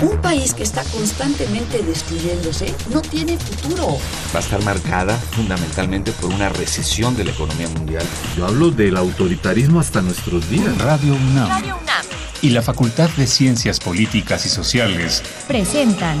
Un 0.00 0.20
país 0.20 0.54
que 0.54 0.62
está 0.62 0.84
constantemente 0.84 1.82
destruyéndose 1.82 2.72
no 2.92 3.02
tiene 3.02 3.36
futuro. 3.36 3.98
Va 4.32 4.38
a 4.38 4.42
estar 4.42 4.62
marcada 4.62 5.16
fundamentalmente 5.16 6.12
por 6.12 6.32
una 6.32 6.48
recesión 6.48 7.16
de 7.16 7.24
la 7.24 7.32
economía 7.32 7.68
mundial. 7.68 8.04
Yo 8.36 8.46
hablo 8.46 8.70
del 8.70 8.96
autoritarismo 8.96 9.80
hasta 9.80 10.00
nuestros 10.00 10.48
días. 10.48 10.78
Radio 10.78 11.14
UNAM. 11.14 11.48
Radio 11.48 11.76
UNAM. 11.82 12.06
Y 12.42 12.50
la 12.50 12.62
Facultad 12.62 13.10
de 13.16 13.26
Ciencias 13.26 13.80
Políticas 13.80 14.46
y 14.46 14.48
Sociales 14.48 15.22
presentan 15.48 16.20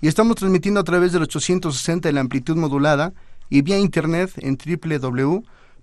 y 0.00 0.08
estamos 0.08 0.36
transmitiendo 0.36 0.80
a 0.80 0.84
través 0.84 1.12
del 1.12 1.22
860 1.22 2.08
de 2.08 2.12
la 2.12 2.20
amplitud 2.20 2.56
modulada 2.56 3.12
y 3.48 3.62
vía 3.62 3.78
internet 3.78 4.32
en 4.36 4.58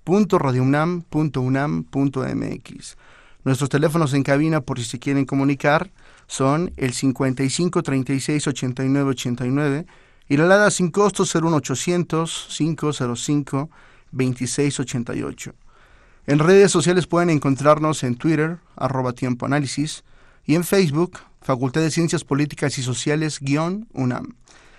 www.radiounam.unam.mx. 0.05 2.97
Nuestros 3.43 3.69
teléfonos 3.69 4.13
en 4.13 4.23
cabina 4.23 4.61
por 4.61 4.79
si 4.79 4.85
se 4.85 4.99
quieren 4.99 5.25
comunicar 5.25 5.91
son 6.27 6.71
el 6.77 6.93
55 6.93 7.83
36 7.83 8.47
89 8.47 9.09
89 9.09 9.85
y 10.29 10.37
la 10.37 10.45
alada 10.45 10.71
sin 10.71 10.91
costo 10.91 11.23
01800 11.23 12.47
505 12.49 13.69
26 14.11 14.79
88. 14.79 15.53
En 16.25 16.39
redes 16.39 16.71
sociales 16.71 17.05
pueden 17.05 17.29
encontrarnos 17.29 18.01
en 18.03 18.15
Twitter, 18.15 18.59
arroba 18.77 19.11
tiempo 19.11 19.45
análisis, 19.45 20.05
y 20.45 20.55
en 20.55 20.63
Facebook, 20.63 21.19
Facultad 21.43 21.81
de 21.81 21.91
Ciencias 21.91 22.23
Políticas 22.23 22.77
y 22.77 22.83
Sociales, 22.83 23.39
guion 23.41 23.89
UNAM. 23.93 24.35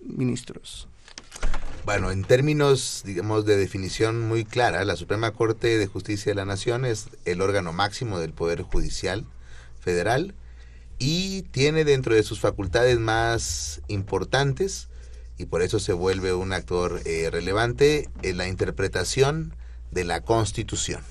ministros. 0.00 0.88
Bueno, 1.84 2.10
en 2.10 2.24
términos, 2.24 3.02
digamos, 3.04 3.44
de 3.44 3.58
definición 3.58 4.26
muy 4.26 4.46
clara, 4.46 4.84
la 4.86 4.96
Suprema 4.96 5.32
Corte 5.32 5.76
de 5.76 5.86
Justicia 5.86 6.32
de 6.32 6.36
la 6.36 6.46
Nación 6.46 6.86
es 6.86 7.10
el 7.26 7.42
órgano 7.42 7.74
máximo 7.74 8.18
del 8.18 8.32
Poder 8.32 8.62
Judicial 8.62 9.26
federal 9.84 10.34
y 10.98 11.42
tiene 11.42 11.84
dentro 11.84 12.14
de 12.14 12.22
sus 12.22 12.40
facultades 12.40 12.98
más 12.98 13.82
importantes 13.88 14.88
y 15.38 15.46
por 15.46 15.62
eso 15.62 15.78
se 15.78 15.92
vuelve 15.92 16.32
un 16.32 16.52
actor 16.52 17.00
eh, 17.04 17.28
relevante 17.30 18.08
en 18.22 18.36
la 18.36 18.48
interpretación 18.48 19.54
de 19.90 20.04
la 20.04 20.20
Constitución. 20.20 21.02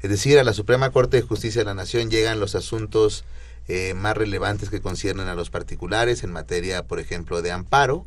Es 0.00 0.10
decir, 0.10 0.38
a 0.38 0.44
la 0.44 0.52
Suprema 0.52 0.90
Corte 0.90 1.18
de 1.18 1.22
Justicia 1.22 1.60
de 1.60 1.66
la 1.66 1.74
Nación 1.74 2.10
llegan 2.10 2.40
los 2.40 2.54
asuntos 2.54 3.24
eh, 3.68 3.94
más 3.94 4.16
relevantes 4.16 4.70
que 4.70 4.80
conciernen 4.80 5.28
a 5.28 5.34
los 5.34 5.50
particulares 5.50 6.24
en 6.24 6.32
materia, 6.32 6.86
por 6.86 6.98
ejemplo, 6.98 7.42
de 7.42 7.52
amparo, 7.52 8.06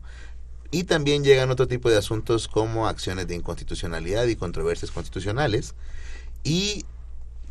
y 0.72 0.84
también 0.84 1.24
llegan 1.24 1.52
otro 1.52 1.68
tipo 1.68 1.90
de 1.90 1.98
asuntos 1.98 2.48
como 2.48 2.88
acciones 2.88 3.28
de 3.28 3.36
inconstitucionalidad 3.36 4.26
y 4.26 4.36
controversias 4.36 4.92
constitucionales, 4.92 5.76
y 6.44 6.86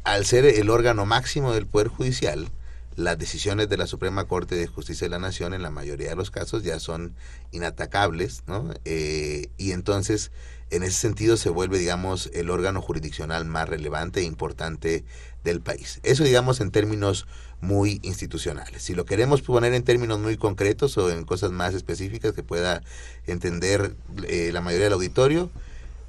al 0.04 0.26
ser 0.26 0.44
el 0.44 0.70
órgano 0.70 1.06
máximo 1.06 1.53
del 1.53 1.66
Poder 1.66 1.88
Judicial, 1.88 2.48
las 2.94 3.19
decisiones 3.19 3.69
de 3.69 3.76
la 3.76 3.87
Suprema 3.87 4.26
Corte 4.26 4.54
de 4.54 4.66
Justicia 4.66 5.06
de 5.06 5.10
la 5.10 5.19
Nación 5.19 5.54
en 5.54 5.62
la 5.62 5.70
mayoría 5.70 6.10
de 6.10 6.16
los 6.16 6.31
casos 6.31 6.62
ya 6.62 6.78
son 6.78 7.15
inatacables, 7.50 8.44
¿no? 8.47 8.72
Eh, 8.84 9.48
y 9.56 9.72
entonces, 9.72 10.31
en 10.70 10.84
ese 10.84 11.00
sentido, 11.00 11.37
se 11.37 11.48
vuelve, 11.48 11.78
digamos, 11.78 12.31
el 12.34 12.50
órgano 12.50 12.81
jurisdiccional 12.81 13.47
más 13.47 13.69
relevante 13.69 14.20
e 14.20 14.25
importante 14.25 15.04
del 15.42 15.60
país. 15.60 16.00
Eso, 16.04 16.22
digamos, 16.22 16.60
en 16.60 16.71
términos 16.71 17.26
muy 17.60 17.98
institucionales. 18.03 18.82
Si 18.82 18.94
lo 18.94 19.06
queremos 19.06 19.42
poner 19.42 19.75
en 19.75 19.82
términos 19.82 20.21
muy 20.21 20.36
concretos 20.36 20.97
o 20.98 21.10
en 21.10 21.25
cosas 21.25 21.50
más 21.50 21.75
específicas 21.75 22.32
que 22.32 22.42
pueda 22.42 22.82
entender 23.26 23.97
eh, 24.28 24.50
la 24.53 24.60
mayoría 24.60 24.84
del 24.84 24.92
auditorio, 24.92 25.50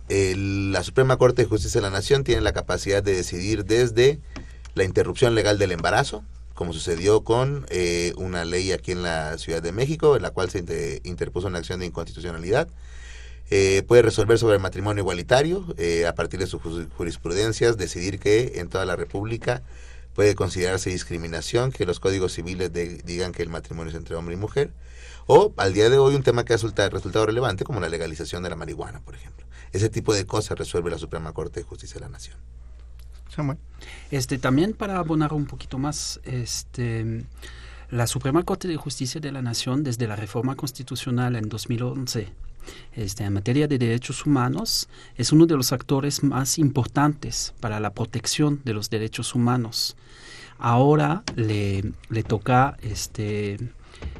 la 0.09 0.83
Suprema 0.83 1.17
Corte 1.17 1.43
de 1.43 1.47
Justicia 1.47 1.79
de 1.79 1.87
la 1.87 1.91
Nación 1.91 2.23
tiene 2.23 2.41
la 2.41 2.53
capacidad 2.53 3.01
de 3.01 3.15
decidir 3.15 3.65
desde 3.65 4.19
la 4.75 4.83
interrupción 4.83 5.35
legal 5.35 5.57
del 5.57 5.71
embarazo, 5.71 6.23
como 6.53 6.73
sucedió 6.73 7.23
con 7.23 7.65
eh, 7.69 8.13
una 8.17 8.45
ley 8.45 8.71
aquí 8.71 8.91
en 8.91 9.03
la 9.03 9.37
Ciudad 9.37 9.61
de 9.61 9.71
México, 9.71 10.15
en 10.15 10.21
la 10.21 10.31
cual 10.31 10.49
se 10.49 10.99
interpuso 11.03 11.47
una 11.47 11.59
acción 11.59 11.79
de 11.79 11.87
inconstitucionalidad. 11.87 12.67
Eh, 13.51 13.83
puede 13.87 14.01
resolver 14.01 14.39
sobre 14.39 14.55
el 14.55 14.61
matrimonio 14.61 15.01
igualitario, 15.01 15.65
eh, 15.77 16.05
a 16.07 16.15
partir 16.15 16.39
de 16.39 16.47
sus 16.47 16.61
jurisprudencias, 16.97 17.77
decidir 17.77 18.19
que 18.19 18.53
en 18.55 18.69
toda 18.69 18.85
la 18.85 18.95
República 18.95 19.63
puede 20.13 20.33
considerarse 20.33 20.89
discriminación, 20.89 21.71
que 21.71 21.85
los 21.85 21.99
códigos 21.99 22.33
civiles 22.33 22.71
digan 22.71 23.33
que 23.33 23.43
el 23.43 23.49
matrimonio 23.49 23.91
es 23.91 23.97
entre 23.97 24.15
hombre 24.15 24.35
y 24.35 24.37
mujer, 24.37 24.71
o 25.27 25.53
al 25.57 25.73
día 25.73 25.89
de 25.89 25.97
hoy 25.97 26.15
un 26.15 26.23
tema 26.23 26.45
que 26.45 26.53
ha 26.53 26.57
resultado 26.57 27.25
relevante 27.25 27.65
como 27.65 27.81
la 27.81 27.89
legalización 27.89 28.41
de 28.43 28.49
la 28.49 28.55
marihuana, 28.55 29.01
por 29.01 29.15
ejemplo. 29.15 29.45
Ese 29.75 29.89
tipo 29.89 30.13
de 30.13 30.25
cosas 30.25 30.57
resuelve 30.57 30.89
la 30.89 30.97
Suprema 30.97 31.33
Corte 31.33 31.59
de 31.59 31.65
Justicia 31.65 31.95
de 31.95 32.05
la 32.05 32.09
Nación. 32.09 32.37
Este, 34.09 34.37
también 34.37 34.71
para 34.71 34.99
abonar 34.99 35.33
un 35.33 35.47
poquito 35.47 35.77
más, 35.77 36.21
este, 36.23 37.25
la 37.89 38.07
Suprema 38.07 38.43
Corte 38.43 38.69
de 38.69 38.77
Justicia 38.77 39.19
de 39.19 39.33
la 39.33 39.41
Nación, 39.41 39.83
desde 39.83 40.07
la 40.07 40.15
reforma 40.15 40.55
constitucional 40.55 41.35
en 41.35 41.49
2011, 41.49 42.29
este, 42.93 43.25
en 43.25 43.33
materia 43.33 43.67
de 43.67 43.77
derechos 43.77 44.25
humanos, 44.25 44.87
es 45.17 45.33
uno 45.33 45.45
de 45.45 45.57
los 45.57 45.73
actores 45.73 46.23
más 46.23 46.57
importantes 46.57 47.53
para 47.59 47.81
la 47.81 47.91
protección 47.91 48.61
de 48.63 48.75
los 48.75 48.89
derechos 48.89 49.35
humanos. 49.35 49.97
Ahora 50.57 51.23
le, 51.35 51.83
le 52.07 52.23
toca 52.23 52.77
este, 52.81 53.57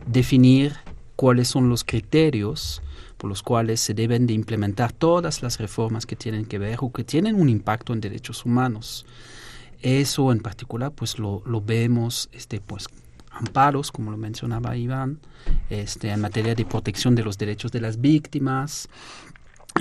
definir 0.05 0.75
cuáles 1.15 1.47
son 1.47 1.69
los 1.69 1.85
criterios 1.85 2.81
por 3.17 3.29
los 3.29 3.43
cuales 3.43 3.79
se 3.79 3.93
deben 3.93 4.27
de 4.27 4.33
implementar 4.33 4.91
todas 4.91 5.41
las 5.41 5.59
reformas 5.59 6.05
que 6.05 6.15
tienen 6.15 6.45
que 6.45 6.59
ver 6.59 6.77
o 6.81 6.91
que 6.91 7.03
tienen 7.03 7.39
un 7.39 7.49
impacto 7.49 7.93
en 7.93 8.01
derechos 8.01 8.45
humanos. 8.45 9.05
Eso 9.81 10.31
en 10.31 10.39
particular 10.39 10.91
pues 10.91 11.19
lo, 11.19 11.41
vemos 11.65 12.29
este, 12.31 12.59
pues, 12.59 12.87
amparos, 13.31 13.91
como 13.91 14.11
lo 14.11 14.17
mencionaba 14.17 14.75
Iván, 14.77 15.19
este, 15.69 16.09
en 16.09 16.21
materia 16.21 16.55
de 16.55 16.65
protección 16.65 17.15
de 17.15 17.23
los 17.23 17.37
derechos 17.37 17.71
de 17.71 17.81
las 17.81 17.99
víctimas, 18.01 18.89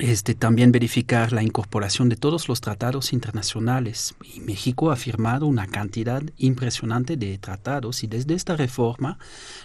este, 0.01 0.35
también 0.35 0.73
verificar 0.73 1.33
la 1.33 1.43
incorporación 1.43 2.09
de 2.09 2.17
todos 2.17 2.49
los 2.49 2.61
tratados 2.61 3.13
internacionales. 3.13 4.15
Y 4.35 4.41
México 4.41 4.91
ha 4.91 4.97
firmado 4.97 5.47
una 5.47 5.67
cantidad 5.67 6.23
impresionante 6.37 7.17
de 7.17 7.39
tratados 7.39 8.03
y 8.03 8.09
desde 8.09 8.35
esta 8.35 8.57
reforma 8.57 9.19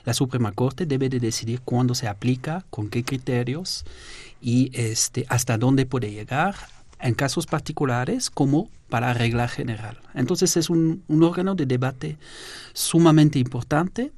la 0.05 0.13
Suprema 0.13 0.51
Corte 0.51 0.85
debe 0.85 1.09
de 1.09 1.19
decidir 1.19 1.61
cuándo 1.61 1.95
se 1.95 2.07
aplica, 2.07 2.65
con 2.69 2.89
qué 2.89 3.03
criterios 3.03 3.85
y 4.41 4.69
este, 4.73 5.25
hasta 5.29 5.57
dónde 5.57 5.85
puede 5.85 6.11
llegar 6.11 6.55
en 6.99 7.15
casos 7.15 7.45
particulares 7.47 8.29
como 8.29 8.69
para 8.89 9.13
regla 9.13 9.47
general. 9.47 9.97
Entonces 10.13 10.57
es 10.57 10.69
un, 10.69 11.03
un 11.07 11.23
órgano 11.23 11.55
de 11.55 11.65
debate 11.65 12.17
sumamente 12.73 13.39
importante 13.39 14.11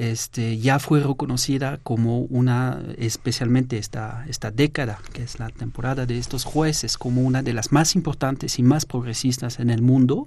este, 0.00 0.56
ya 0.56 0.78
fue 0.78 1.00
reconocida 1.00 1.76
como 1.82 2.20
una, 2.20 2.82
especialmente 2.96 3.76
esta, 3.76 4.24
esta 4.28 4.50
década, 4.50 4.98
que 5.12 5.22
es 5.22 5.38
la 5.38 5.50
temporada 5.50 6.06
de 6.06 6.16
estos 6.16 6.44
jueces, 6.44 6.96
como 6.96 7.20
una 7.20 7.42
de 7.42 7.52
las 7.52 7.70
más 7.70 7.94
importantes 7.94 8.58
y 8.58 8.62
más 8.62 8.86
progresistas 8.86 9.60
en 9.60 9.68
el 9.68 9.82
mundo. 9.82 10.26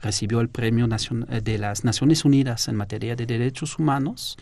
Recibió 0.00 0.40
el 0.40 0.48
Premio 0.48 0.86
de 0.86 1.58
las 1.58 1.82
Naciones 1.82 2.24
Unidas 2.24 2.68
en 2.68 2.76
materia 2.76 3.16
de 3.16 3.26
derechos 3.26 3.80
humanos. 3.80 4.36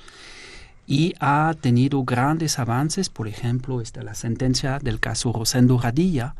y 0.86 1.14
ha 1.20 1.54
tenido 1.58 2.04
grandes 2.04 2.58
avances, 2.58 3.08
por 3.08 3.28
ejemplo, 3.28 3.80
está 3.80 4.02
la 4.02 4.14
sentencia 4.14 4.78
del 4.78 5.00
caso 5.00 5.32
Rosendo 5.32 5.78
Radilla, 5.78 6.36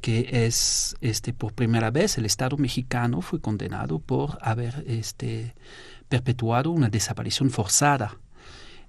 que 0.00 0.46
es 0.46 0.96
este 1.00 1.32
por 1.32 1.52
primera 1.52 1.90
vez 1.90 2.18
el 2.18 2.26
Estado 2.26 2.56
mexicano 2.56 3.20
fue 3.20 3.40
condenado 3.40 4.00
por 4.00 4.36
haber 4.42 4.84
este 4.88 5.54
perpetuado 6.12 6.70
una 6.70 6.90
desaparición 6.90 7.48
forzada 7.48 8.18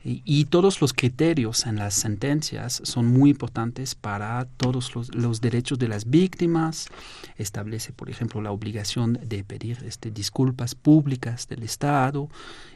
y, 0.05 0.45
todos 0.45 0.81
los 0.81 0.91
criterios 0.91 1.65
en 1.65 1.77
las 1.77 1.93
sentencias 1.93 2.81
son 2.83 3.05
muy 3.05 3.29
importantes 3.29 3.95
para 3.95 4.45
todos 4.57 4.93
los, 5.13 5.39
derechos 5.39 5.79
de 5.79 5.87
las 5.87 6.09
víctimas. 6.09 6.89
Establece, 7.37 7.93
por 7.93 8.09
ejemplo, 8.09 8.41
la 8.41 8.51
obligación 8.51 9.17
de 9.23 9.45
pedir 9.45 9.81
este, 9.85 10.11
disculpas 10.11 10.75
públicas 10.75 11.47
del 11.47 11.63
Estado. 11.63 12.27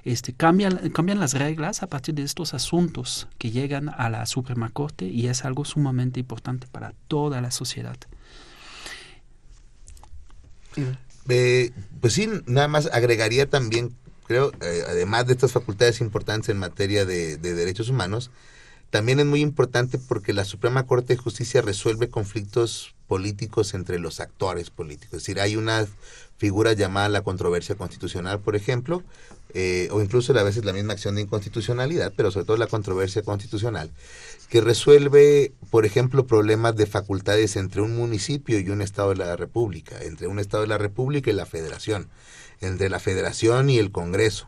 Este, 0.05 0.31
cambian, 0.31 0.77
cambian 0.91 1.19
las 1.19 1.33
reglas 1.33 1.83
a 1.83 1.87
partir 1.87 2.15
de 2.15 2.23
estos 2.23 2.53
asuntos 2.53 3.27
que 3.37 3.51
llegan 3.51 3.89
a 3.89 4.09
la 4.09 4.25
Suprema 4.25 4.69
Corte 4.69 5.05
y 5.05 5.27
es 5.27 5.43
algo 5.43 5.65
sumamente 5.65 6.21
importante 6.21 6.65
para 6.71 6.93
toda 7.09 7.41
la 7.41 7.51
sociedad. 7.51 7.97
Eh, 11.27 11.71
pues 11.99 12.13
sí, 12.13 12.29
nada 12.45 12.69
más 12.69 12.85
agregaría 12.93 13.49
también 13.49 13.93
creo, 14.27 14.51
eh, 14.61 14.83
además 14.87 15.25
de 15.25 15.33
estas 15.33 15.53
facultades 15.53 16.01
importantes 16.01 16.49
en 16.49 16.57
materia 16.57 17.05
de, 17.05 17.37
derechos 17.37 17.89
humanos, 17.89 18.29
también 18.89 19.19
es 19.19 19.25
muy 19.25 19.41
importante 19.41 19.97
porque 19.97 20.33
la 20.33 20.45
Suprema 20.45 20.85
Corte 20.85 21.15
de 21.15 21.21
Justicia 21.21 21.61
resuelve 21.61 22.09
conflictos 22.09 22.93
políticos 23.07 23.73
entre 23.73 23.99
los 23.99 24.19
actores 24.19 24.69
políticos. 24.69 25.17
Es 25.17 25.23
decir, 25.23 25.39
hay 25.39 25.55
una 25.55 25.85
figura 26.37 26.73
llamada 26.73 27.09
la 27.09 27.21
controversia 27.21 27.75
constitucional, 27.75 28.39
por 28.39 28.55
ejemplo, 28.55 29.03
eh, 29.53 29.87
o 29.91 30.01
incluso 30.01 30.37
a 30.37 30.43
veces 30.43 30.65
la 30.65 30.73
misma 30.73 30.93
acción 30.93 31.15
de 31.15 31.21
inconstitucionalidad, 31.21 32.13
pero 32.15 32.31
sobre 32.31 32.45
todo 32.45 32.57
la 32.57 32.67
controversia 32.67 33.23
constitucional, 33.23 33.91
que 34.49 34.61
resuelve, 34.61 35.53
por 35.69 35.85
ejemplo, 35.85 36.27
problemas 36.27 36.75
de 36.75 36.85
facultades 36.85 37.55
entre 37.55 37.81
un 37.81 37.95
municipio 37.95 38.59
y 38.59 38.69
un 38.69 38.81
Estado 38.81 39.09
de 39.09 39.15
la 39.15 39.35
República, 39.35 40.01
entre 40.01 40.27
un 40.27 40.39
Estado 40.39 40.63
de 40.63 40.69
la 40.69 40.77
República 40.77 41.29
y 41.29 41.33
la 41.33 41.45
Federación 41.45 42.09
entre 42.61 42.89
la 42.89 42.99
federación 42.99 43.69
y 43.69 43.77
el 43.77 43.91
Congreso. 43.91 44.47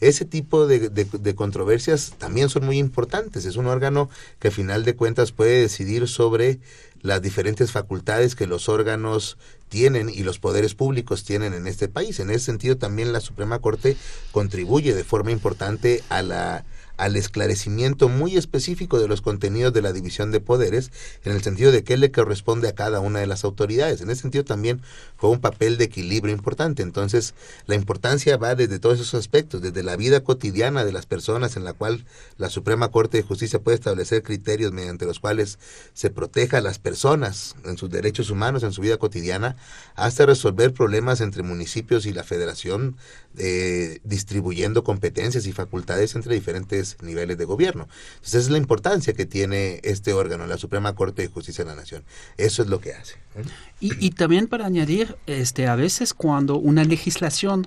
Ese 0.00 0.24
tipo 0.24 0.66
de, 0.68 0.90
de, 0.90 1.34
controversias 1.34 2.14
también 2.18 2.48
son 2.48 2.66
muy 2.66 2.78
importantes. 2.78 3.46
Es 3.46 3.56
un 3.56 3.66
órgano 3.66 4.08
que 4.38 4.48
a 4.48 4.52
final 4.52 4.84
de 4.84 4.94
cuentas 4.94 5.32
puede 5.32 5.60
decidir 5.60 6.06
sobre 6.06 6.60
las 7.02 7.22
diferentes 7.22 7.72
facultades 7.72 8.36
que 8.36 8.46
los 8.46 8.68
órganos 8.68 9.38
tienen 9.68 10.08
y 10.08 10.22
los 10.22 10.38
poderes 10.38 10.74
públicos 10.74 11.24
tienen 11.24 11.54
en 11.54 11.66
este 11.66 11.88
país. 11.88 12.20
En 12.20 12.30
ese 12.30 12.44
sentido 12.44 12.76
también 12.76 13.12
la 13.12 13.20
Suprema 13.20 13.58
Corte 13.60 13.96
contribuye 14.32 14.94
de 14.94 15.04
forma 15.04 15.30
importante 15.30 16.02
a 16.10 16.22
la 16.22 16.64
al 17.00 17.16
esclarecimiento 17.16 18.10
muy 18.10 18.36
específico 18.36 19.00
de 19.00 19.08
los 19.08 19.22
contenidos 19.22 19.72
de 19.72 19.80
la 19.80 19.94
división 19.94 20.32
de 20.32 20.40
poderes, 20.40 20.90
en 21.24 21.32
el 21.32 21.42
sentido 21.42 21.72
de 21.72 21.82
qué 21.82 21.96
le 21.96 22.12
corresponde 22.12 22.68
a 22.68 22.74
cada 22.74 23.00
una 23.00 23.20
de 23.20 23.26
las 23.26 23.42
autoridades. 23.42 24.02
En 24.02 24.10
ese 24.10 24.20
sentido 24.20 24.44
también 24.44 24.82
juega 25.16 25.34
un 25.34 25.40
papel 25.40 25.78
de 25.78 25.84
equilibrio 25.84 26.34
importante. 26.34 26.82
Entonces, 26.82 27.32
la 27.66 27.74
importancia 27.74 28.36
va 28.36 28.54
desde 28.54 28.78
todos 28.78 29.00
esos 29.00 29.14
aspectos, 29.14 29.62
desde 29.62 29.82
la 29.82 29.96
vida 29.96 30.20
cotidiana 30.20 30.84
de 30.84 30.92
las 30.92 31.06
personas, 31.06 31.56
en 31.56 31.64
la 31.64 31.72
cual 31.72 32.04
la 32.36 32.50
Suprema 32.50 32.90
Corte 32.90 33.16
de 33.16 33.22
Justicia 33.22 33.62
puede 33.62 33.76
establecer 33.76 34.22
criterios 34.22 34.72
mediante 34.72 35.06
los 35.06 35.20
cuales 35.20 35.58
se 35.94 36.10
proteja 36.10 36.58
a 36.58 36.60
las 36.60 36.78
personas 36.78 37.56
en 37.64 37.78
sus 37.78 37.88
derechos 37.88 38.28
humanos, 38.28 38.62
en 38.62 38.72
su 38.72 38.82
vida 38.82 38.98
cotidiana, 38.98 39.56
hasta 39.94 40.26
resolver 40.26 40.74
problemas 40.74 41.22
entre 41.22 41.42
municipios 41.42 42.04
y 42.04 42.12
la 42.12 42.24
federación, 42.24 42.96
eh, 43.38 44.00
distribuyendo 44.04 44.84
competencias 44.84 45.46
y 45.46 45.52
facultades 45.52 46.14
entre 46.14 46.34
diferentes 46.34 46.89
niveles 47.02 47.38
de 47.38 47.44
gobierno. 47.44 47.88
Entonces, 48.14 48.34
esa 48.34 48.38
es 48.38 48.50
la 48.50 48.58
importancia 48.58 49.12
que 49.12 49.26
tiene 49.26 49.80
este 49.82 50.12
órgano, 50.12 50.46
la 50.46 50.58
Suprema 50.58 50.94
Corte 50.94 51.22
de 51.22 51.28
Justicia 51.28 51.64
de 51.64 51.70
la 51.70 51.76
Nación. 51.76 52.04
Eso 52.36 52.62
es 52.62 52.68
lo 52.68 52.80
que 52.80 52.92
hace. 52.92 53.14
¿eh? 53.36 53.42
Y, 53.80 54.10
también 54.10 54.46
para 54.46 54.66
añadir, 54.66 55.16
este, 55.26 55.66
a 55.66 55.76
veces 55.76 56.14
cuando 56.14 56.56
una 56.56 56.84
legislación 56.84 57.66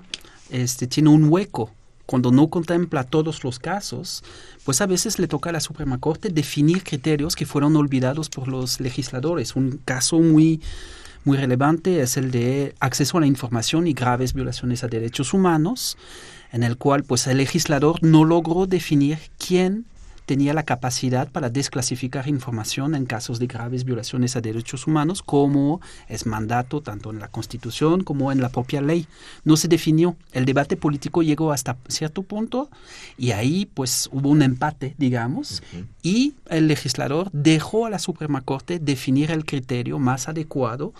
este, 0.50 0.86
tiene 0.86 1.10
un 1.10 1.24
hueco, 1.24 1.72
cuando 2.06 2.30
no 2.30 2.48
contempla 2.48 3.04
todos 3.04 3.44
los 3.44 3.58
casos, 3.58 4.22
pues 4.64 4.80
a 4.80 4.86
veces 4.86 5.18
le 5.18 5.26
toca 5.26 5.50
a 5.50 5.52
la 5.54 5.60
Suprema 5.60 5.98
Corte 5.98 6.28
definir 6.28 6.84
criterios 6.84 7.34
que 7.34 7.46
fueron 7.46 7.76
olvidados 7.76 8.28
por 8.28 8.48
los 8.48 8.78
legisladores. 8.80 9.56
Un 9.56 9.80
caso 9.84 10.18
muy 10.20 10.60
muy 11.24 11.38
relevante 11.38 12.00
es 12.00 12.18
el 12.18 12.30
de 12.30 12.74
acceso 12.80 13.16
a 13.16 13.22
la 13.22 13.26
información 13.26 13.86
y 13.86 13.94
graves 13.94 14.34
violaciones 14.34 14.84
a 14.84 14.88
derechos 14.88 15.32
humanos 15.32 15.96
en 16.54 16.62
el 16.62 16.78
cual 16.78 17.02
pues 17.02 17.26
el 17.26 17.38
legislador 17.38 18.00
no 18.00 18.24
logró 18.24 18.66
definir 18.66 19.18
quién 19.44 19.86
tenía 20.24 20.54
la 20.54 20.62
capacidad 20.62 21.28
para 21.28 21.50
desclasificar 21.50 22.28
información 22.28 22.94
en 22.94 23.06
casos 23.06 23.40
de 23.40 23.48
graves 23.48 23.84
violaciones 23.84 24.36
a 24.36 24.40
derechos 24.40 24.86
humanos, 24.86 25.20
como 25.20 25.80
es 26.08 26.26
mandato 26.26 26.80
tanto 26.80 27.10
en 27.10 27.18
la 27.18 27.26
Constitución 27.28 28.04
como 28.04 28.30
en 28.30 28.40
la 28.40 28.50
propia 28.50 28.80
ley. 28.80 29.08
No 29.42 29.56
se 29.56 29.66
definió. 29.66 30.16
El 30.32 30.44
debate 30.44 30.76
político 30.76 31.24
llegó 31.24 31.50
hasta 31.50 31.76
cierto 31.88 32.22
punto 32.22 32.70
y 33.18 33.32
ahí 33.32 33.66
pues 33.66 34.08
hubo 34.12 34.28
un 34.28 34.42
empate, 34.42 34.94
digamos, 34.96 35.60
y 36.04 36.34
el 36.48 36.68
legislador 36.68 37.30
dejó 37.32 37.84
a 37.84 37.90
la 37.90 37.98
Suprema 37.98 38.42
Corte 38.42 38.78
definir 38.78 39.32
el 39.32 39.44
criterio 39.44 39.98
más 39.98 40.28
adecuado 40.28 40.94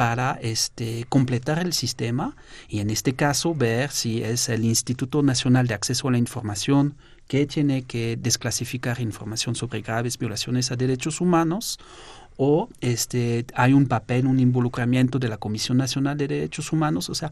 para 0.00 0.38
este, 0.40 1.04
completar 1.10 1.58
el 1.58 1.74
sistema 1.74 2.34
y 2.70 2.80
en 2.80 2.88
este 2.88 3.12
caso 3.12 3.54
ver 3.54 3.90
si 3.90 4.22
es 4.22 4.48
el 4.48 4.64
Instituto 4.64 5.22
Nacional 5.22 5.66
de 5.66 5.74
Acceso 5.74 6.08
a 6.08 6.10
la 6.10 6.16
Información 6.16 6.94
que 7.28 7.44
tiene 7.44 7.82
que 7.82 8.16
desclasificar 8.16 8.98
información 9.02 9.54
sobre 9.56 9.82
graves 9.82 10.16
violaciones 10.16 10.72
a 10.72 10.76
derechos 10.76 11.20
humanos 11.20 11.78
o 12.38 12.70
este, 12.80 13.44
hay 13.54 13.74
un 13.74 13.88
papel, 13.88 14.26
un 14.26 14.40
involucramiento 14.40 15.18
de 15.18 15.28
la 15.28 15.36
Comisión 15.36 15.76
Nacional 15.76 16.16
de 16.16 16.28
Derechos 16.28 16.72
Humanos, 16.72 17.10
o 17.10 17.14
sea, 17.14 17.30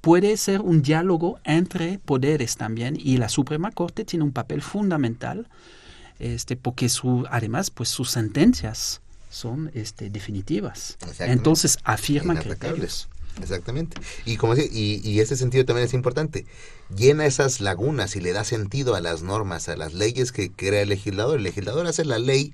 puede 0.00 0.36
ser 0.36 0.60
un 0.60 0.82
diálogo 0.82 1.40
entre 1.42 1.98
poderes 1.98 2.56
también 2.56 2.96
y 2.96 3.16
la 3.16 3.28
Suprema 3.28 3.72
Corte 3.72 4.04
tiene 4.04 4.24
un 4.24 4.30
papel 4.30 4.62
fundamental 4.62 5.48
este, 6.20 6.54
porque 6.54 6.88
su, 6.88 7.26
además 7.32 7.72
pues 7.72 7.88
sus 7.88 8.10
sentencias 8.10 9.02
son 9.30 9.70
este, 9.72 10.10
definitivas. 10.10 10.98
Entonces 11.20 11.78
afirman 11.84 12.36
criterios. 12.36 13.08
Exactamente. 13.40 13.98
Y 14.26 14.36
como 14.36 14.54
y, 14.54 15.00
y 15.02 15.20
ese 15.20 15.36
sentido 15.36 15.64
también 15.64 15.86
es 15.86 15.94
importante. 15.94 16.44
Llena 16.94 17.24
esas 17.24 17.60
lagunas 17.60 18.16
y 18.16 18.20
le 18.20 18.32
da 18.32 18.44
sentido 18.44 18.94
a 18.94 19.00
las 19.00 19.22
normas, 19.22 19.68
a 19.68 19.76
las 19.76 19.94
leyes 19.94 20.32
que 20.32 20.50
crea 20.50 20.82
el 20.82 20.90
legislador. 20.90 21.38
El 21.38 21.44
legislador 21.44 21.86
hace 21.86 22.04
la 22.04 22.18
ley 22.18 22.52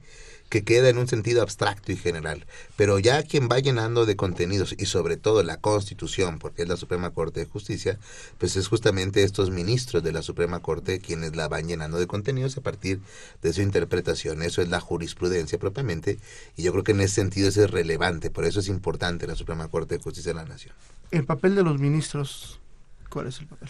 que 0.49 0.65
queda 0.65 0.89
en 0.89 0.99
un 0.99 1.09
sentido 1.09 1.43
abstracto 1.43 1.93
y 1.93 1.97
general. 1.97 2.47
Pero 2.77 2.99
ya 2.99 3.23
quien 3.23 3.49
va 3.49 3.59
llenando 3.59 4.07
de 4.07 4.17
contenidos 4.17 4.75
y 4.79 4.87
sobre 4.87 5.17
todo 5.17 5.43
la 5.43 5.61
Constitución, 5.61 6.39
porque 6.39 6.63
es 6.63 6.69
la 6.69 6.77
Suprema 6.77 7.11
Corte 7.11 7.41
de 7.41 7.47
Justicia, 7.47 7.99
pues 8.39 8.57
es 8.57 8.69
justamente 8.69 9.23
estos 9.23 9.51
ministros 9.51 10.03
de 10.03 10.13
la 10.13 10.23
Suprema 10.23 10.61
Corte 10.61 11.01
quienes 11.01 11.37
la 11.37 11.49
van 11.49 11.69
llenando 11.69 11.99
de 11.99 12.07
contenidos 12.07 12.57
a 12.57 12.61
partir 12.61 13.01
de 13.43 13.53
su 13.53 13.63
interpretación. 13.63 14.43
Eso 14.43 14.63
es 14.63 14.69
la 14.69 14.81
jurisprudencia 14.81 15.59
propiamente 15.59 16.19
y 16.57 16.63
yo 16.63 16.73
creo 16.73 16.85
que 16.85 16.93
en 16.93 17.01
ese 17.01 17.17
sentido 17.17 17.49
es 17.49 17.57
relevante, 17.71 18.31
por 18.31 18.45
eso 18.45 18.61
es 18.61 18.69
importante 18.69 19.27
la 19.27 19.35
Suprema 19.35 19.69
Corte 19.69 19.97
de 19.97 20.03
Justicia 20.03 20.33
de 20.33 20.37
la 20.37 20.45
Nación. 20.45 20.75
El 21.11 21.25
papel 21.25 21.55
de 21.55 21.63
los 21.63 21.79
ministros, 21.79 22.61
¿cuál 23.09 23.29
es 23.29 23.41
el 23.41 23.47
papel? 23.47 23.69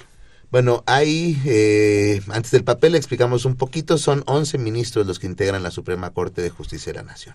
Bueno, 0.57 0.83
hay, 0.87 1.39
eh, 1.45 2.23
antes 2.31 2.51
del 2.51 2.65
papel 2.65 2.95
explicamos 2.95 3.45
un 3.45 3.57
poquito, 3.57 3.99
son 3.99 4.23
11 4.25 4.57
ministros 4.57 5.07
los 5.07 5.19
que 5.19 5.27
integran 5.27 5.63
la 5.63 5.71
Suprema 5.71 6.15
Corte 6.15 6.41
de 6.41 6.49
Justicia 6.49 6.95
de 6.95 7.01
la 7.01 7.03
Nación. 7.03 7.35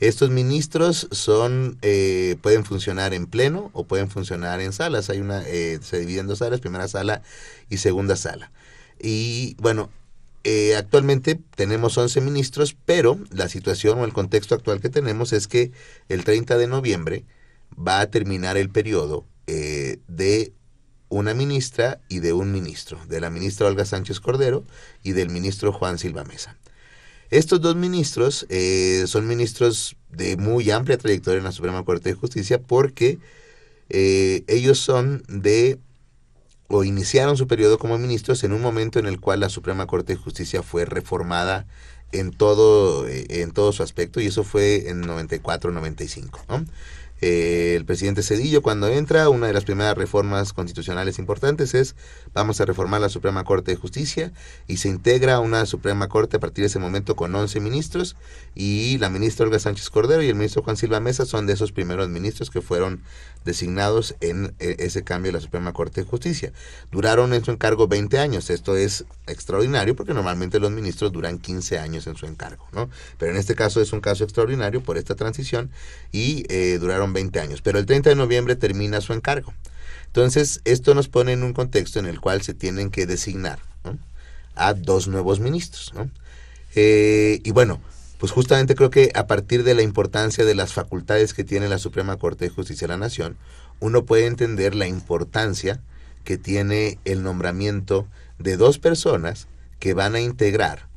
Estos 0.00 0.28
ministros 0.28 1.08
son, 1.12 1.78
eh, 1.80 2.36
pueden 2.42 2.66
funcionar 2.66 3.14
en 3.14 3.24
pleno 3.24 3.70
o 3.72 3.84
pueden 3.84 4.10
funcionar 4.10 4.60
en 4.60 4.74
salas. 4.74 5.08
Hay 5.08 5.20
una, 5.20 5.48
eh, 5.48 5.78
se 5.80 5.98
dividen 5.98 6.24
en 6.24 6.26
dos 6.26 6.40
salas, 6.40 6.60
primera 6.60 6.88
sala 6.88 7.22
y 7.70 7.78
segunda 7.78 8.16
sala. 8.16 8.52
Y 9.00 9.56
bueno, 9.58 9.88
actualmente 10.76 11.40
tenemos 11.54 11.96
11 11.96 12.20
ministros, 12.20 12.76
pero 12.84 13.18
la 13.30 13.48
situación 13.48 13.98
o 13.98 14.04
el 14.04 14.12
contexto 14.12 14.54
actual 14.54 14.82
que 14.82 14.90
tenemos 14.90 15.32
es 15.32 15.48
que 15.48 15.72
el 16.10 16.22
30 16.22 16.58
de 16.58 16.66
noviembre 16.66 17.24
va 17.78 18.00
a 18.00 18.10
terminar 18.10 18.58
el 18.58 18.68
periodo 18.68 19.24
de 19.46 20.52
una 21.08 21.34
ministra 21.34 22.00
y 22.08 22.20
de 22.20 22.32
un 22.32 22.52
ministro, 22.52 22.98
de 23.08 23.20
la 23.20 23.30
ministra 23.30 23.66
Olga 23.66 23.84
Sánchez 23.84 24.20
Cordero 24.20 24.64
y 25.02 25.12
del 25.12 25.30
ministro 25.30 25.72
Juan 25.72 25.98
Silva 25.98 26.24
Mesa. 26.24 26.56
Estos 27.30 27.60
dos 27.60 27.76
ministros 27.76 28.46
eh, 28.48 29.04
son 29.06 29.26
ministros 29.26 29.96
de 30.10 30.36
muy 30.36 30.70
amplia 30.70 30.96
trayectoria 30.96 31.38
en 31.38 31.44
la 31.44 31.52
Suprema 31.52 31.84
Corte 31.84 32.10
de 32.10 32.14
Justicia 32.14 32.60
porque 32.60 33.18
eh, 33.88 34.44
ellos 34.46 34.78
son 34.78 35.24
de 35.28 35.78
o 36.68 36.84
iniciaron 36.84 37.36
su 37.36 37.46
periodo 37.46 37.78
como 37.78 37.98
ministros 37.98 38.42
en 38.42 38.52
un 38.52 38.60
momento 38.60 38.98
en 38.98 39.06
el 39.06 39.20
cual 39.20 39.40
la 39.40 39.48
Suprema 39.48 39.86
Corte 39.86 40.14
de 40.14 40.20
Justicia 40.20 40.62
fue 40.62 40.84
reformada 40.84 41.66
en 42.12 42.32
todo, 42.32 43.06
eh, 43.06 43.26
en 43.28 43.52
todo 43.52 43.72
su 43.72 43.82
aspecto 43.82 44.20
y 44.20 44.26
eso 44.26 44.44
fue 44.44 44.88
en 44.88 45.02
94-95. 45.04 46.66
Eh, 47.22 47.74
el 47.76 47.86
presidente 47.86 48.22
Cedillo 48.22 48.60
cuando 48.60 48.88
entra, 48.88 49.30
una 49.30 49.46
de 49.46 49.54
las 49.54 49.64
primeras 49.64 49.96
reformas 49.96 50.52
constitucionales 50.52 51.18
importantes 51.18 51.72
es 51.74 51.96
vamos 52.34 52.60
a 52.60 52.66
reformar 52.66 53.00
la 53.00 53.08
Suprema 53.08 53.42
Corte 53.44 53.70
de 53.70 53.76
Justicia 53.78 54.32
y 54.66 54.76
se 54.76 54.88
integra 54.88 55.40
una 55.40 55.64
Suprema 55.64 56.08
Corte 56.08 56.36
a 56.36 56.40
partir 56.40 56.62
de 56.62 56.66
ese 56.66 56.78
momento 56.78 57.16
con 57.16 57.34
11 57.34 57.60
ministros 57.60 58.16
y 58.54 58.98
la 58.98 59.08
ministra 59.08 59.46
Olga 59.46 59.58
Sánchez 59.58 59.88
Cordero 59.88 60.22
y 60.22 60.28
el 60.28 60.34
ministro 60.34 60.62
Juan 60.62 60.76
Silva 60.76 61.00
Mesa 61.00 61.24
son 61.24 61.46
de 61.46 61.54
esos 61.54 61.72
primeros 61.72 62.10
ministros 62.10 62.50
que 62.50 62.60
fueron 62.60 63.02
designados 63.46 64.14
en 64.20 64.54
eh, 64.58 64.76
ese 64.80 65.02
cambio 65.02 65.32
de 65.32 65.38
la 65.38 65.42
Suprema 65.42 65.72
Corte 65.72 66.02
de 66.02 66.06
Justicia. 66.06 66.52
Duraron 66.92 67.32
en 67.32 67.42
su 67.42 67.50
encargo 67.50 67.88
20 67.88 68.18
años, 68.18 68.50
esto 68.50 68.76
es 68.76 69.06
extraordinario 69.26 69.96
porque 69.96 70.12
normalmente 70.12 70.60
los 70.60 70.70
ministros 70.70 71.12
duran 71.12 71.38
15 71.38 71.78
años 71.78 72.06
en 72.06 72.16
su 72.16 72.26
encargo, 72.26 72.68
¿no? 72.72 72.90
Pero 73.16 73.32
en 73.32 73.38
este 73.38 73.54
caso 73.54 73.80
es 73.80 73.94
un 73.94 74.00
caso 74.00 74.24
extraordinario 74.24 74.82
por 74.82 74.98
esta 74.98 75.14
transición 75.14 75.70
y 76.12 76.44
eh, 76.50 76.76
duraron 76.78 77.14
20 77.14 77.40
años, 77.40 77.62
pero 77.62 77.78
el 77.78 77.86
30 77.86 78.10
de 78.10 78.16
noviembre 78.16 78.56
termina 78.56 79.00
su 79.00 79.14
encargo. 79.14 79.54
Entonces, 80.08 80.60
esto 80.64 80.94
nos 80.94 81.08
pone 81.08 81.32
en 81.32 81.42
un 81.42 81.52
contexto 81.52 81.98
en 81.98 82.06
el 82.06 82.20
cual 82.20 82.42
se 82.42 82.54
tienen 82.54 82.90
que 82.90 83.06
designar 83.06 83.58
a 84.54 84.74
dos 84.74 85.08
nuevos 85.08 85.40
ministros. 85.40 85.92
Eh, 86.74 87.40
y 87.44 87.50
bueno, 87.52 87.80
pues 88.18 88.32
justamente 88.32 88.74
creo 88.74 88.90
que 88.90 89.10
a 89.14 89.26
partir 89.26 89.62
de 89.62 89.74
la 89.74 89.82
importancia 89.82 90.44
de 90.44 90.54
las 90.54 90.72
facultades 90.72 91.34
que 91.34 91.44
tiene 91.44 91.68
la 91.68 91.78
Suprema 91.78 92.16
Corte 92.16 92.46
de 92.46 92.50
Justicia 92.50 92.86
de 92.86 92.94
la 92.94 92.98
Nación, 92.98 93.36
uno 93.80 94.04
puede 94.04 94.26
entender 94.26 94.74
la 94.74 94.86
importancia 94.86 95.80
que 96.24 96.38
tiene 96.38 96.98
el 97.04 97.22
nombramiento 97.22 98.06
de 98.38 98.56
dos 98.56 98.78
personas 98.78 99.48
que 99.78 99.94
van 99.94 100.14
a 100.14 100.20
integrar 100.20 100.88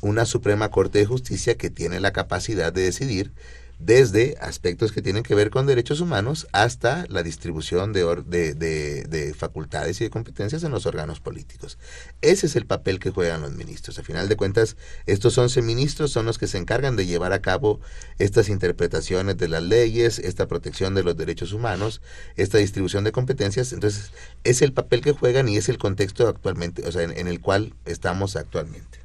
una 0.00 0.26
Suprema 0.26 0.70
Corte 0.70 0.98
de 0.98 1.06
Justicia 1.06 1.56
que 1.56 1.70
tiene 1.70 2.00
la 2.00 2.12
capacidad 2.12 2.72
de 2.72 2.82
decidir 2.82 3.32
desde 3.78 4.36
aspectos 4.40 4.92
que 4.92 5.02
tienen 5.02 5.22
que 5.22 5.34
ver 5.34 5.50
con 5.50 5.66
derechos 5.66 6.00
humanos 6.00 6.46
hasta 6.52 7.06
la 7.08 7.22
distribución 7.22 7.92
de, 7.92 8.04
de, 8.24 9.34
facultades 9.36 10.00
y 10.00 10.04
de 10.04 10.10
competencias 10.10 10.62
en 10.64 10.70
los 10.70 10.86
órganos 10.86 11.20
políticos. 11.20 11.78
Ese 12.22 12.46
es 12.46 12.56
el 12.56 12.66
papel 12.66 12.98
que 12.98 13.10
juegan 13.10 13.42
los 13.42 13.52
ministros. 13.52 13.98
A 13.98 14.02
final 14.02 14.28
de 14.28 14.36
cuentas, 14.36 14.76
estos 15.06 15.36
11 15.36 15.62
ministros 15.62 16.12
son 16.12 16.26
los 16.26 16.38
que 16.38 16.46
se 16.46 16.58
encargan 16.58 16.96
de 16.96 17.06
llevar 17.06 17.32
a 17.32 17.42
cabo 17.42 17.80
estas 18.18 18.48
interpretaciones 18.48 19.36
de 19.36 19.48
las 19.48 19.62
leyes, 19.62 20.18
esta 20.18 20.46
protección 20.46 20.94
de 20.94 21.02
los 21.02 21.16
derechos 21.16 21.52
humanos, 21.52 22.00
esta 22.36 22.58
distribución 22.58 23.04
de 23.04 23.12
competencias. 23.12 23.72
Entonces, 23.72 24.12
es 24.44 24.62
el 24.62 24.72
papel 24.72 25.00
que 25.00 25.12
juegan 25.12 25.48
y 25.48 25.56
es 25.56 25.68
el 25.68 25.78
contexto 25.78 26.28
actualmente, 26.28 26.86
o 26.86 26.92
sea, 26.92 27.02
en 27.02 27.28
el 27.28 27.40
cual 27.40 27.74
estamos 27.84 28.36
actualmente. 28.36 29.04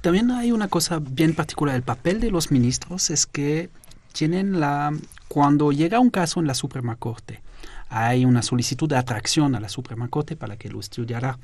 También 0.00 0.30
hay 0.30 0.52
una 0.52 0.68
cosa 0.68 1.00
bien 1.00 1.34
particular. 1.34 1.74
El 1.74 1.82
papel 1.82 2.20
de 2.20 2.30
los 2.30 2.50
ministros 2.50 3.10
es 3.10 3.26
que 3.26 3.70
tienen 4.18 4.58
la 4.58 4.92
cuando 5.28 5.70
llega 5.70 6.00
un 6.00 6.10
caso 6.10 6.40
en 6.40 6.48
la 6.48 6.54
Suprema 6.54 6.96
Corte, 6.96 7.40
hay 7.88 8.24
una 8.24 8.42
solicitud 8.42 8.88
de 8.88 8.96
atracción 8.96 9.54
a 9.54 9.60
la 9.60 9.68
Suprema 9.68 10.08
Corte 10.08 10.34
para 10.34 10.56
que 10.56 10.68
lo 10.68 10.80
estudiara. 10.80 11.38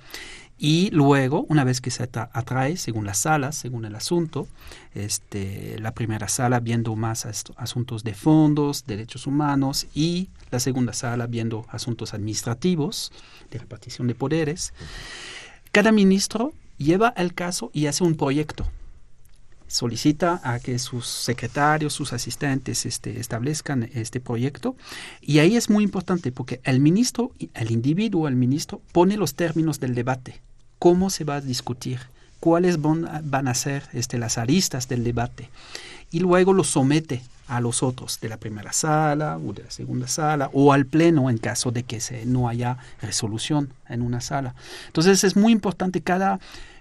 Y 0.59 0.91
luego, 0.91 1.47
una 1.49 1.63
vez 1.63 1.81
que 1.81 1.93
se 1.93 2.03
atrae, 2.03 2.77
según 2.77 3.07
las 3.07 3.19
salas, 3.19 3.55
según 3.55 3.85
el 3.85 3.95
asunto, 3.95 4.49
este, 4.93 5.79
la 5.79 5.93
primera 5.93 6.27
sala 6.27 6.59
viendo 6.59 6.97
más 6.97 7.27
asuntos 7.57 8.03
de 8.03 8.15
fondos, 8.15 8.87
derechos 8.87 9.29
humanos, 9.29 9.87
y 9.95 10.29
la 10.51 10.59
segunda 10.59 10.95
sala 10.95 11.29
viendo 11.29 11.67
asuntos 11.71 12.13
administrativos, 12.13 13.13
de 13.53 13.59
repartición 13.61 14.09
de 14.09 14.17
poderes, 14.17 14.73
cada 15.71 15.93
ministro 15.93 16.53
lleva 16.79 17.15
el 17.17 17.35
caso 17.35 17.71
y 17.73 17.87
hace 17.87 18.03
un 18.03 18.17
proyecto 18.17 18.67
solicita 19.67 20.41
a 20.45 20.61
que 20.61 20.79
sus 20.79 21.07
secretarios, 21.07 21.93
sus 21.93 22.13
asistentes 22.13 22.87
este, 22.87 23.19
establezcan 23.19 23.91
este 23.95 24.21
proyecto. 24.21 24.77
Y 25.21 25.39
ahí 25.39 25.57
es 25.57 25.71
muy 25.71 25.85
importante 25.85 26.33
porque 26.33 26.61
el 26.65 26.81
ministro, 26.81 27.33
el 27.55 27.71
individuo, 27.71 28.29
el 28.29 28.37
ministro, 28.37 28.81
pone 28.93 29.17
los 29.17 29.35
términos 29.35 29.81
del 29.81 29.95
debate, 29.95 30.41
cómo 30.79 31.11
se 31.11 31.25
va 31.25 31.37
a 31.37 31.41
discutir, 31.41 32.01
cuáles 32.41 32.79
van, 32.81 33.49
a 33.49 33.55
ser 33.55 33.85
este, 33.95 34.19
las 34.19 34.37
aristas 34.37 34.87
del 34.87 35.03
debate. 35.03 35.49
Y 36.11 36.21
luego 36.21 36.53
lo 36.53 36.63
somete 36.63 37.23
a 37.49 37.61
los 37.61 37.83
otros 37.83 38.21
de 38.21 38.29
la 38.29 38.37
primera 38.37 38.73
sala 38.73 39.39
o 39.39 39.53
de 39.53 39.65
la 39.65 39.71
segunda 39.71 40.09
sala 40.09 40.51
o 40.53 40.73
al 40.73 40.87
pleno 40.87 41.29
en 41.31 41.39
caso 41.39 41.71
de 41.71 41.83
que 41.83 42.01
no 42.27 42.49
haya 42.49 42.79
resolución 43.03 43.73
en 43.89 44.03
una 44.03 44.21
sala. 44.21 44.55
Entonces 44.87 45.25
es 45.25 45.37
muy 45.37 45.53
importante 45.53 46.01
cada 46.01 46.39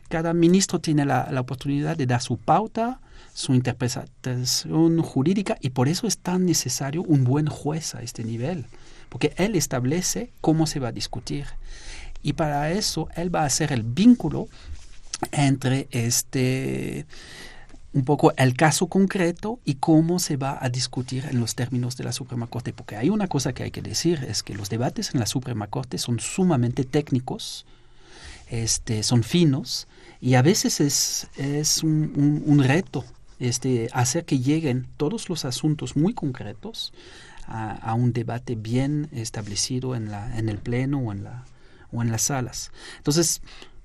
cada 0.10 0.33
ministro 0.33 0.79
tiene 0.79 1.05
la, 1.05 1.29
oportunidad 1.39 1.98
de 1.98 2.05
dar 2.05 2.22
su 2.22 2.38
pauta, 2.38 3.00
su 3.33 3.53
interpretación 3.53 5.01
jurídica 5.01 5.57
y 5.60 5.69
por 5.69 5.88
eso 5.88 6.07
es 6.07 6.17
tan 6.17 6.45
necesario 6.45 7.01
un 7.03 7.24
buen 7.24 7.48
juez 7.48 7.95
a 7.95 8.01
este 8.01 8.24
nivel, 8.24 8.65
porque 9.10 9.33
él 9.38 9.55
establece 9.55 10.31
cómo 10.41 10.67
se 10.67 10.79
va 10.79 10.89
a 10.89 10.91
discutir. 10.91 11.45
Y 12.22 12.33
para 12.33 12.72
eso 12.72 13.10
él 13.15 13.33
va 13.33 13.41
a 13.41 13.45
hacer 13.45 13.72
el 13.72 13.83
vínculo 13.83 14.48
entre 15.31 15.88
este 15.91 17.05
un 17.93 18.05
poco 18.05 18.33
el 18.38 18.55
caso 18.55 18.88
concreto 18.88 19.60
y 19.63 19.75
cómo 19.75 20.17
se 20.17 20.36
va 20.36 20.57
a 20.60 20.69
discutir 20.69 21.25
en 21.29 21.39
los 21.39 21.53
términos 21.53 21.95
de 21.95 22.03
la 22.03 22.12
Suprema 22.12 22.48
Corte, 22.48 22.74
porque 22.74 22.98
hay 22.98 23.10
una 23.10 23.27
cosa 23.27 23.53
que 23.53 23.63
hay 23.63 23.72
que 23.72 23.83
decir, 23.83 24.25
es 24.27 24.41
que 24.41 24.55
los 24.55 24.69
debates 24.69 25.13
en 25.13 25.19
la 25.19 25.27
Suprema 25.27 25.67
Corte 25.67 26.00
son 26.00 26.19
sumamente 26.19 26.86
técnicos, 26.86 27.65
este, 28.53 29.01
son 29.01 29.24
finos, 29.24 29.88
y 30.22 30.36
a 30.36 30.43
veces 30.43 30.79
es, 30.79 31.27
es 31.38 31.81
un, 31.81 32.63
reto 32.63 33.03
este, 33.39 33.89
hacer 33.93 34.25
que 34.25 34.39
lleguen 34.39 34.88
todos 34.95 35.27
los 35.27 35.43
asuntos 35.43 35.95
muy 35.95 36.13
concretos 36.13 36.93
a, 37.48 37.93
un 37.95 38.13
debate 38.13 38.55
bien 38.55 39.10
establecido 39.12 39.95
en, 39.95 40.12
la, 40.12 40.38
en 40.38 40.50
el 40.50 40.60
pleno 40.60 41.00
o 41.00 41.12
en, 41.12 41.24
la, 41.24 41.45
o 41.91 42.03
en 42.03 42.12
las 42.12 42.22
salas. 42.22 42.72
Entonces, 42.98 43.41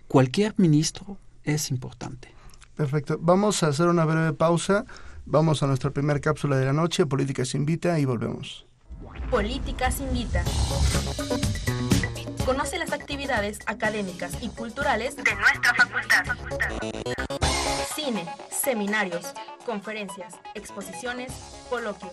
cualquier 0.06 0.54
ministro 0.58 1.16
es 1.44 1.70
importante. 1.70 2.28
Perfecto. 2.76 3.18
Vamos 3.20 3.62
a 3.62 3.68
hacer 3.68 3.88
una 3.88 4.04
breve 4.04 4.34
pausa. 4.34 4.84
Vamos 5.24 5.62
a 5.62 5.66
nuestra 5.66 5.90
primera 5.90 6.20
cápsula 6.20 6.56
de 6.56 6.66
la 6.66 6.72
noche. 6.74 7.06
Políticas 7.06 7.54
Invita 7.54 7.98
y 7.98 8.04
volvemos. 8.04 8.66
Políticas 9.30 10.00
Invita. 10.00 10.44
Conoce 12.48 12.78
las 12.78 12.92
actividades 12.92 13.58
académicas 13.66 14.32
y 14.40 14.48
culturales 14.48 15.16
de 15.16 15.34
nuestra 15.34 15.74
facultad. 15.74 16.24
Cine, 17.94 18.26
seminarios, 18.50 19.34
conferencias, 19.66 20.32
exposiciones, 20.54 21.30
coloquios. 21.68 22.10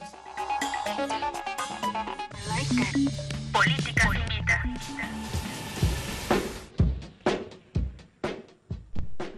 Política 3.53 4.09
invita. 4.13 4.63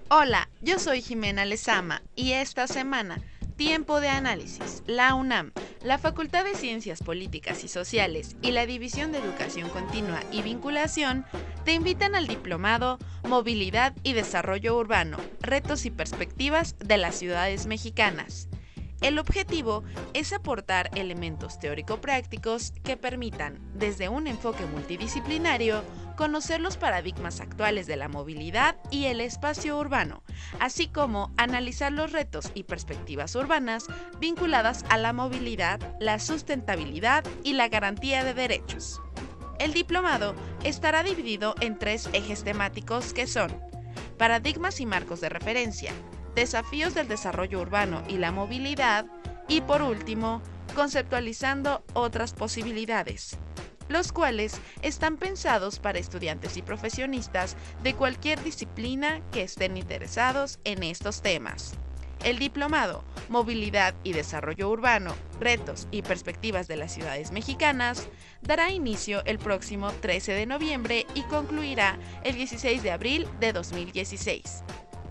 Hola, 0.10 0.50
yo 0.62 0.80
soy 0.80 1.04
Jimena 1.04 1.46
Lezama 1.46 2.02
y 2.16 2.32
esta 2.32 2.66
semana, 2.66 3.22
Tiempo 3.58 4.00
de 4.00 4.10
Análisis, 4.10 4.84
la 4.86 5.16
UNAM 5.16 5.52
la 5.84 5.98
Facultad 5.98 6.44
de 6.44 6.56
Ciencias 6.56 7.02
Políticas 7.02 7.64
y 7.64 7.68
Sociales 7.68 8.36
y 8.42 8.52
la 8.52 8.66
División 8.66 9.12
de 9.12 9.20
Educación 9.20 9.70
Continua 9.70 10.20
y 10.32 10.42
Vinculación 10.42 11.26
te 11.66 11.74
invitan 11.74 12.16
al 12.16 12.28
diplomado 12.28 12.98
Movilidad 13.28 13.94
y 14.04 14.14
Desarrollo 14.14 14.78
Urbano, 14.78 15.18
Retos 15.42 15.86
y 15.86 15.92
Perspectivas 15.92 16.76
de 16.80 16.98
las 16.98 17.16
Ciudades 17.16 17.68
Mexicanas. 17.68 18.48
El 19.02 19.20
objetivo 19.20 19.84
es 20.14 20.34
aportar 20.34 20.90
elementos 20.96 21.60
teórico-prácticos 21.60 22.74
que 22.84 22.98
permitan, 22.98 23.60
desde 23.76 24.10
un 24.10 24.26
enfoque 24.26 24.66
multidisciplinario, 24.66 25.84
conocer 26.16 26.60
los 26.60 26.78
paradigmas 26.78 27.40
actuales 27.40 27.86
de 27.86 27.96
la 27.96 28.08
movilidad 28.08 28.76
y 28.90 29.06
el 29.06 29.22
espacio 29.22 29.78
urbano, 29.78 30.24
así 30.60 30.88
como 30.88 31.32
analizar 31.38 31.92
los 31.92 32.12
retos 32.12 32.52
y 32.56 32.64
perspectivas 32.64 33.36
urbanas 33.36 33.86
vinculadas 34.20 34.84
a 34.90 34.98
la 34.98 35.14
movilidad, 35.14 35.80
la 36.00 36.18
sustentabilidad 36.18 37.24
y 37.44 37.54
la 37.54 37.68
garantía 37.68 38.24
de 38.24 38.34
derechos. 38.34 39.00
El 39.60 39.74
diplomado 39.74 40.36
estará 40.64 41.04
dividido 41.04 41.54
en 41.62 41.78
tres 41.78 42.10
ejes 42.14 42.44
temáticos 42.44 43.14
que 43.14 43.28
son 43.28 43.56
paradigmas 44.18 44.80
y 44.80 44.88
marcos 44.88 45.22
de 45.22 45.30
referencia, 45.30 45.94
desafíos 46.38 46.94
del 46.94 47.08
desarrollo 47.08 47.60
urbano 47.60 48.04
y 48.08 48.20
la 48.20 48.32
movilidad 48.32 49.08
y 49.48 49.62
por 49.62 49.82
último, 49.82 50.44
conceptualizando 50.76 51.84
otras 51.94 52.34
posibilidades 52.34 53.38
los 53.90 54.12
cuales 54.12 54.60
están 54.82 55.16
pensados 55.16 55.80
para 55.80 55.98
estudiantes 55.98 56.58
y 56.58 56.62
profesionistas 56.62 57.56
de 57.84 57.94
cualquier 57.94 58.44
disciplina 58.44 59.22
que 59.32 59.44
estén 59.44 59.78
interesados 59.78 60.60
en 60.66 60.84
estos 60.84 61.22
temas. 61.22 61.74
El 62.22 62.38
diplomado 62.38 63.06
Movilidad 63.30 63.96
y 64.04 64.12
Desarrollo 64.12 64.70
Urbano, 64.70 65.16
Retos 65.40 65.88
y 65.90 66.02
Perspectivas 66.02 66.68
de 66.68 66.76
las 66.76 66.94
Ciudades 66.94 67.32
Mexicanas 67.32 68.10
dará 68.42 68.72
inicio 68.72 69.24
el 69.24 69.40
próximo 69.40 69.94
13 70.02 70.34
de 70.34 70.46
noviembre 70.46 71.08
y 71.16 71.22
concluirá 71.22 71.98
el 72.26 72.36
16 72.36 72.84
de 72.84 72.92
abril 72.92 73.26
de 73.40 73.54
2016. 73.54 74.64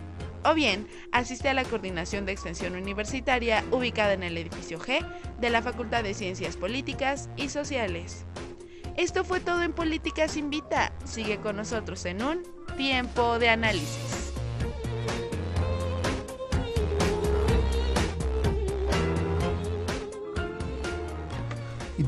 O 0.44 0.54
bien, 0.54 0.88
asiste 1.12 1.50
a 1.50 1.54
la 1.54 1.64
coordinación 1.64 2.24
de 2.24 2.32
extensión 2.32 2.76
universitaria 2.76 3.62
ubicada 3.72 4.14
en 4.14 4.22
el 4.22 4.38
edificio 4.38 4.78
G 4.78 5.06
de 5.38 5.50
la 5.50 5.60
Facultad 5.60 6.02
de 6.02 6.14
Ciencias 6.14 6.56
Políticas 6.56 7.28
y 7.36 7.50
Sociales. 7.50 8.24
Esto 8.96 9.24
fue 9.24 9.40
todo 9.40 9.62
en 9.62 9.72
Políticas 9.72 10.36
Invita. 10.36 10.92
Sigue 11.04 11.38
con 11.38 11.56
nosotros 11.56 12.04
en 12.06 12.22
un 12.22 12.42
tiempo 12.76 13.38
de 13.38 13.50
análisis. 13.50 14.29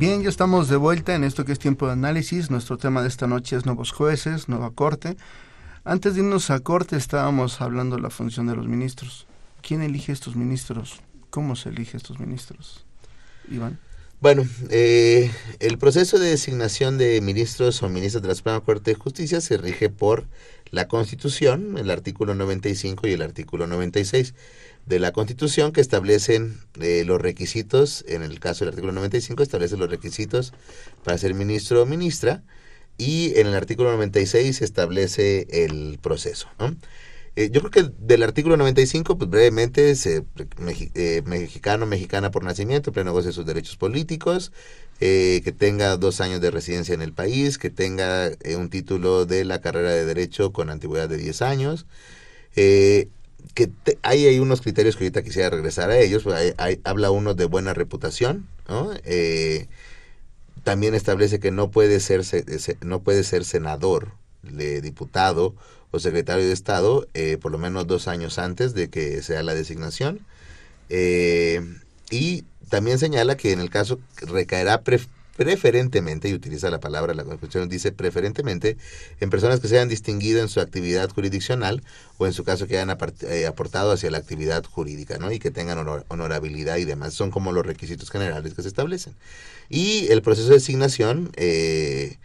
Bien, 0.03 0.25
ya 0.25 0.31
estamos 0.31 0.69
de 0.69 0.75
vuelta 0.75 1.15
en 1.15 1.23
esto 1.23 1.45
que 1.45 1.53
es 1.53 1.61
tiempo 1.61 1.87
de 1.87 1.93
análisis. 1.93 2.51
Nuestro 2.51 2.77
tema 2.77 3.03
de 3.03 3.09
esta 3.09 3.29
noche 3.29 3.55
es 3.55 3.67
nuevos 3.67 3.93
jueces, 3.93 4.49
nueva 4.49 4.73
corte. 4.73 5.17
Antes 5.85 6.15
de 6.15 6.23
irnos 6.23 6.51
a 6.51 6.59
corte 6.59 6.97
estábamos 6.97 7.61
hablando 7.61 7.95
de 7.95 8.03
la 8.03 8.11
función 8.11 8.49
de 8.49 8.57
los 8.57 8.67
ministros. 8.67 9.29
¿Quién 9.61 9.81
elige 9.81 10.11
estos 10.11 10.35
ministros? 10.35 11.01
¿Cómo 11.31 11.55
se 11.55 11.69
elige 11.69 11.97
estos 11.97 12.19
ministros? 12.19 12.85
Iván. 13.49 13.79
Bueno, 14.21 14.45
eh, 14.71 15.31
el 15.61 15.79
proceso 15.79 16.19
de 16.19 16.31
designación 16.31 16.99
de 16.99 17.21
ministros 17.21 17.81
o 17.85 17.89
ministros 17.89 18.23
de 18.23 18.29
la 18.29 18.35
Suprema 18.35 18.61
Corte 18.61 18.91
de 18.91 18.97
Justicia 18.97 19.41
se 19.41 19.57
rige 19.57 19.89
por 19.89 20.27
la 20.73 20.89
Constitución, 20.89 21.79
el 21.79 21.93
artículo 21.93 22.35
95 22.35 23.07
y 23.07 23.13
el 23.13 23.23
artículo 23.23 23.69
96 23.69 24.35
de 24.87 24.99
la 24.99 25.12
Constitución 25.12 25.73
que 25.73 25.81
establecen 25.81 26.59
eh, 26.81 27.05
los 27.07 27.21
requisitos, 27.21 28.05
en 28.09 28.23
el 28.23 28.41
caso 28.41 28.65
del 28.65 28.71
artículo 28.71 28.93
95 28.93 29.43
establece 29.43 29.77
los 29.77 29.91
requisitos 29.91 30.53
para 31.05 31.19
ser 31.19 31.35
ministro 31.35 31.83
o 31.83 31.87
ministra 31.87 32.43
y 32.99 33.33
en 33.39 33.47
el 33.47 33.55
artículo 33.55 33.93
96 33.93 34.61
establece 34.61 35.47
el 35.65 35.99
proceso. 36.03 36.49
Eh, 37.35 37.49
yo 37.51 37.61
creo 37.61 37.71
que 37.71 37.95
del 37.99 38.23
artículo 38.23 38.59
95, 38.59 39.17
pues 39.17 39.31
brevemente, 39.31 39.95
se, 39.97 40.25
eh, 40.95 41.23
mexicano, 41.25 41.87
mexicana 41.87 42.31
por 42.31 42.45
nacimiento, 42.45 42.93
pleno 42.93 43.12
goce 43.12 43.29
de 43.29 43.33
sus 43.33 43.47
derechos 43.47 43.77
políticos, 43.77 44.53
que 44.99 45.55
tenga 45.59 45.97
dos 45.97 46.21
años 46.21 46.41
de 46.41 46.53
residencia 46.53 46.95
en 46.95 47.03
el 47.03 47.12
país, 47.12 47.59
que 47.59 47.71
tenga 47.71 48.31
un 48.57 48.71
título 48.71 49.27
de 49.27 49.45
la 49.45 49.61
carrera 49.61 49.91
de 49.91 50.05
Derecho 50.05 50.53
con 50.53 50.71
antigüedad 50.71 51.09
de 51.09 51.17
10 51.17 51.43
años, 51.43 51.87
que 53.55 53.71
hay, 54.03 54.27
hay 54.27 54.39
unos 54.39 54.61
criterios 54.61 54.97
que 54.97 55.05
ahorita 55.05 55.23
quisiera 55.23 55.51
regresar 55.51 55.91
a 55.91 55.99
ellos. 55.99 56.23
Pues, 56.23 56.55
habla 56.85 57.11
uno 57.11 57.35
de 57.35 57.45
buena 57.45 57.75
reputación, 57.75 58.47
eh, 59.05 59.69
también 60.65 60.95
establece 60.95 61.41
que 61.41 61.51
no 61.51 61.71
puede 61.71 62.01
ser, 62.01 62.23
no 62.83 63.01
puede 63.03 63.25
ser 63.25 63.45
senador, 63.45 64.13
diputado 64.43 65.55
o 65.91 65.99
secretario 66.01 66.45
de 66.45 66.53
Estado 66.53 67.07
eh, 67.15 67.37
por 67.41 67.53
lo 67.53 67.59
menos 67.59 67.87
dos 67.87 68.09
años 68.09 68.39
antes 68.39 68.75
de 68.75 68.89
que 68.89 69.23
sea 69.23 69.43
la 69.43 69.55
designación. 69.55 70.21
Eh, 70.89 71.61
y 72.11 72.45
también 72.69 72.99
señala 72.99 73.37
que 73.37 73.53
en 73.53 73.61
el 73.61 73.71
caso 73.71 74.01
recaerá 74.17 74.81
preferentemente, 75.43 76.29
y 76.29 76.35
utiliza 76.35 76.71
la 76.71 76.79
palabra, 76.79 77.14
la 77.14 77.25
Constitución 77.25 77.69
dice 77.69 77.90
preferentemente, 77.90 78.77
en 79.19 79.29
personas 79.29 79.59
que 79.59 79.66
se 79.66 79.75
hayan 79.75 79.88
distinguido 79.88 80.40
en 80.40 80.49
su 80.49 80.61
actividad 80.61 81.11
jurisdiccional 81.11 81.83
o 82.19 82.27
en 82.27 82.33
su 82.33 82.45
caso 82.45 82.69
que 82.69 82.79
hayan 82.79 82.97
eh, 83.23 83.47
aportado 83.47 83.90
hacia 83.90 84.11
la 84.12 84.19
actividad 84.19 84.64
jurídica, 84.64 85.19
¿no? 85.19 85.33
Y 85.33 85.40
que 85.40 85.51
tengan 85.51 85.85
honorabilidad 86.09 86.77
y 86.77 86.85
demás. 86.85 87.14
Son 87.14 87.33
como 87.33 87.51
los 87.51 87.66
requisitos 87.66 88.09
generales 88.09 88.55
que 88.55 88.62
se 88.62 88.69
establecen. 88.69 89.14
Y 89.69 90.07
el 90.12 90.23
proceso 90.23 90.49
de 90.49 90.55
designación, 90.55 91.33
eh, 91.35 92.19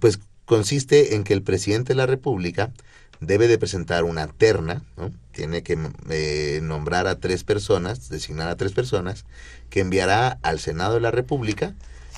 pues 0.00 0.18
consiste 0.44 1.14
en 1.14 1.24
que 1.24 1.32
el 1.32 1.42
presidente 1.42 1.94
de 1.94 1.96
la 1.96 2.06
República 2.06 2.72
debe 3.20 3.48
de 3.48 3.56
presentar 3.56 4.04
una 4.04 4.26
terna, 4.26 4.82
¿no? 4.98 5.10
tiene 5.32 5.62
que 5.62 5.78
eh, 6.10 6.60
nombrar 6.62 7.06
a 7.06 7.18
tres 7.20 7.42
personas, 7.42 8.10
designar 8.10 8.48
a 8.48 8.56
tres 8.56 8.72
personas, 8.72 9.24
que 9.70 9.80
enviará 9.80 10.38
al 10.42 10.60
Senado 10.60 10.94
de 10.94 11.00
la 11.00 11.10
República, 11.10 11.74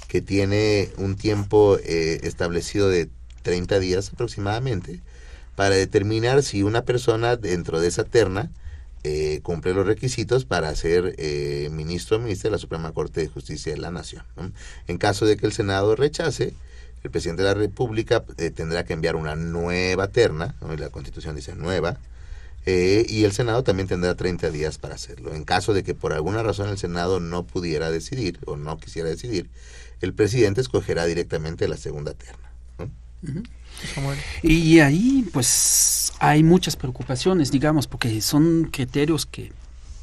que 0.08 0.20
tiene 0.20 0.90
un 0.98 1.16
tiempo 1.16 1.78
eh, 1.82 2.20
establecido 2.22 2.88
de 2.88 3.08
30 3.42 3.78
días 3.80 4.10
aproximadamente 4.12 5.00
para 5.54 5.74
determinar 5.74 6.42
si 6.42 6.62
una 6.62 6.84
persona 6.84 7.36
dentro 7.36 7.80
de 7.80 7.88
esa 7.88 8.04
terna 8.04 8.50
eh, 9.04 9.40
cumple 9.42 9.72
los 9.72 9.86
requisitos 9.86 10.44
para 10.44 10.74
ser 10.74 11.14
eh, 11.18 11.68
ministro 11.72 12.16
o 12.16 12.20
ministra 12.20 12.48
de 12.48 12.52
la 12.52 12.58
Suprema 12.58 12.92
Corte 12.92 13.20
de 13.20 13.28
Justicia 13.28 13.72
de 13.72 13.78
la 13.78 13.90
Nación. 13.90 14.24
En 14.86 14.98
caso 14.98 15.26
de 15.26 15.36
que 15.36 15.46
el 15.46 15.52
Senado 15.52 15.96
rechace, 15.96 16.54
el 17.04 17.10
presidente 17.10 17.42
de 17.42 17.48
la 17.48 17.54
República 17.54 18.24
tendrá 18.54 18.84
que 18.84 18.92
enviar 18.92 19.14
una 19.14 19.36
nueva 19.36 20.08
terna, 20.08 20.56
la 20.76 20.90
Constitución 20.90 21.36
dice 21.36 21.54
nueva, 21.54 21.98
y 22.66 23.22
el 23.22 23.30
Senado 23.30 23.62
también 23.62 23.86
tendrá 23.86 24.16
30 24.16 24.50
días 24.50 24.78
para 24.78 24.96
hacerlo. 24.96 25.32
En 25.32 25.44
caso 25.44 25.72
de 25.72 25.84
que 25.84 25.94
por 25.94 26.12
alguna 26.12 26.42
razón 26.42 26.68
el 26.68 26.78
Senado 26.78 27.20
no 27.20 27.44
pudiera 27.44 27.92
decidir 27.92 28.40
o 28.44 28.56
no 28.56 28.76
quisiera 28.76 29.08
decidir, 29.08 29.48
el 30.00 30.14
presidente 30.14 30.60
escogerá 30.60 31.06
directamente 31.06 31.68
la 31.68 31.76
segunda 31.76 32.14
terna. 32.14 32.50
Y 34.42 34.80
ahí 34.80 35.28
pues 35.32 36.12
hay 36.18 36.42
muchas 36.42 36.76
preocupaciones, 36.76 37.50
digamos, 37.50 37.86
porque 37.86 38.20
son 38.20 38.68
criterios 38.70 39.26
que 39.26 39.52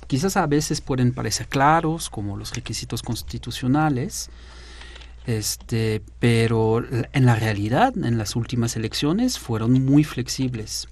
quizás 0.07 0.37
a 0.37 0.45
veces 0.45 0.81
pueden 0.81 1.13
parecer 1.13 1.47
claros, 1.47 2.09
como 2.09 2.37
los 2.37 2.53
requisitos 2.53 3.01
constitucionales, 3.01 4.29
este, 5.25 6.01
pero 6.19 6.83
en 7.13 7.25
la 7.25 7.35
realidad, 7.35 7.93
en 7.97 8.17
las 8.17 8.35
últimas 8.35 8.75
elecciones, 8.75 9.39
fueron 9.39 9.71
muy 9.85 10.03
flexibles. 10.03 10.87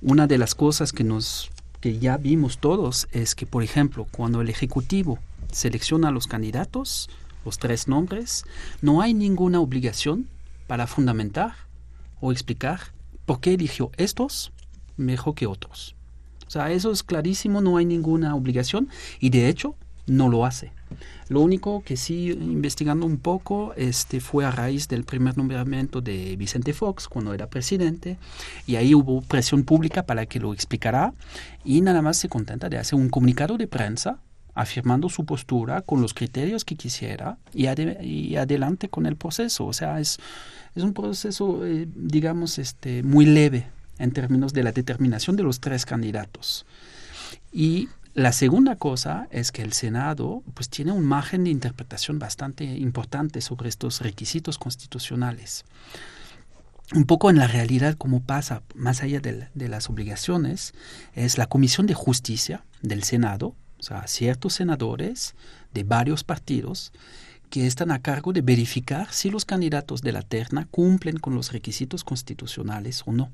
Una 0.00 0.26
de 0.26 0.38
las 0.38 0.54
cosas 0.54 0.92
que 0.92 1.04
nos 1.04 1.50
que 1.80 1.98
ya 1.98 2.16
vimos 2.16 2.58
todos 2.58 3.06
es 3.12 3.34
que, 3.34 3.46
por 3.46 3.62
ejemplo, 3.62 4.06
cuando 4.10 4.40
el 4.40 4.48
Ejecutivo 4.48 5.18
selecciona 5.52 6.08
a 6.08 6.10
los 6.10 6.26
candidatos, 6.26 7.10
los 7.46 7.58
tres 7.58 7.88
nombres, 7.88 8.44
no 8.82 9.00
hay 9.00 9.14
ninguna 9.14 9.60
obligación 9.60 10.28
para 10.66 10.86
fundamentar 10.86 11.54
o 12.20 12.32
explicar 12.32 12.80
por 13.24 13.40
qué 13.40 13.54
eligió 13.54 13.90
estos 13.96 14.52
mejor 14.96 15.34
que 15.34 15.46
otros. 15.46 15.94
O 16.46 16.50
sea, 16.50 16.70
eso 16.70 16.90
es 16.92 17.02
clarísimo, 17.02 17.60
no 17.60 17.76
hay 17.76 17.84
ninguna 17.84 18.34
obligación 18.34 18.88
y 19.20 19.30
de 19.30 19.48
hecho 19.48 19.76
no 20.06 20.28
lo 20.28 20.44
hace. 20.44 20.72
Lo 21.28 21.40
único 21.40 21.82
que 21.82 21.96
sí, 21.96 22.30
investigando 22.30 23.06
un 23.06 23.18
poco, 23.18 23.74
este, 23.76 24.20
fue 24.20 24.44
a 24.44 24.52
raíz 24.52 24.86
del 24.86 25.02
primer 25.04 25.36
nombramiento 25.36 26.00
de 26.00 26.36
Vicente 26.36 26.72
Fox 26.72 27.08
cuando 27.08 27.34
era 27.34 27.50
presidente, 27.50 28.16
y 28.66 28.76
ahí 28.76 28.94
hubo 28.94 29.22
presión 29.22 29.64
pública 29.64 30.04
para 30.04 30.26
que 30.26 30.38
lo 30.38 30.52
explicara, 30.52 31.12
y 31.64 31.80
nada 31.80 32.02
más 32.02 32.18
se 32.18 32.28
contenta 32.28 32.68
de 32.68 32.78
hacer 32.78 32.96
un 32.96 33.08
comunicado 33.08 33.56
de 33.58 33.66
prensa 33.66 34.20
afirmando 34.56 35.08
su 35.10 35.24
postura 35.24 35.82
con 35.82 36.00
los 36.00 36.14
criterios 36.14 36.64
que 36.64 36.76
quisiera 36.76 37.36
y, 37.52 37.66
adelante 38.36 38.88
con 38.88 39.04
el 39.06 39.14
proceso. 39.14 39.66
O 39.66 39.72
sea, 39.74 40.00
es, 40.00 40.18
es 40.74 40.82
un 40.82 40.94
proceso, 40.94 41.64
eh, 41.64 41.86
digamos, 41.94 42.58
este, 42.58 43.02
muy 43.02 43.26
leve 43.26 43.68
en 43.98 44.12
términos 44.12 44.54
de 44.54 44.62
la 44.62 44.72
determinación 44.72 45.36
de 45.36 45.42
los 45.42 45.60
tres 45.60 45.84
candidatos. 45.84 46.64
Y 47.52 47.90
la 48.14 48.32
segunda 48.32 48.76
cosa 48.76 49.28
es 49.30 49.52
que 49.52 49.60
el 49.60 49.74
Senado 49.74 50.42
pues, 50.54 50.70
tiene 50.70 50.92
un 50.92 51.04
margen 51.04 51.44
de 51.44 51.50
interpretación 51.50 52.18
bastante 52.18 52.64
importante 52.64 53.42
sobre 53.42 53.68
estos 53.68 54.00
requisitos 54.00 54.56
constitucionales. 54.56 55.66
Un 56.94 57.04
poco 57.04 57.28
en 57.28 57.36
la 57.36 57.46
realidad, 57.46 57.94
como 57.98 58.20
pasa 58.20 58.62
más 58.74 59.02
allá 59.02 59.20
de, 59.20 59.48
de 59.52 59.68
las 59.68 59.90
obligaciones, 59.90 60.72
es 61.14 61.36
la 61.36 61.46
Comisión 61.46 61.86
de 61.86 61.94
Justicia 61.94 62.64
del 62.80 63.02
Senado, 63.02 63.54
o 63.78 63.82
sea, 63.82 64.06
ciertos 64.06 64.54
senadores 64.54 65.34
de 65.72 65.84
varios 65.84 66.24
partidos 66.24 66.92
que 67.50 67.66
están 67.66 67.90
a 67.90 68.00
cargo 68.00 68.32
de 68.32 68.42
verificar 68.42 69.12
si 69.12 69.30
los 69.30 69.44
candidatos 69.44 70.02
de 70.02 70.12
la 70.12 70.22
terna 70.22 70.66
cumplen 70.70 71.18
con 71.18 71.34
los 71.34 71.52
requisitos 71.52 72.04
constitucionales 72.04 73.02
o 73.06 73.12
no. 73.12 73.30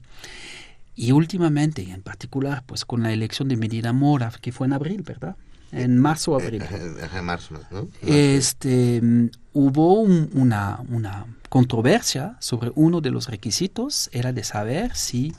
Y 0.94 1.12
últimamente, 1.12 1.83
en 1.83 2.02
particular, 2.02 2.62
pues 2.66 2.85
con 2.85 3.02
la 3.02 3.12
elección 3.12 3.48
de 3.48 3.57
Medina 3.57 3.92
Mora, 3.92 4.31
que 4.40 4.52
fue 4.52 4.66
en 4.66 4.74
abril, 4.74 5.02
¿verdad? 5.02 5.37
En 5.70 5.98
marzo 5.98 6.33
o 6.33 6.35
abril. 6.40 6.62
En 6.62 7.24
marzo, 7.24 7.55
¿no? 7.70 7.88
Este, 8.02 9.00
hubo 9.55 10.00
una, 10.00 10.81
una 10.90 11.26
controversia 11.48 12.37
sobre 12.40 12.72
uno 12.74 13.00
de 13.00 13.11
los 13.11 13.28
requisitos, 13.28 14.11
era 14.12 14.35
de 14.35 14.44
saber 14.44 14.94
si 14.94 15.33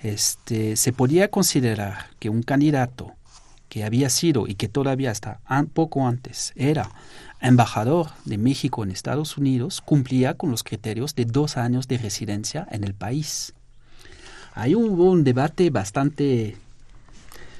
este, 0.00 0.76
se 0.76 0.92
podía 0.92 1.30
considerar 1.30 2.06
que 2.18 2.30
un 2.30 2.42
candidato 2.42 3.12
que 3.76 3.84
había 3.84 4.08
sido 4.08 4.46
y 4.48 4.54
que 4.54 4.68
todavía 4.68 5.10
hasta 5.10 5.40
poco 5.74 6.08
antes 6.08 6.54
era 6.56 6.88
embajador 7.42 8.06
de 8.24 8.38
México 8.38 8.82
en 8.82 8.90
Estados 8.90 9.36
Unidos 9.36 9.82
cumplía 9.82 10.32
con 10.32 10.50
los 10.50 10.62
criterios 10.62 11.14
de 11.14 11.26
dos 11.26 11.58
años 11.58 11.86
de 11.86 11.98
residencia 11.98 12.66
en 12.70 12.84
el 12.84 12.94
país. 12.94 13.52
Ahí 14.54 14.74
hubo 14.74 15.10
un 15.10 15.24
debate 15.24 15.68
bastante 15.68 16.56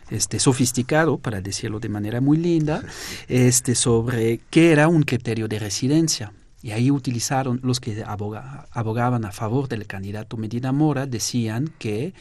este, 0.08 0.38
sofisticado, 0.38 1.18
para 1.18 1.42
decirlo 1.42 1.80
de 1.80 1.90
manera 1.90 2.22
muy 2.22 2.38
linda, 2.38 2.82
este, 3.28 3.74
sobre 3.74 4.40
qué 4.48 4.72
era 4.72 4.88
un 4.88 5.02
criterio 5.02 5.48
de 5.48 5.58
residencia. 5.58 6.32
Y 6.62 6.70
ahí 6.70 6.90
utilizaron 6.90 7.60
los 7.62 7.78
que 7.78 8.02
abogaban 8.06 9.26
a 9.26 9.32
favor 9.32 9.68
del 9.68 9.86
candidato 9.86 10.38
Medina 10.38 10.72
Mora, 10.72 11.04
decían 11.04 11.70
que 11.78 12.14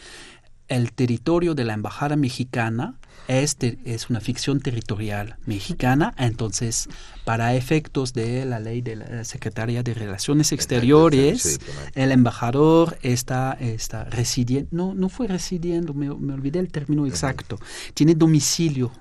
el 0.67 0.91
territorio 0.91 1.55
de 1.55 1.63
la 1.63 1.75
embajada 1.75 2.17
mexicana 2.17 2.95
es, 3.27 3.57
es 3.59 4.09
una 4.09 4.19
ficción 4.19 4.59
territorial 4.59 5.37
mexicana, 5.45 6.13
entonces 6.17 6.87
para 7.23 7.55
efectos 7.55 8.13
de 8.13 8.45
la 8.45 8.59
ley 8.59 8.81
de 8.81 8.95
la 8.95 9.23
Secretaría 9.23 9.83
de 9.83 9.93
Relaciones 9.93 10.51
Exteriores, 10.51 11.59
el 11.95 12.11
embajador 12.11 12.97
está, 13.01 13.57
está 13.59 14.03
residiendo, 14.05 14.69
no, 14.71 14.93
no 14.93 15.09
fue 15.09 15.27
residiendo, 15.27 15.93
me, 15.93 16.09
olvidé 16.09 16.59
el 16.59 16.71
término 16.71 17.07
exacto, 17.07 17.59
tiene 17.93 18.15
domicilio 18.15 18.91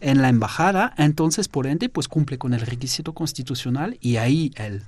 en 0.00 0.22
la 0.22 0.28
embajada, 0.28 0.94
entonces 0.96 1.48
por 1.48 1.66
ende 1.66 1.88
pues 1.88 2.08
cumple 2.08 2.38
con 2.38 2.54
el 2.54 2.60
requisito 2.60 3.12
constitucional 3.12 3.98
y 4.00 4.16
ahí 4.16 4.50
el 4.56 4.82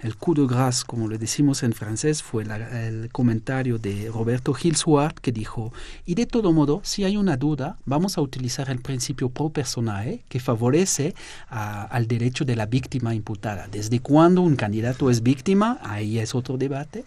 el 0.00 0.16
coup 0.16 0.36
de 0.36 0.46
grâce, 0.46 0.84
como 0.86 1.08
le 1.08 1.18
decimos 1.18 1.62
en 1.62 1.72
francés, 1.72 2.22
fue 2.22 2.44
el 2.44 3.08
comentario 3.10 3.78
de 3.78 4.10
Roberto 4.12 4.52
Gil 4.52 4.76
que 5.22 5.32
dijo, 5.32 5.72
y 6.04 6.14
de 6.14 6.26
todo 6.26 6.52
modo, 6.52 6.80
si 6.84 7.04
hay 7.04 7.16
una 7.16 7.36
duda, 7.36 7.78
vamos 7.86 8.18
a 8.18 8.20
utilizar 8.20 8.68
el 8.70 8.80
principio 8.80 9.30
pro 9.30 9.48
personae 9.48 10.22
que 10.28 10.38
favorece 10.38 11.14
al 11.48 12.06
derecho 12.06 12.44
de 12.44 12.56
la 12.56 12.66
víctima 12.66 13.14
imputada. 13.14 13.68
¿Desde 13.68 14.00
cuándo 14.00 14.42
un 14.42 14.56
candidato 14.56 15.10
es 15.10 15.22
víctima? 15.22 15.78
Ahí 15.82 16.18
es 16.18 16.34
otro 16.34 16.58
debate. 16.58 17.04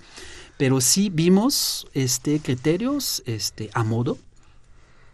Pero 0.57 0.81
sí 0.81 1.09
vimos 1.09 1.87
este, 1.93 2.39
criterios 2.39 3.23
este, 3.25 3.69
a 3.73 3.83
modo 3.83 4.17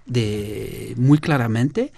de 0.06 0.94
muy 0.98 1.18
claramente 1.18 1.92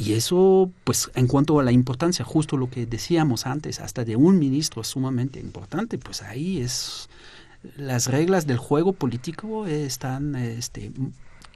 y 0.00 0.14
eso, 0.14 0.72
pues 0.84 1.10
en 1.14 1.26
cuanto 1.26 1.60
a 1.60 1.62
la 1.62 1.72
importancia, 1.72 2.24
justo 2.24 2.56
lo 2.56 2.70
que 2.70 2.86
decíamos 2.86 3.44
antes, 3.44 3.80
hasta 3.80 4.02
de 4.02 4.16
un 4.16 4.38
ministro 4.38 4.82
sumamente 4.82 5.38
importante, 5.40 5.98
pues 5.98 6.22
ahí 6.22 6.62
es, 6.62 7.10
las 7.76 8.06
reglas 8.06 8.46
del 8.46 8.56
juego 8.56 8.94
político 8.94 9.66
están 9.66 10.36
este, 10.36 10.90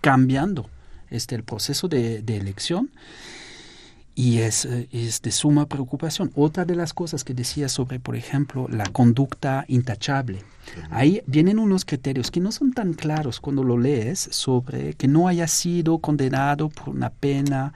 cambiando 0.02 0.68
este, 1.08 1.36
el 1.36 1.42
proceso 1.42 1.88
de, 1.88 2.18
elección 2.18 2.90
y 4.14 4.40
es, 4.40 4.66
es, 4.66 5.22
de 5.22 5.32
suma 5.32 5.64
preocupación. 5.64 6.30
Otra 6.34 6.66
de 6.66 6.76
las 6.76 6.92
cosas 6.92 7.24
que 7.24 7.32
decía 7.32 7.70
sobre, 7.70 7.98
por 7.98 8.14
ejemplo, 8.14 8.68
la 8.68 8.84
conducta 8.84 9.64
intachable. 9.68 10.44
Ahí 10.90 11.22
vienen 11.26 11.58
unos 11.58 11.86
criterios 11.86 12.30
que 12.30 12.40
no 12.40 12.52
son 12.52 12.74
tan 12.74 12.92
claros 12.92 13.40
cuando 13.40 13.64
lo 13.64 13.78
lees 13.78 14.28
sobre 14.32 14.92
que 14.92 15.08
no 15.08 15.28
haya 15.28 15.48
sido 15.48 15.96
condenado 15.96 16.68
por 16.68 16.90
una 16.90 17.08
pena 17.08 17.72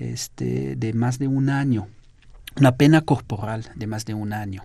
este, 0.00 0.76
de 0.76 0.92
más 0.92 1.18
de 1.18 1.28
un 1.28 1.50
año, 1.50 1.88
una 2.56 2.76
pena 2.76 3.02
corporal 3.02 3.70
de 3.76 3.86
más 3.86 4.04
de 4.04 4.14
un 4.14 4.32
año 4.32 4.64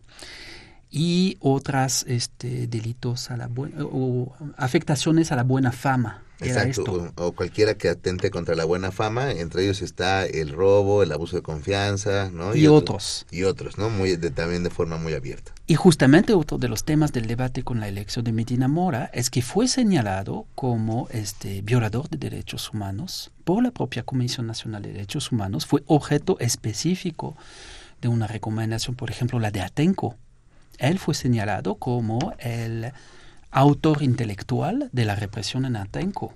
y 0.90 1.38
otras 1.42 2.06
este, 2.08 2.68
delitos 2.68 3.30
a 3.30 3.38
la 3.38 3.50
o 3.58 4.34
afectaciones 4.58 5.32
a 5.32 5.36
la 5.36 5.44
buena 5.44 5.72
fama. 5.72 6.25
Exacto, 6.42 7.14
o, 7.16 7.32
cualquiera 7.32 7.76
que 7.76 7.88
atente 7.88 8.30
contra 8.30 8.56
la 8.56 8.66
buena 8.66 8.92
fama, 8.92 9.32
entre 9.32 9.64
ellos 9.64 9.82
está 9.82 10.26
el 10.26 10.52
robo, 10.52 11.02
el 11.02 11.12
abuso 11.12 11.38
de 11.38 11.42
confianza, 11.42 12.30
¿no? 12.32 12.56
Y, 12.56 12.68
otros. 12.68 13.26
Y 13.32 13.44
otros, 13.44 13.78
¿no? 13.78 13.90
Muy, 13.90 14.18
también 14.18 14.64
de 14.64 14.70
forma 14.70 14.98
muy 14.98 15.14
abierta. 15.14 15.54
Y 15.68 15.76
justamente 15.76 16.34
otro 16.34 16.58
de 16.58 16.68
los 16.68 16.84
temas 16.84 17.14
del 17.14 17.28
debate 17.28 17.64
con 17.64 17.80
la 17.80 17.88
elección 17.88 18.26
de 18.26 18.34
Medina 18.34 18.68
Mora 18.68 19.10
es 19.14 19.30
que 19.30 19.42
fue 19.42 19.68
señalado 19.68 20.46
como 20.56 21.08
este 21.12 21.62
violador 21.62 22.10
de 22.10 22.18
derechos 22.18 22.72
humanos 22.74 23.32
por 23.46 23.64
la 23.64 23.72
propia 23.72 24.04
Comisión 24.04 24.48
Nacional 24.48 24.82
de 24.82 24.92
Derechos 24.92 25.32
Humanos, 25.32 25.66
fue 25.66 25.84
objeto 25.86 26.38
específico 26.40 27.38
de 28.02 28.08
una 28.08 28.28
recomendación, 28.28 28.96
por 28.96 29.10
ejemplo, 29.10 29.40
la 29.40 29.52
de 29.52 29.62
Atenco. 29.62 30.16
Él 30.80 31.00
fue 31.00 31.14
señalado 31.14 31.76
como 31.76 32.34
el 32.40 32.92
autor 33.56 34.04
intelectual 34.04 34.90
de 34.92 35.06
la 35.06 35.16
represión 35.16 35.64
en 35.64 35.78
Atenco. 35.78 36.34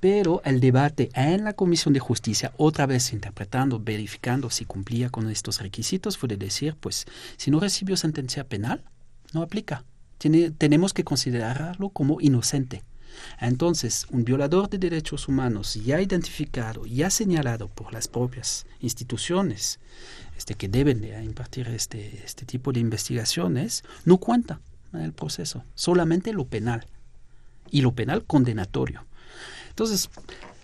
Pero 0.00 0.42
el 0.44 0.58
debate 0.58 1.10
en 1.14 1.44
la 1.44 1.52
Comisión 1.52 1.94
de 1.94 2.00
Justicia, 2.00 2.52
otra 2.56 2.86
vez 2.86 3.12
interpretando, 3.12 3.78
verificando 3.78 4.50
si 4.50 4.64
cumplía 4.64 5.10
con 5.10 5.30
estos 5.30 5.60
requisitos, 5.60 6.18
fue 6.18 6.28
de 6.28 6.36
decir, 6.36 6.74
pues, 6.74 7.06
si 7.36 7.52
no 7.52 7.60
recibió 7.60 7.96
sentencia 7.96 8.42
penal, 8.48 8.82
no 9.32 9.42
aplica. 9.42 9.84
Tenemos 10.18 10.92
que 10.92 11.04
considerarlo 11.04 11.90
como 11.90 12.20
inocente. 12.20 12.82
Entonces, 13.38 14.08
un 14.10 14.24
violador 14.24 14.68
de 14.68 14.78
derechos 14.78 15.28
humanos 15.28 15.74
ya 15.74 16.00
identificado, 16.00 16.84
ya 16.84 17.10
señalado 17.10 17.68
por 17.68 17.92
las 17.92 18.08
propias 18.08 18.66
instituciones 18.80 19.78
este, 20.36 20.56
que 20.56 20.66
deben 20.66 21.00
de 21.00 21.22
impartir 21.22 21.68
este, 21.68 22.24
este 22.24 22.44
tipo 22.44 22.72
de 22.72 22.80
investigaciones, 22.80 23.84
no 24.04 24.18
cuenta 24.18 24.58
el 25.02 25.12
proceso, 25.12 25.64
solamente 25.74 26.32
lo 26.32 26.46
penal 26.46 26.86
y 27.70 27.82
lo 27.82 27.92
penal 27.92 28.24
condenatorio. 28.24 29.04
Entonces, 29.70 30.10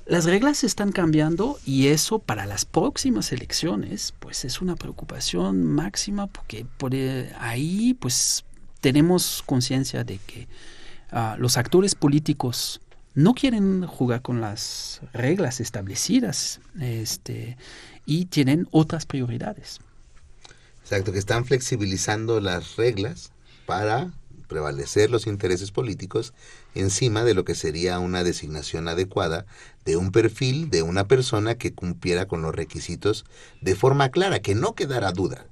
las 0.06 0.24
reglas 0.24 0.64
están 0.64 0.92
cambiando 0.92 1.58
y 1.64 1.88
eso 1.88 2.18
para 2.18 2.46
las 2.46 2.64
próximas 2.64 3.32
elecciones, 3.32 4.12
pues 4.18 4.44
es 4.44 4.60
una 4.60 4.76
preocupación 4.76 5.64
máxima 5.64 6.26
porque 6.26 6.66
por 6.78 6.92
ahí, 7.38 7.94
pues 7.94 8.44
tenemos 8.80 9.42
conciencia 9.46 10.04
de 10.04 10.18
que 10.18 10.48
ah, 11.12 11.36
los 11.38 11.56
actores 11.56 11.94
políticos 11.94 12.80
no 13.14 13.34
quieren 13.34 13.86
jugar 13.86 14.22
con 14.22 14.40
las 14.40 15.00
reglas 15.12 15.60
establecidas 15.60 16.60
este, 16.80 17.56
y 18.06 18.26
tienen 18.26 18.68
otras 18.70 19.06
prioridades. 19.06 19.80
Exacto, 20.82 21.12
que 21.12 21.18
están 21.18 21.44
flexibilizando 21.44 22.40
las 22.40 22.76
reglas 22.76 23.32
para 23.66 24.10
prevalecer 24.50 25.10
los 25.10 25.26
intereses 25.28 25.70
políticos 25.70 26.34
encima 26.74 27.24
de 27.24 27.34
lo 27.34 27.44
que 27.44 27.54
sería 27.54 28.00
una 28.00 28.24
designación 28.24 28.88
adecuada 28.88 29.46
de 29.84 29.96
un 29.96 30.10
perfil 30.10 30.68
de 30.68 30.82
una 30.82 31.06
persona 31.06 31.54
que 31.54 31.72
cumpliera 31.72 32.26
con 32.26 32.42
los 32.42 32.54
requisitos 32.54 33.24
de 33.62 33.76
forma 33.76 34.10
clara, 34.10 34.40
que 34.40 34.56
no 34.56 34.74
quedara 34.74 35.12
duda. 35.12 35.46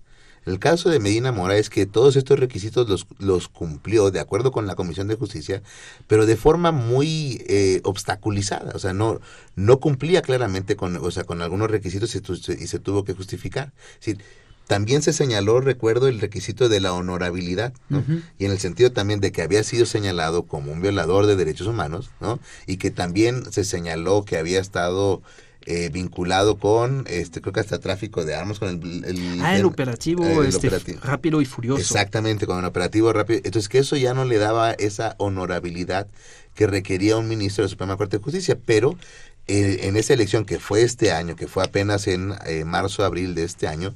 El 0.44 0.58
caso 0.58 0.88
de 0.88 0.98
Medina 0.98 1.30
Mora 1.30 1.56
es 1.56 1.68
que 1.70 1.87
todos 1.87 2.16
estos 2.16 2.38
requisitos 2.38 2.88
los, 2.88 3.06
los 3.18 3.48
cumplió 3.48 4.11
de 4.11 4.18
acuerdo 4.18 4.50
con 4.50 4.66
la 4.66 4.74
Comisión 4.74 5.06
de 5.06 5.14
Justicia, 5.14 5.62
pero 6.06 6.26
de 6.26 6.37
forma 6.37 6.72
muy 6.72 7.44
eh, 7.48 7.80
obstaculizada. 7.84 8.72
O 8.74 8.78
sea, 8.78 8.94
no, 8.94 9.20
no 9.56 9.78
cumplía 9.78 10.22
claramente 10.22 10.74
con, 10.74 10.96
o 10.96 11.11
sea, 11.11 11.24
con 11.24 11.42
algunos 11.42 11.70
requisitos 11.70 12.14
y, 12.14 12.22
y 12.52 12.66
se 12.66 12.78
tuvo 12.78 13.04
que 13.04 13.12
justificar. 13.12 13.72
Es 14.00 14.06
decir, 14.06 14.24
también 14.68 15.00
se 15.00 15.14
señaló, 15.14 15.61
recuerdo, 15.62 16.09
el 16.09 16.20
requisito 16.20 16.68
de 16.68 16.78
la 16.78 16.92
honorabilidad, 16.92 17.72
¿no? 17.88 18.04
Y 18.38 18.44
en 18.44 18.52
el 18.52 18.59
sentido 18.59 18.92
también 18.92 19.18
de 19.18 19.33
que 19.33 19.40
había 19.40 19.64
sido 19.64 19.87
señalado 19.87 20.42
como 20.42 20.70
un 20.70 20.83
violador 20.83 21.24
de 21.24 21.37
derechos 21.37 21.66
humanos, 21.66 22.11
¿no? 22.20 22.38
Y 22.66 22.76
que 22.76 22.90
también 22.90 23.50
se 23.50 23.64
señaló 23.64 24.26
que 24.26 24.37
había 24.37 24.61
estado 24.61 25.22
eh, 25.64 25.88
vinculado 25.90 26.59
con, 26.59 27.07
este, 27.09 27.40
creo 27.40 27.54
que 27.54 27.61
hasta 27.61 27.78
tráfico 27.78 28.26
de 28.26 28.35
armas, 28.35 28.59
con 28.59 28.68
el... 28.68 29.04
el 29.07 29.40
ah, 29.40 29.57
el, 29.57 29.64
operativo, 29.64 30.42
este, 30.42 30.68
rápido 31.02 31.40
y 31.40 31.46
furioso. 31.46 31.81
Exactamente, 31.81 32.46
con 32.46 32.59
el 32.59 32.66
operativo 32.66 33.11
rápido. 33.11 33.40
Entonces, 33.44 33.70
que 33.70 33.78
eso 33.78 33.96
ya 33.96 34.12
no 34.12 34.26
le 34.26 34.37
daba 34.37 34.72
esa 34.72 35.14
honorabilidad 35.16 36.09
que 36.54 36.66
requería 36.66 37.16
un 37.16 37.26
ministro 37.26 37.62
de 37.62 37.66
la 37.68 37.70
Suprema 37.70 37.96
Corte 37.96 38.18
de 38.18 38.22
Justicia, 38.22 38.59
pero 38.66 38.98
eh, 39.46 39.81
en 39.85 39.96
esa 39.96 40.12
elección 40.12 40.44
que 40.44 40.59
fue 40.59 40.83
este 40.83 41.11
año, 41.11 41.37
que 41.37 41.46
fue 41.46 41.64
apenas 41.64 42.07
en 42.07 42.35
eh, 42.44 42.66
marzo, 42.66 43.02
abril 43.02 43.35
de 43.35 43.44
este 43.44 43.66
año, 43.66 43.94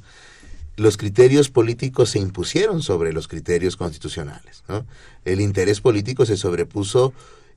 los 0.76 0.96
criterios 0.96 1.50
políticos 1.50 2.10
se 2.10 2.18
impusieron 2.18 2.82
sobre 2.82 3.12
los 3.12 3.28
criterios 3.28 3.76
constitucionales. 3.76 4.64
¿no? 4.68 4.86
El 5.24 5.40
interés 5.40 5.80
político 5.80 6.24
se 6.24 6.36
sobrepuso, 6.36 7.12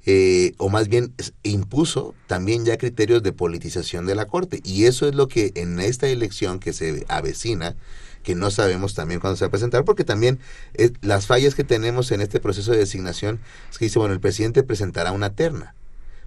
eh, 0.06 0.54
o 0.58 0.70
más 0.70 0.88
bien 0.88 1.14
impuso 1.44 2.14
también 2.28 2.66
ya 2.66 2.78
criterios 2.78 3.24
de 3.24 3.32
politización 3.32 4.06
de 4.06 4.16
la 4.16 4.26
Corte. 4.26 4.60
Y 4.64 4.86
eso 4.86 5.08
es 5.08 5.16
lo 5.16 5.28
que 5.28 5.52
en 5.56 5.80
esta 5.80 6.08
elección 6.08 6.60
que 6.60 6.74
se 6.74 7.06
avecina, 7.08 7.76
que 8.24 8.36
no 8.36 8.52
sabemos 8.52 8.96
también 8.96 9.20
cuándo 9.20 9.38
se 9.38 9.46
va 9.46 9.48
a 9.48 9.52
presentar, 9.52 9.86
porque 9.86 10.04
también 10.04 10.40
eh, 10.74 10.92
las 11.02 11.28
fallas 11.28 11.56
que 11.56 11.64
tenemos 11.64 12.12
en 12.12 12.22
este 12.22 12.40
proceso 12.40 12.72
de 12.72 12.80
designación 12.80 13.40
es 13.72 13.78
que 13.78 13.86
dice, 13.86 14.00
bueno, 14.00 14.14
el 14.14 14.20
presidente 14.20 14.64
presentará 14.64 15.12
una 15.12 15.36
terna, 15.36 15.76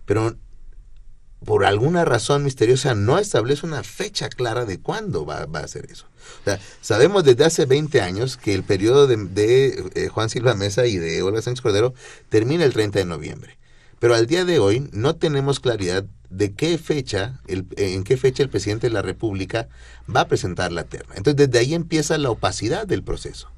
pero 0.07 0.37
por 1.45 1.65
alguna 1.65 2.05
razón 2.05 2.45
misteriosa 2.45 2.95
no 2.95 3.19
establece 3.19 3.65
una 3.65 3.83
fecha 3.83 4.29
clara 4.29 4.65
de 4.65 4.81
cuándo 4.81 5.25
va, 5.25 5.47
a 5.53 5.59
hacer 5.59 5.87
eso. 5.91 6.07
O 6.41 6.45
sea, 6.45 6.61
sabemos 6.81 7.25
desde 7.25 7.45
hace 7.45 7.65
20 7.65 8.01
años 8.01 8.37
que 8.37 8.55
el 8.55 8.65
periodo 8.65 9.07
de, 9.07 9.17
de 9.17 9.91
eh, 9.95 10.09
Juan 10.09 10.31
Silva 10.31 10.55
Mesa 10.55 10.87
y 10.87 10.97
de 10.97 11.23
Olga 11.23 11.41
Sánchez 11.41 11.63
Cordero 11.63 11.95
termina 12.29 12.65
el 12.65 12.73
30 12.73 12.99
de 12.99 13.05
noviembre. 13.05 13.59
Pero 13.99 14.15
al 14.15 14.27
día 14.27 14.45
de 14.45 14.59
hoy 14.59 14.89
no 14.93 15.17
tenemos 15.17 15.61
claridad 15.61 16.05
de 16.31 16.53
qué 16.53 16.79
fecha, 16.79 17.41
el, 17.47 17.67
en 17.77 18.05
qué 18.05 18.17
fecha 18.17 18.43
el 18.43 18.49
presidente 18.49 18.89
de 18.89 18.93
la 18.93 19.03
República 19.03 19.69
va 20.15 20.23
a 20.23 20.29
presentar 20.29 20.73
la 20.73 20.85
terna. 20.85 21.15
Entonces 21.17 21.49
desde 21.49 21.59
ahí 21.59 21.75
empieza 21.75 22.19
la 22.19 22.31
opacidad 22.31 22.87
del 22.87 23.03
proceso. 23.03 23.51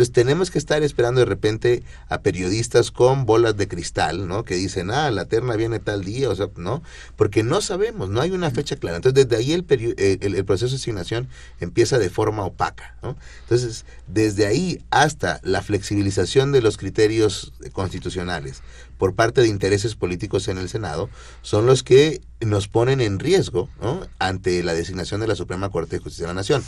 Entonces 0.00 0.14
tenemos 0.14 0.50
que 0.50 0.58
estar 0.58 0.82
esperando 0.82 1.20
de 1.20 1.26
repente 1.26 1.82
a 2.08 2.22
periodistas 2.22 2.90
con 2.90 3.26
bolas 3.26 3.58
de 3.58 3.68
cristal, 3.68 4.26
¿no? 4.26 4.44
Que 4.44 4.54
dicen, 4.54 4.90
ah, 4.90 5.10
la 5.10 5.26
terna 5.26 5.56
viene 5.56 5.78
tal 5.78 6.04
día, 6.04 6.30
o 6.30 6.34
sea, 6.34 6.48
¿no? 6.56 6.82
Porque 7.16 7.42
no 7.42 7.60
sabemos, 7.60 8.08
no 8.08 8.22
hay 8.22 8.30
una 8.30 8.50
fecha 8.50 8.76
clara. 8.76 8.96
Entonces 8.96 9.28
desde 9.28 9.36
ahí 9.36 9.52
el, 9.52 9.66
el, 9.98 10.44
proceso 10.46 10.70
de 10.70 10.76
asignación 10.76 11.28
empieza 11.60 11.98
de 11.98 12.08
forma 12.08 12.46
opaca, 12.46 12.96
¿no? 13.02 13.14
Entonces, 13.42 13.84
desde 14.06 14.46
ahí 14.46 14.82
hasta 14.88 15.38
la 15.42 15.60
flexibilización 15.60 16.50
de 16.50 16.62
los 16.62 16.78
criterios 16.78 17.52
constitucionales 17.74 18.62
por 18.96 19.14
parte 19.14 19.42
de 19.42 19.48
intereses 19.48 19.96
políticos 19.96 20.48
en 20.48 20.56
el 20.56 20.70
Senado 20.70 21.10
son 21.42 21.66
los 21.66 21.82
que 21.82 22.22
nos 22.40 22.68
ponen 22.68 23.02
en 23.02 23.18
riesgo 23.18 23.68
¿no? 23.82 24.06
ante 24.18 24.62
la 24.62 24.72
designación 24.72 25.20
de 25.20 25.26
la 25.26 25.34
Suprema 25.34 25.68
Corte 25.68 25.96
de 25.96 26.02
Justicia 26.02 26.24
de 26.24 26.28
la 26.28 26.40
Nación. 26.40 26.64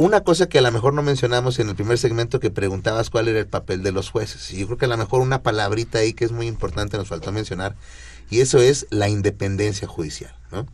Una 0.00 0.20
cosa 0.20 0.48
que 0.48 0.58
a 0.58 0.62
lo 0.62 0.70
mejor 0.70 0.94
no 0.94 1.02
mencionamos 1.02 1.58
en 1.58 1.70
el 1.70 1.74
primer 1.74 1.98
segmento 1.98 2.38
que 2.38 2.52
preguntabas 2.52 3.10
cuál 3.10 3.26
era 3.26 3.40
el 3.40 3.48
papel 3.48 3.82
de 3.82 3.90
los 3.90 4.10
jueces. 4.10 4.48
Y 4.52 4.58
yo 4.58 4.66
creo 4.66 4.78
que 4.78 4.84
a 4.84 4.88
lo 4.88 4.96
mejor 4.96 5.20
una 5.20 5.42
palabrita 5.42 5.98
ahí 5.98 6.12
que 6.12 6.24
es 6.24 6.30
muy 6.30 6.46
importante 6.46 6.96
nos 6.96 7.08
faltó 7.08 7.32
mencionar, 7.32 7.74
y 8.30 8.38
eso 8.38 8.60
es 8.60 8.86
la 8.90 9.08
independencia 9.08 9.88
judicial. 9.88 10.32
¿no? 10.52 10.68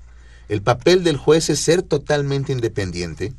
El 0.51 0.61
papel 0.61 1.05
del 1.05 1.17
juez 1.17 1.49
es 1.49 1.59
ser 1.59 1.81
totalmente 1.81 2.53
independiente 2.53 3.33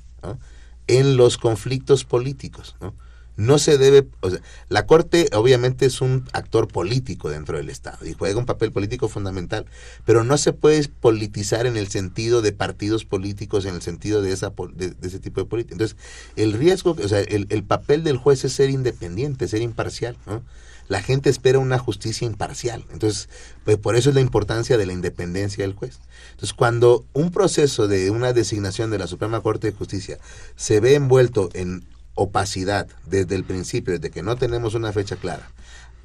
en 0.88 1.18
los 1.18 1.38
conflictos 1.38 2.04
políticos. 2.04 2.76
¿no? 2.82 2.96
No 3.38 3.60
se 3.60 3.78
debe, 3.78 4.08
o 4.22 4.30
sea, 4.30 4.40
la 4.70 4.86
Corte 4.86 5.30
obviamente 5.34 5.86
es 5.86 6.02
un 6.02 6.28
actor 6.32 6.68
político 6.68 7.30
dentro 7.30 7.58
del 7.58 7.70
Estado 7.70 8.06
y 8.06 8.14
juega 8.14 8.40
un 8.40 8.46
papel 8.46 8.72
político 8.72 9.10
fundamental, 9.10 9.66
pero 10.06 10.24
no 10.24 10.38
se 10.38 10.54
puede 10.54 10.88
politizar 10.88 11.66
en 11.66 11.78
el 11.78 11.88
sentido 11.88 12.42
de 12.42 12.52
partidos 12.52 13.06
políticos, 13.06 13.66
en 13.66 13.76
el 13.76 13.82
sentido 13.82 14.22
de, 14.22 14.32
esa, 14.32 14.54
de, 14.74 14.96
ese 15.02 15.20
tipo 15.20 15.42
de 15.42 15.48
política. 15.48 15.76
Entonces, 15.76 15.98
el 16.36 16.54
riesgo, 16.54 16.96
o 17.02 17.08
sea, 17.08 17.20
el, 17.20 17.48
el, 17.50 17.64
papel 17.64 18.04
del 18.04 18.18
juez 18.18 18.46
es 18.46 18.54
ser 18.54 18.70
independiente, 18.70 19.48
ser 19.48 19.62
imparcial, 19.62 20.18
¿no? 20.26 20.44
La 20.88 21.02
gente 21.02 21.32
espera 21.32 21.58
una 21.58 21.80
justicia 21.80 22.28
imparcial. 22.28 22.86
Entonces, 22.94 23.28
pues 23.64 23.78
por 23.78 23.96
eso 23.96 24.10
es 24.10 24.16
la 24.16 24.22
importancia 24.22 24.78
de 24.78 24.86
la 24.86 24.94
independencia 24.94 25.64
del 25.64 25.74
juez. 25.74 26.00
Entonces, 26.32 26.54
cuando 26.54 27.06
un 27.14 27.32
proceso 27.32 27.88
de 27.88 28.12
una 28.12 28.34
designación 28.34 28.92
de 28.92 29.00
la 29.00 29.08
Suprema 29.08 29.42
Corte 29.42 29.72
de 29.72 29.78
Justicia 29.78 30.20
se 30.56 30.80
ve 30.80 30.94
envuelto 30.94 31.50
en 31.54 31.84
opacidad 32.16 32.88
desde 33.06 33.36
el 33.36 33.44
principio, 33.44 33.94
desde 33.94 34.12
que 34.12 34.24
no 34.24 34.36
tenemos 34.36 34.74
una 34.74 34.92
fecha 34.92 35.16
clara, 35.16 35.52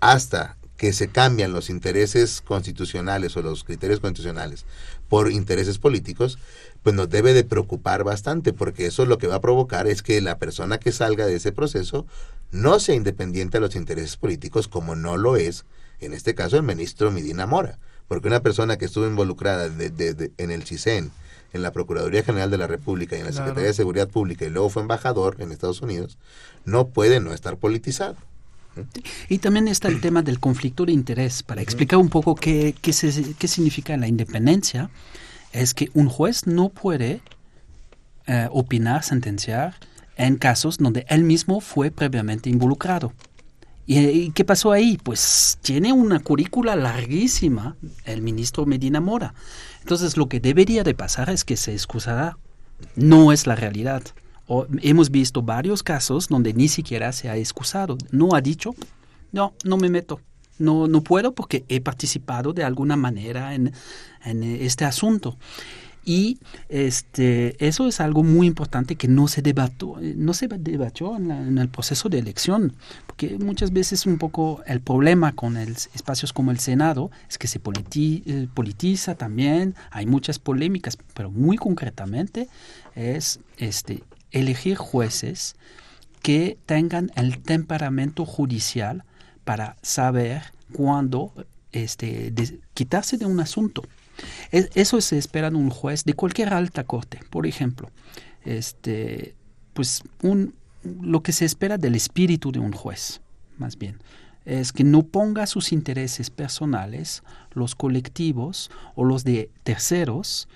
hasta 0.01 0.57
que 0.77 0.92
se 0.92 1.09
cambian 1.09 1.53
los 1.53 1.68
intereses 1.68 2.40
constitucionales 2.40 3.37
o 3.37 3.42
los 3.42 3.64
criterios 3.64 4.01
constitucionales 4.01 4.64
por 5.11 5.31
intereses 5.31 5.79
políticos, 5.79 6.38
pues 6.83 6.94
nos 6.94 7.11
debe 7.11 7.35
de 7.35 7.44
preocupar 7.44 8.03
bastante, 8.03 8.53
porque 8.55 8.87
eso 8.87 9.05
lo 9.05 9.18
que 9.18 9.27
va 9.27 9.37
a 9.37 9.40
provocar 9.42 9.87
es 9.87 10.03
que 10.03 10.20
la 10.23 10.38
persona 10.38 10.79
que 10.79 10.92
salga 10.92 11.27
de 11.27 11.35
ese 11.35 11.53
proceso 11.53 12.07
no 12.51 12.81
sea 12.81 12.94
independiente 12.94 13.59
de 13.59 13.61
los 13.61 13.77
intereses 13.77 14.16
políticos, 14.16 14.68
como 14.68 14.96
no 14.96 15.18
lo 15.18 15.37
es, 15.37 15.66
en 16.01 16.14
este 16.14 16.35
caso, 16.35 16.57
el 16.57 16.62
ministro 16.62 17.11
Medina 17.11 17.46
Mora, 17.46 17.79
porque 18.09 18.29
una 18.29 18.40
persona 18.40 18.79
que 18.79 18.87
estuvo 18.87 19.07
involucrada 19.07 19.66
en 19.66 20.51
el 20.51 20.62
CISEN, 20.64 21.12
en 21.52 21.62
la 21.62 21.72
Procuraduría 21.72 22.22
General 22.22 22.50
de 22.50 22.58
la 22.58 22.66
República 22.66 23.16
y 23.16 23.20
en 23.20 23.26
la 23.26 23.32
Secretaría 23.32 23.68
de 23.68 23.74
Seguridad 23.74 24.08
Pública 24.08 24.44
y 24.44 24.50
luego 24.50 24.70
fue 24.70 24.82
embajador 24.82 25.36
en 25.40 25.52
Estados 25.52 25.82
Unidos, 25.82 26.18
no 26.64 26.88
puede 26.88 27.20
no 27.20 27.32
estar 27.32 27.56
politizado. 27.56 28.16
Y 29.28 29.38
también 29.38 29.66
está 29.68 29.88
el 29.88 30.00
tema 30.00 30.22
del 30.22 30.38
conflicto 30.38 30.86
de 30.86 30.92
interés. 30.92 31.42
Para 31.42 31.60
explicar 31.60 31.98
un 31.98 32.08
poco 32.08 32.36
qué, 32.36 32.74
qué, 32.80 32.92
qué 33.38 33.48
significa 33.48 33.96
la 33.96 34.06
independencia, 34.06 34.90
es 35.52 35.74
que 35.74 35.90
un 35.92 36.08
juez 36.08 36.46
no 36.46 36.68
puede 36.68 37.20
eh, 38.26 38.48
opinar, 38.52 39.02
sentenciar 39.02 39.74
en 40.16 40.36
casos 40.36 40.78
donde 40.78 41.04
él 41.08 41.24
mismo 41.24 41.60
fue 41.60 41.90
previamente 41.90 42.48
involucrado. 42.48 43.12
¿Y, 43.86 44.30
qué 44.30 44.44
pasó 44.44 44.70
ahí? 44.70 44.98
Pues 45.02 45.58
tiene 45.62 45.92
una 45.92 46.20
currícula 46.20 46.76
larguísima 46.76 47.76
el 48.04 48.22
ministro 48.22 48.66
Medina 48.66 49.00
Mora. 49.00 49.34
Entonces 49.90 50.16
lo 50.16 50.29
que 50.29 50.38
debería 50.38 50.85
de 50.85 50.94
pasar 50.94 51.31
es 51.31 51.44
que 51.44 51.57
se 51.57 51.72
excusará. 51.72 52.38
No 52.94 53.33
es 53.33 53.48
la 53.48 53.57
realidad. 53.57 54.05
Hemos 54.83 55.11
visto 55.11 55.42
varios 55.42 55.83
casos 55.83 56.29
donde 56.29 56.55
ni 56.55 56.68
siquiera 56.68 57.11
se 57.11 57.29
ha 57.29 57.37
excusado. 57.37 57.98
No 58.12 58.37
ha 58.37 58.40
dicho, 58.40 58.70
no, 59.33 59.53
no 59.64 59.79
me 59.79 59.90
meto. 59.90 60.20
No, 60.61 60.87
no 60.87 61.00
puedo 61.00 61.35
porque 61.35 61.64
he 61.68 61.81
participado 61.81 62.53
de 62.53 62.62
alguna 62.62 62.94
manera 62.94 63.53
en, 63.53 63.72
en 64.24 64.44
este 64.44 64.85
asunto. 64.85 65.37
Y 66.04 66.38
este, 66.68 67.64
eso 67.64 67.86
es 67.86 68.00
algo 68.00 68.22
muy 68.22 68.46
importante 68.46 68.96
que 68.96 69.06
no 69.06 69.28
se 69.28 69.42
debatió, 69.42 69.96
no 70.00 70.32
se 70.32 70.48
debatió 70.48 71.16
en, 71.16 71.58
el 71.58 71.68
proceso 71.68 72.08
de 72.08 72.18
elección, 72.18 72.74
porque 73.06 73.38
muchas 73.38 73.72
veces 73.72 74.06
un 74.06 74.16
poco 74.16 74.62
el 74.66 74.80
problema 74.80 75.32
con 75.32 75.56
el, 75.56 75.76
espacios 75.94 76.32
como 76.32 76.50
el 76.50 76.58
Senado 76.58 77.10
es 77.28 77.36
que 77.36 77.48
se 77.48 77.60
eh, 77.60 78.48
politiza 78.54 79.14
también, 79.14 79.74
hay 79.90 80.06
muchas 80.06 80.38
polémicas, 80.38 80.96
pero 81.14 81.30
muy 81.30 81.56
concretamente 81.56 82.48
es 82.94 83.40
este, 83.58 84.02
elegir 84.30 84.76
jueces 84.76 85.54
que 86.22 86.58
tengan 86.66 87.10
el 87.14 87.42
temperamento 87.42 88.24
judicial 88.24 89.04
para 89.44 89.76
saber 89.82 90.42
cuándo 90.72 91.32
este, 91.72 92.32
quitarse 92.74 93.18
de 93.18 93.26
un 93.26 93.40
asunto 93.40 93.82
eso 94.50 95.00
se 95.00 95.18
espera 95.18 95.50
de 95.50 95.56
un 95.56 95.70
juez 95.70 96.04
de 96.04 96.14
cualquier 96.14 96.52
alta 96.52 96.85
corte, 96.85 97.20
por 97.30 97.46
ejemplo. 97.46 97.90
Este, 98.44 99.35
pues 99.74 100.02
un, 100.22 100.54
lo 100.83 101.22
que 101.22 101.33
se 101.33 101.44
espera 101.44 101.78
del 101.78 101.94
espíritu 101.94 102.52
de 102.52 102.59
un 102.59 102.72
juez, 102.72 103.20
más 103.59 103.76
bien, 103.76 103.98
es 104.44 104.72
que 104.72 104.85
no 104.85 105.02
ponga 105.02 105.46
sus 105.46 105.72
intereses 105.72 106.30
personales, 106.30 107.22
los 107.52 107.74
colectivos 107.74 108.70
o 108.94 109.04
los 109.04 109.24
de 109.24 109.50
terceros, 109.62 110.48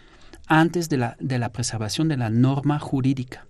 antes 0.46 0.88
de 0.88 0.96
la, 0.96 1.16
de 1.20 1.38
la 1.38 1.50
preservación 1.50 2.08
de 2.08 2.16
la 2.16 2.30
norma 2.30 2.78
jurídica. 2.78 3.46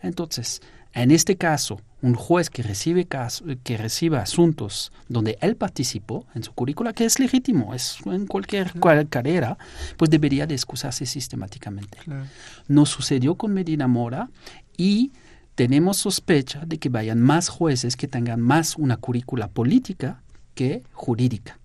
Entonces, 0.00 0.62
en 0.92 1.10
este 1.10 1.36
caso, 1.36 1.80
un 2.00 2.14
juez 2.14 2.48
que 2.50 2.62
recibe, 2.62 3.06
caso, 3.06 3.44
que 3.62 3.76
reciba 3.76 4.20
asuntos 4.20 4.92
donde 5.08 5.36
él 5.40 5.56
participó 5.56 6.26
en 6.34 6.42
su 6.42 6.52
currícula, 6.52 6.92
que 6.92 7.04
es 7.04 7.18
legítimo, 7.18 7.74
es 7.74 7.98
en 8.06 8.26
cualquier 8.26 8.72
carrera, 9.08 9.58
pues 9.96 10.10
debería 10.10 10.46
de 10.46 10.54
excusarse 10.54 11.06
sistemáticamente. 11.06 11.98
No 12.68 12.86
sucedió 12.86 13.34
con 13.34 13.52
Medina 13.52 13.88
Mora 13.88 14.30
y 14.76 15.12
tenemos 15.54 15.96
sospecha 15.96 16.62
de 16.64 16.78
que 16.78 16.88
vayan 16.88 17.20
más 17.20 17.48
jueces 17.48 17.96
que 17.96 18.06
tengan 18.06 18.40
más 18.40 18.76
una 18.76 18.96
currícula 18.96 19.48
política 19.48 20.22
que 20.54 20.84
jurídica. 20.92 21.58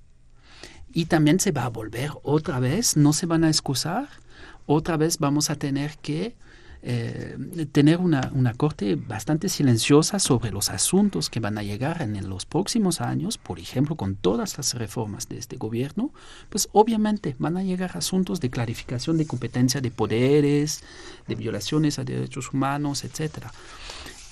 Y 0.92 1.06
también 1.06 1.40
se 1.40 1.52
va 1.52 1.66
a 1.66 1.70
volver 1.70 2.12
otra 2.24 2.60
vez, 2.60 2.98
no 2.98 3.14
se 3.14 3.26
van 3.26 3.44
a 3.44 3.50
excusar, 3.50 4.08
otra 4.66 4.98
vez 4.98 5.20
vamos 5.20 5.50
a 5.50 5.56
tener 5.56 5.98
que 5.98 6.36
eh, 6.86 7.38
tener 7.72 8.02
una, 8.02 8.30
una, 8.34 8.54
corte 8.54 8.96
bastante 8.96 9.48
silenciosa 9.48 10.20
sobre 10.20 10.52
los 10.52 10.70
asuntos 10.70 11.30
que 11.30 11.40
van 11.40 11.58
a 11.58 11.64
llegar 11.64 12.02
en, 12.02 12.30
los 12.30 12.46
próximos 12.46 13.00
años, 13.00 13.38
por 13.38 13.58
ejemplo, 13.58 13.96
con 13.96 14.18
todas 14.18 14.58
las 14.58 14.74
reformas 14.74 15.30
de 15.30 15.38
este 15.38 15.56
gobierno, 15.56 16.12
pues 16.50 16.68
obviamente 16.74 17.38
van 17.40 17.56
a 17.56 17.64
llegar 17.64 17.96
asuntos 17.96 18.42
de 18.42 18.50
clarificación 18.50 19.18
de 19.18 19.26
competencia 19.26 19.80
de 19.80 19.92
poderes, 19.92 20.84
de 21.26 21.36
violaciones 21.36 22.00
a 22.00 22.04
derechos 22.04 22.52
humanos, 22.52 23.06
etcétera. 23.06 23.54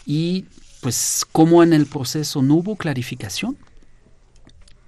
Y 0.05 0.43
pues 0.81 1.25
como 1.31 1.63
en 1.63 1.71
el 1.71 1.85
proceso 1.85 2.41
no 2.41 2.55
hubo 2.55 2.75
clarificación, 2.75 3.57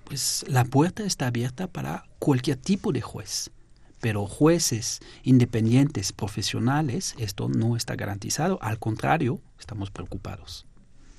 pues 0.03 0.43
la 0.49 0.65
puerta 0.65 1.05
está 1.05 1.27
abierta 1.27 1.67
para 1.67 2.03
cualquier 2.19 2.57
tipo 2.57 2.91
de 2.91 2.99
juez 2.99 3.51
pero 4.03 4.27
jueces 4.27 4.99
independientes, 5.23 6.11
profesionales, 6.11 7.15
esto 7.19 7.47
no 7.47 7.77
está 7.77 7.95
garantizado. 7.95 8.59
Al 8.61 8.77
contrario, 8.77 9.39
estamos 9.57 9.91
preocupados. 9.91 10.67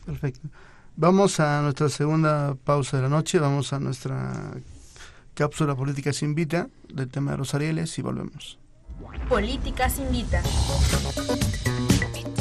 Perfecto. 0.05 0.51
Vamos 0.95 1.41
a 1.41 1.63
nuestra 1.63 1.89
segunda 1.89 2.57
pausa 2.63 2.99
de 2.99 3.05
la 3.05 3.09
noche, 3.09 3.39
vamos 3.39 3.73
a 3.73 3.81
nuestra 3.81 4.53
cápsula 5.33 5.75
Políticas 5.75 6.23
Invita 6.23 6.69
del 6.93 7.09
tema 7.09 7.31
de 7.31 7.39
los 7.39 7.55
Arieles 7.55 7.99
y 7.99 8.03
volvemos. 8.03 8.59
Políticas 9.31 9.99
Invita. 9.99 10.43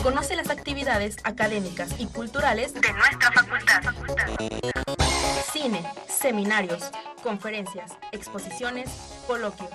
Conoce 0.03 0.35
las 0.35 0.49
actividades 0.49 1.15
académicas 1.23 1.95
y 1.99 2.07
culturales 2.07 2.73
de 2.73 2.91
nuestra 2.91 3.31
facultad. 3.31 3.81
Cine, 5.53 5.85
seminarios, 6.09 6.91
conferencias, 7.23 7.93
exposiciones, 8.11 8.89
coloquios 9.25 9.69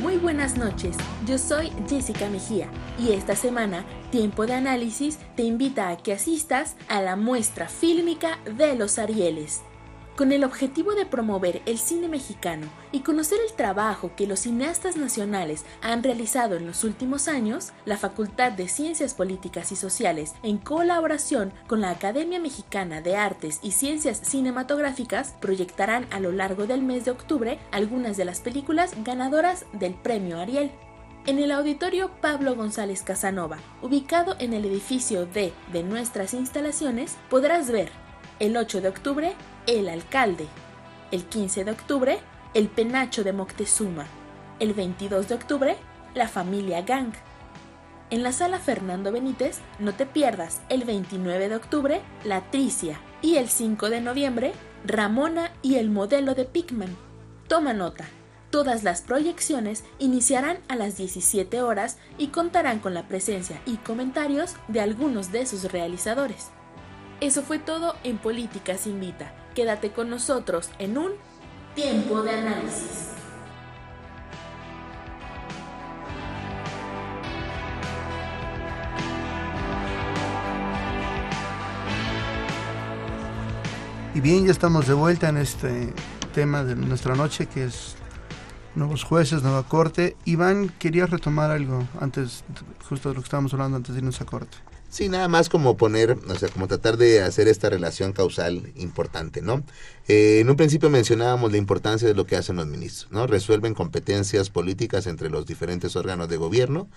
Muy 0.00 0.16
buenas 0.18 0.56
noches, 0.58 0.96
yo 1.26 1.38
soy 1.38 1.72
Jessica 1.88 2.28
Mejía 2.28 2.68
y 2.98 3.12
esta 3.12 3.36
semana 3.36 3.84
Tiempo 4.10 4.46
de 4.46 4.54
Análisis 4.54 5.18
te 5.34 5.42
invita 5.42 5.88
a 5.88 5.96
que 5.96 6.12
asistas 6.12 6.76
a 6.88 7.00
la 7.00 7.16
muestra 7.16 7.68
fílmica 7.68 8.38
de 8.44 8.76
los 8.76 8.98
Arieles. 8.98 9.62
Con 10.16 10.32
el 10.32 10.44
objetivo 10.44 10.94
de 10.94 11.04
promover 11.04 11.60
el 11.66 11.76
cine 11.76 12.08
mexicano 12.08 12.68
y 12.90 13.00
conocer 13.00 13.38
el 13.46 13.54
trabajo 13.54 14.12
que 14.16 14.26
los 14.26 14.40
cineastas 14.40 14.96
nacionales 14.96 15.66
han 15.82 16.02
realizado 16.02 16.56
en 16.56 16.66
los 16.66 16.84
últimos 16.84 17.28
años, 17.28 17.72
la 17.84 17.98
Facultad 17.98 18.52
de 18.52 18.66
Ciencias 18.66 19.12
Políticas 19.12 19.72
y 19.72 19.76
Sociales, 19.76 20.34
en 20.42 20.56
colaboración 20.56 21.52
con 21.66 21.82
la 21.82 21.90
Academia 21.90 22.40
Mexicana 22.40 23.02
de 23.02 23.14
Artes 23.14 23.58
y 23.62 23.72
Ciencias 23.72 24.18
Cinematográficas, 24.22 25.34
proyectarán 25.38 26.06
a 26.10 26.18
lo 26.18 26.32
largo 26.32 26.66
del 26.66 26.80
mes 26.80 27.04
de 27.04 27.10
octubre 27.10 27.58
algunas 27.70 28.16
de 28.16 28.24
las 28.24 28.40
películas 28.40 28.94
ganadoras 29.04 29.66
del 29.74 29.92
Premio 29.92 30.38
Ariel. 30.38 30.70
En 31.26 31.38
el 31.40 31.50
auditorio 31.50 32.10
Pablo 32.22 32.54
González 32.54 33.02
Casanova, 33.02 33.58
ubicado 33.82 34.34
en 34.38 34.54
el 34.54 34.64
edificio 34.64 35.26
D 35.26 35.52
de 35.74 35.82
nuestras 35.82 36.32
instalaciones, 36.32 37.18
podrás 37.28 37.70
ver 37.70 37.90
el 38.38 38.56
8 38.56 38.80
de 38.80 38.88
octubre 38.88 39.34
el 39.66 39.88
Alcalde. 39.88 40.46
El 41.10 41.24
15 41.24 41.64
de 41.64 41.70
octubre, 41.72 42.18
El 42.54 42.68
Penacho 42.68 43.24
de 43.24 43.32
Moctezuma. 43.32 44.06
El 44.60 44.74
22 44.74 45.28
de 45.28 45.34
octubre, 45.34 45.76
La 46.14 46.28
Familia 46.28 46.82
Gang. 46.82 47.12
En 48.10 48.22
la 48.22 48.30
sala 48.30 48.60
Fernando 48.60 49.10
Benítez, 49.10 49.58
no 49.80 49.92
te 49.94 50.06
pierdas 50.06 50.60
el 50.68 50.84
29 50.84 51.48
de 51.48 51.56
octubre, 51.56 52.00
La 52.24 52.42
Tricia. 52.50 53.00
Y 53.22 53.36
el 53.36 53.48
5 53.48 53.90
de 53.90 54.00
noviembre, 54.00 54.52
Ramona 54.84 55.52
y 55.62 55.76
el 55.76 55.90
modelo 55.90 56.34
de 56.34 56.44
Pickman. 56.44 56.96
Toma 57.48 57.72
nota. 57.72 58.04
Todas 58.50 58.84
las 58.84 59.02
proyecciones 59.02 59.82
iniciarán 59.98 60.58
a 60.68 60.76
las 60.76 60.96
17 60.96 61.60
horas 61.60 61.98
y 62.16 62.28
contarán 62.28 62.78
con 62.78 62.94
la 62.94 63.08
presencia 63.08 63.60
y 63.66 63.76
comentarios 63.78 64.54
de 64.68 64.80
algunos 64.80 65.32
de 65.32 65.44
sus 65.44 65.64
realizadores. 65.72 66.50
Eso 67.20 67.42
fue 67.42 67.58
todo 67.58 67.96
en 68.04 68.18
Políticas 68.18 68.86
Invita. 68.86 69.32
Quédate 69.56 69.90
con 69.90 70.10
nosotros 70.10 70.68
en 70.78 70.98
un 70.98 71.12
tiempo 71.74 72.22
de 72.22 72.30
análisis. 72.30 73.08
Y 84.14 84.20
bien, 84.20 84.44
ya 84.44 84.52
estamos 84.52 84.86
de 84.86 84.92
vuelta 84.92 85.30
en 85.30 85.38
este 85.38 85.94
tema 86.34 86.62
de 86.62 86.76
nuestra 86.76 87.14
noche 87.14 87.46
que 87.46 87.64
es 87.64 87.96
nuevos 88.74 89.04
jueces, 89.04 89.42
nueva 89.42 89.62
corte. 89.62 90.18
Iván, 90.26 90.68
quería 90.78 91.06
retomar 91.06 91.50
algo 91.50 91.88
antes, 91.98 92.44
justo 92.86 93.08
de 93.08 93.14
lo 93.14 93.22
que 93.22 93.26
estábamos 93.26 93.54
hablando 93.54 93.78
antes 93.78 93.94
de 93.94 94.00
irnos 94.00 94.20
a 94.20 94.26
corte. 94.26 94.58
Sí, 94.96 95.10
nada 95.10 95.28
más 95.28 95.50
como 95.50 95.76
poner, 95.76 96.16
o 96.26 96.34
sea, 96.36 96.48
como 96.48 96.68
tratar 96.68 96.96
de 96.96 97.20
hacer 97.20 97.48
esta 97.48 97.68
relación 97.68 98.14
causal 98.14 98.72
importante, 98.76 99.42
¿no? 99.42 99.62
Eh, 100.08 100.38
en 100.40 100.48
un 100.48 100.56
principio 100.56 100.88
mencionábamos 100.88 101.52
la 101.52 101.58
importancia 101.58 102.08
de 102.08 102.14
lo 102.14 102.24
que 102.24 102.34
hacen 102.34 102.56
los 102.56 102.66
ministros, 102.66 103.12
¿no? 103.12 103.26
Resuelven 103.26 103.74
competencias 103.74 104.48
políticas 104.48 105.06
entre 105.06 105.28
los 105.28 105.44
diferentes 105.44 105.96
órganos 105.96 106.30
de 106.30 106.38
gobierno 106.38 106.88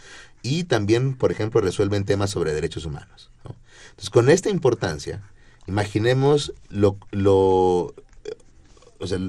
y 0.41 0.63
también, 0.63 1.13
por 1.13 1.33
ejemplo, 1.33 1.59
resuelven 1.59 2.05
temas 2.05 2.29
sobre 2.29 2.53
derechos 2.53 2.85
humanos, 2.85 3.31
¿no? 3.43 3.53
Entonces, 3.89 4.09
con 4.09 4.29
esta 4.29 4.49
importancia, 4.49 5.21
imaginemos 5.67 6.53
lo, 6.69 6.95
lo 7.12 7.93
o 8.97 9.07
sea, 9.07 9.19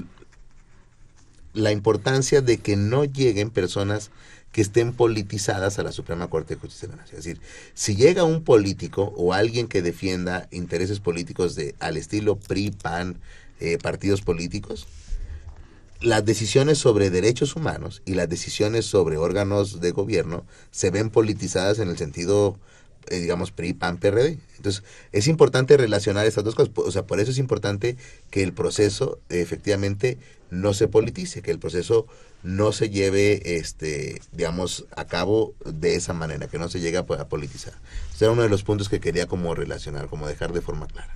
la 1.53 1.73
importancia 1.73 2.39
de 2.39 2.59
que 2.59 2.77
no 2.77 3.03
lleguen 3.03 3.49
personas 3.49 4.11
que 4.51 4.61
estén 4.61 4.93
politizadas 4.93 5.79
a 5.79 5.83
la 5.83 5.91
Suprema 5.91 6.29
Corte 6.29 6.55
de 6.55 6.61
Justicia 6.61 6.87
de 6.87 6.95
la 6.95 7.01
Nación. 7.01 7.19
Es 7.19 7.25
decir, 7.25 7.41
si 7.73 7.95
llega 7.95 8.23
un 8.23 8.43
político 8.43 9.13
o 9.15 9.33
alguien 9.33 9.67
que 9.67 9.81
defienda 9.81 10.47
intereses 10.51 10.99
políticos 10.99 11.55
de 11.55 11.75
al 11.79 11.97
estilo 11.97 12.35
PRI, 12.35 12.71
PAN, 12.71 13.19
eh, 13.59 13.77
partidos 13.81 14.21
políticos, 14.21 14.87
las 16.01 16.25
decisiones 16.25 16.79
sobre 16.79 17.11
derechos 17.11 17.55
humanos 17.55 18.01
y 18.05 18.15
las 18.15 18.27
decisiones 18.27 18.85
sobre 18.85 19.17
órganos 19.17 19.79
de 19.79 19.91
gobierno 19.91 20.45
se 20.71 20.89
ven 20.89 21.11
politizadas 21.11 21.79
en 21.79 21.89
el 21.89 21.97
sentido 21.97 22.57
eh, 23.09 23.19
digamos, 23.19 23.51
PRI, 23.51 23.73
PAN, 23.73 23.97
PRD. 23.97 24.37
Entonces, 24.57 24.83
es 25.11 25.27
importante 25.27 25.75
relacionar 25.75 26.25
estas 26.27 26.43
dos 26.43 26.55
cosas. 26.55 26.71
O 26.75 26.91
sea, 26.91 27.05
por 27.07 27.19
eso 27.19 27.31
es 27.31 27.39
importante 27.39 27.97
que 28.29 28.43
el 28.43 28.53
proceso 28.53 29.19
efectivamente 29.29 30.19
no 30.51 30.73
se 30.73 30.87
politice, 30.87 31.41
que 31.41 31.51
el 31.51 31.59
proceso 31.59 32.05
no 32.43 32.71
se 32.71 32.89
lleve, 32.89 33.57
este, 33.57 34.21
digamos, 34.31 34.85
a 34.95 35.05
cabo 35.05 35.53
de 35.65 35.95
esa 35.95 36.13
manera, 36.13 36.47
que 36.47 36.57
no 36.57 36.69
se 36.69 36.79
llegue 36.79 36.97
a, 36.97 37.05
politizar. 37.05 37.73
Ese 38.13 38.25
era 38.25 38.33
uno 38.33 38.41
de 38.41 38.49
los 38.49 38.63
puntos 38.63 38.89
que 38.89 38.99
quería 38.99 39.27
como 39.27 39.53
relacionar, 39.55 40.07
como 40.07 40.27
dejar 40.27 40.53
de 40.53 40.61
forma 40.61 40.87
clara. 40.87 41.15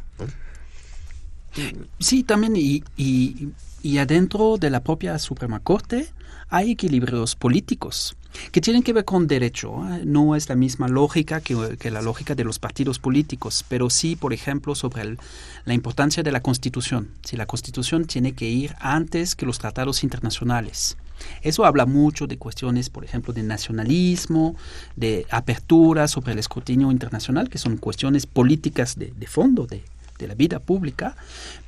Sí, 1.99 2.23
también, 2.23 2.55
y, 2.55 2.83
y, 2.97 3.49
y 3.81 3.97
adentro 3.97 4.57
de 4.57 4.69
la 4.69 4.83
propia 4.83 5.17
Suprema 5.19 5.59
Corte 5.59 6.07
hay 6.49 6.71
equilibrios 6.71 7.35
políticos 7.35 8.15
que 8.51 8.61
tienen 8.61 8.83
que 8.83 8.93
ver 8.93 9.05
con 9.05 9.27
derecho. 9.27 9.75
¿eh? 9.89 10.03
No 10.05 10.35
es 10.35 10.49
la 10.49 10.55
misma 10.55 10.87
lógica 10.87 11.41
que, 11.41 11.91
la 11.91 12.01
lógica 12.01 12.35
de 12.35 12.43
los 12.43 12.59
partidos 12.59 12.99
políticos, 12.99 13.65
pero 13.67 13.89
sí, 13.89 14.15
por 14.15 14.33
ejemplo, 14.33 14.75
sobre 14.75 15.17
la 15.65 15.73
importancia 15.73 16.23
de 16.23 16.31
la 16.31 16.41
Constitución. 16.41 17.09
Si 17.23 17.37
la 17.37 17.45
Constitución 17.45 18.05
tiene 18.05 18.33
que 18.33 18.45
ir 18.45 18.75
antes 18.79 19.35
que 19.35 19.45
los 19.45 19.59
tratados 19.59 20.03
internacionales. 20.03 20.97
Eso 21.41 21.65
habla 21.65 21.85
mucho 21.85 22.27
de 22.27 22.37
cuestiones, 22.37 22.89
por 22.89 23.05
ejemplo, 23.05 23.33
de 23.33 23.43
nacionalismo, 23.43 24.55
de 24.95 25.25
apertura 25.29 26.07
sobre 26.07 26.33
el 26.33 26.39
escrutinio 26.39 26.91
internacional, 26.91 27.49
que 27.49 27.57
son 27.57 27.77
cuestiones 27.77 28.25
políticas 28.25 28.97
de, 28.97 29.27
fondo, 29.27 29.65
de, 29.65 29.83
de 30.19 30.27
la 30.27 30.35
vida 30.35 30.59
pública, 30.59 31.15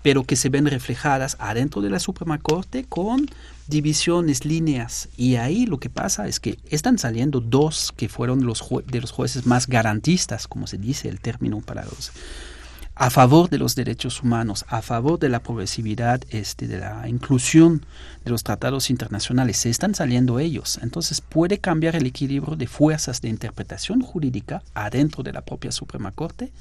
pero 0.01 0.23
que 0.23 0.35
se 0.35 0.49
ven 0.49 0.65
reflejadas 0.65 1.37
adentro 1.39 1.81
de 1.81 1.89
la 1.89 1.99
Suprema 1.99 2.37
Corte 2.37 2.85
con 2.87 3.27
divisiones, 3.67 4.45
líneas. 4.45 5.09
Y 5.17 5.35
ahí 5.35 5.65
lo 5.65 5.79
que 5.79 5.89
pasa 5.89 6.27
es 6.27 6.39
que 6.39 6.57
están 6.69 6.97
saliendo 6.97 7.41
dos 7.41 7.93
que 7.95 8.09
fueron 8.09 8.45
los 8.45 8.63
de 8.85 9.01
los 9.01 9.11
jueces 9.11 9.45
más 9.45 9.67
garantistas, 9.67 10.47
como 10.47 10.67
se 10.67 10.77
dice 10.77 11.09
el 11.09 11.19
término 11.19 11.59
para 11.59 11.83
los 11.83 12.11
a 12.99 13.11
favor 13.11 13.49
de 13.49 13.59
los 13.59 13.75
derechos 13.75 14.23
humanos, 14.23 14.65
a 14.69 14.81
favor 14.81 15.19
de 15.19 15.29
la 15.29 15.39
progresividad, 15.41 16.21
este, 16.31 16.67
de 16.67 16.79
la 16.79 17.07
inclusión 17.07 17.85
de 18.25 18.31
los 18.31 18.43
tratados 18.43 18.89
internacionales. 18.89 19.57
Se 19.57 19.69
están 19.69 19.93
saliendo 19.93 20.39
ellos. 20.39 20.79
Entonces 20.81 21.21
puede 21.21 21.59
cambiar 21.59 21.95
el 21.95 22.07
equilibrio 22.07 22.55
de 22.55 22.65
fuerzas 22.65 23.21
de 23.21 23.29
interpretación 23.29 24.01
jurídica 24.01 24.63
adentro 24.73 25.21
de 25.21 25.31
la 25.31 25.41
propia 25.41 25.71
Suprema 25.71 26.11
Corte. 26.11 26.51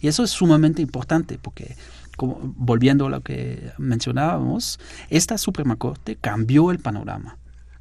Y 0.00 0.08
eso 0.08 0.24
es 0.24 0.30
sumamente 0.30 0.80
importante 0.80 1.38
porque, 1.40 1.76
volviendo 2.16 3.06
a 3.06 3.10
lo 3.10 3.20
que 3.20 3.72
mencionábamos, 3.76 4.80
esta 5.10 5.36
Suprema 5.36 5.76
Corte 5.76 6.16
cambió 6.18 6.70
el 6.70 6.78
panorama. 6.78 7.36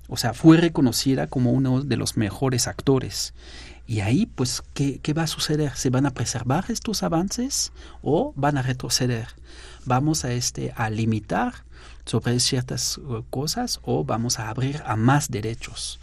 O 0.10 0.18
sea, 0.18 0.34
fue 0.34 0.58
reconocida 0.58 1.28
como 1.28 1.54
uno 1.54 1.82
de 1.82 1.96
los 1.96 2.18
mejores 2.18 2.68
actores. 2.68 3.34
Y 3.92 4.00
ahí, 4.00 4.26
pues, 4.26 4.64
¿qué, 4.74 5.14
va 5.14 5.24
a 5.24 5.28
suceder? 5.28 5.76
¿Se 5.76 5.90
van 5.90 6.06
a 6.06 6.14
preservar 6.14 6.64
estos 6.70 7.04
avances 7.04 7.74
o 8.02 8.32
van 8.38 8.58
a 8.58 8.62
retroceder? 8.62 9.28
¿Vamos 9.84 10.24
a, 10.24 10.32
este, 10.32 10.72
a 10.78 10.90
limitar 10.90 11.66
sobre 12.06 12.40
ciertas 12.40 12.98
uh, 13.00 13.26
cosas 13.30 13.82
o 13.84 14.06
vamos 14.06 14.40
a 14.40 14.48
abrir 14.48 14.82
a 14.86 14.96
más 14.96 15.30
derechos? 15.30 16.00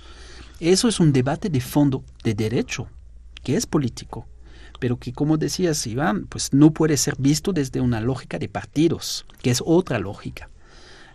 Eso 0.61 0.87
es 0.87 1.01
un 1.01 1.15
debate 1.15 1.49
de 1.49 1.63
fondo 1.63 2.05
de 2.25 2.35
derecho, 2.35 2.89
que 3.43 3.57
es 3.57 3.65
político, 3.65 4.27
pero 4.81 4.99
que, 4.99 5.15
como 5.15 5.39
decías, 5.39 5.87
Iván, 5.87 6.27
pues 6.27 6.53
no 6.53 6.73
puede 6.73 6.99
ser 6.99 7.15
visto 7.17 7.55
desde 7.55 7.81
una 7.81 8.03
lógica 8.03 8.39
de 8.39 8.51
partidos, 8.51 9.25
que 9.41 9.51
es 9.51 9.63
otra 9.65 9.99
lógica. 9.99 10.51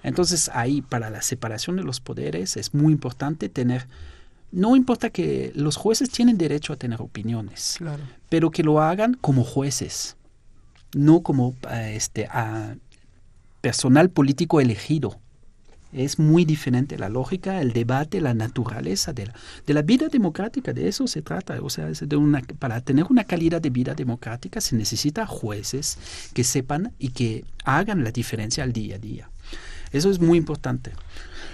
Entonces, 0.02 0.50
ahí, 0.52 0.82
para 0.82 1.12
la 1.12 1.22
separación 1.22 1.76
de 1.76 1.84
los 1.84 2.00
poderes, 2.00 2.58
es 2.58 2.74
muy 2.74 2.94
importante 2.94 3.48
tener 3.48 3.88
no 4.54 4.76
importa 4.76 5.10
que 5.10 5.52
los 5.56 5.78
jueces 5.78 6.12
tienen 6.12 6.38
derecho 6.38 6.74
a 6.74 6.76
tener 6.76 7.02
opiniones, 7.02 7.80
pero 8.30 8.52
que 8.52 8.62
lo 8.62 8.82
hagan 8.82 9.16
como 9.16 9.44
jueces, 9.44 10.16
no 10.94 11.24
como 11.24 11.56
eh, 11.72 11.94
este 11.96 12.28
a 12.28 12.76
personal 13.62 14.10
político 14.12 14.62
elegido. 14.62 15.20
Es 15.92 16.20
muy 16.20 16.46
diferente 16.46 16.98
la 16.98 17.10
lógica, 17.10 17.62
el 17.62 17.72
debate, 17.74 18.22
la 18.22 18.34
naturaleza 18.34 19.12
de 19.14 19.28
la, 19.28 19.34
de 19.66 19.74
la 19.74 19.82
vida 19.82 20.08
democrática, 20.10 20.74
de 20.74 20.88
eso 20.88 21.08
se 21.08 21.22
trata. 21.22 21.60
O 21.62 21.70
sea, 21.70 21.88
de 21.88 22.16
una, 22.16 22.42
para 22.60 22.82
tener 22.82 23.06
una 23.10 23.24
calidad 23.24 23.62
de 23.62 23.70
vida 23.70 23.94
democrática 23.96 24.62
se 24.62 24.76
necesita 24.76 25.26
jueces 25.26 25.98
que 26.34 26.44
sepan 26.44 26.94
y 27.00 27.10
que 27.10 27.46
hagan 27.64 28.04
la 28.04 28.12
diferencia 28.12 28.64
al 28.64 28.74
día 28.74 28.96
a 28.96 29.00
día. 29.00 29.30
Eso 29.92 30.10
es 30.10 30.20
muy 30.20 30.38
importante. 30.38 30.92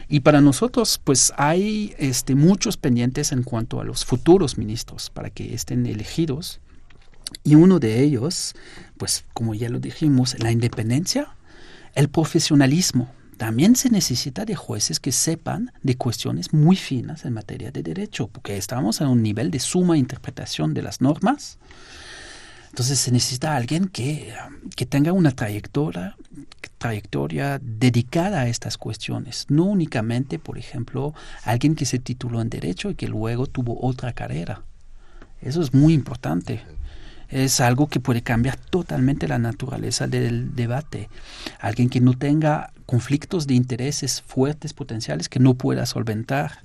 Y 0.10 0.22
para 0.22 0.41
nosotros, 0.41 0.99
pues 1.03 1.32
hay 1.38 1.93
este, 1.99 2.34
muchos 2.34 2.78
pendientes 2.78 3.32
en 3.32 3.43
cuanto 3.43 3.80
a 3.80 3.84
los 3.84 4.05
futuros 4.05 4.57
ministros 4.57 5.12
para 5.12 5.30
que 5.30 5.53
estén 5.53 5.86
elegidos. 5.86 6.60
Y 7.43 7.53
uno 7.53 7.80
de 7.80 8.01
ellos, 8.01 8.55
pues 8.97 9.24
como 9.36 9.53
ya 9.53 9.70
lo 9.70 9.80
dijimos, 9.80 10.36
la 10.39 10.51
independencia, 10.51 11.36
el 11.93 12.10
profesionalismo 12.10 13.12
también 13.38 13.76
se 13.76 13.89
necesita 13.89 14.45
de 14.45 14.55
jueces 14.55 14.99
que 14.99 15.12
sepan 15.12 15.72
de 15.84 15.95
cuestiones 15.95 16.53
muy 16.53 16.76
finas 16.76 17.24
en 17.24 17.34
materia 17.34 17.72
de 17.72 17.84
derecho, 17.84 18.28
porque 18.28 18.57
estamos 18.57 19.01
a 19.01 19.07
un 19.07 19.24
nivel 19.24 19.49
de 19.49 19.60
suma 19.60 19.95
interpretación 19.95 20.74
de 20.74 20.82
las 20.82 20.99
normas. 21.01 21.57
Entonces 22.70 22.99
se 22.99 23.11
necesita 23.11 23.55
alguien 23.55 23.88
que, 23.88 24.34
que 24.76 24.86
tenga 24.86 25.11
una 25.11 25.32
trayectoria, 25.32 26.15
trayectoria 26.78 27.59
dedicada 27.61 28.41
a 28.41 28.47
estas 28.47 28.78
cuestiones, 28.78 29.45
no 29.49 29.65
únicamente, 29.65 30.39
por 30.39 30.57
ejemplo, 30.57 31.13
alguien 31.43 31.76
que 31.76 31.86
se 31.86 31.99
tituló 31.99 32.41
en 32.41 32.49
derecho 32.49 32.89
y 32.89 32.95
que 32.95 33.07
luego 33.07 33.47
tuvo 33.47 33.86
otra 33.86 34.13
carrera. 34.13 34.63
Eso 35.41 35.61
es 35.61 35.74
muy 35.74 35.93
importante 35.93 36.61
es 37.30 37.61
algo 37.61 37.88
que 37.88 37.99
puede 37.99 38.22
cambiar 38.22 38.57
totalmente 38.57 39.28
la 39.28 39.38
naturaleza 39.38 40.07
del 40.07 40.55
debate. 40.55 41.09
Alguien 41.59 41.89
que 41.89 42.01
no 42.01 42.13
tenga 42.13 42.74
conflictos 42.86 43.45
de 43.45 43.53
intereses 43.53 44.22
fuertes 44.22 44.74
potenciales 44.74 45.30
que 45.30 45.39
no 45.39 45.53
pueda 45.53 45.86
solventar. 45.86 46.59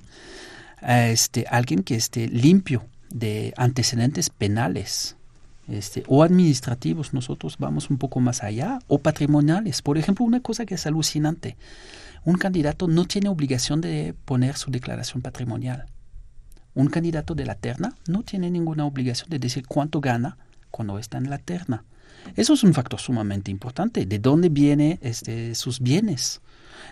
Este, 0.81 1.45
alguien 1.49 1.83
que 1.83 1.95
esté 1.95 2.27
limpio 2.27 2.85
de 3.09 3.53
antecedentes 3.57 4.29
penales. 4.29 5.15
Este, 5.67 6.03
o 6.07 6.23
administrativos, 6.23 7.13
nosotros 7.13 7.57
vamos 7.57 7.89
un 7.89 7.97
poco 7.97 8.19
más 8.19 8.43
allá, 8.43 8.79
o 8.87 8.99
patrimoniales. 8.99 9.81
Por 9.81 9.97
ejemplo, 9.97 10.25
una 10.25 10.41
cosa 10.41 10.65
que 10.65 10.75
es 10.75 10.85
alucinante, 10.85 11.57
un 12.23 12.37
candidato 12.37 12.87
no 12.87 13.05
tiene 13.05 13.29
obligación 13.29 13.81
de 13.81 14.13
poner 14.25 14.57
su 14.57 14.71
declaración 14.71 15.21
patrimonial. 15.21 15.85
Un 16.73 16.87
candidato 16.87 17.35
de 17.35 17.45
la 17.45 17.55
terna 17.55 17.95
no 18.07 18.23
tiene 18.23 18.51
ninguna 18.51 18.85
obligación 18.85 19.29
de 19.29 19.39
decir 19.39 19.65
cuánto 19.67 20.01
gana 20.01 20.37
cuando 20.71 20.99
está 20.99 21.17
en 21.17 21.29
la 21.29 21.37
terna. 21.37 21.83
Eso 22.35 22.53
es 22.53 22.63
un 22.63 22.73
factor 22.73 22.99
sumamente 22.99 23.51
importante. 23.51 24.05
¿De 24.05 24.19
dónde 24.19 24.49
vienen 24.49 24.99
este, 25.01 25.55
sus 25.55 25.79
bienes? 25.79 26.41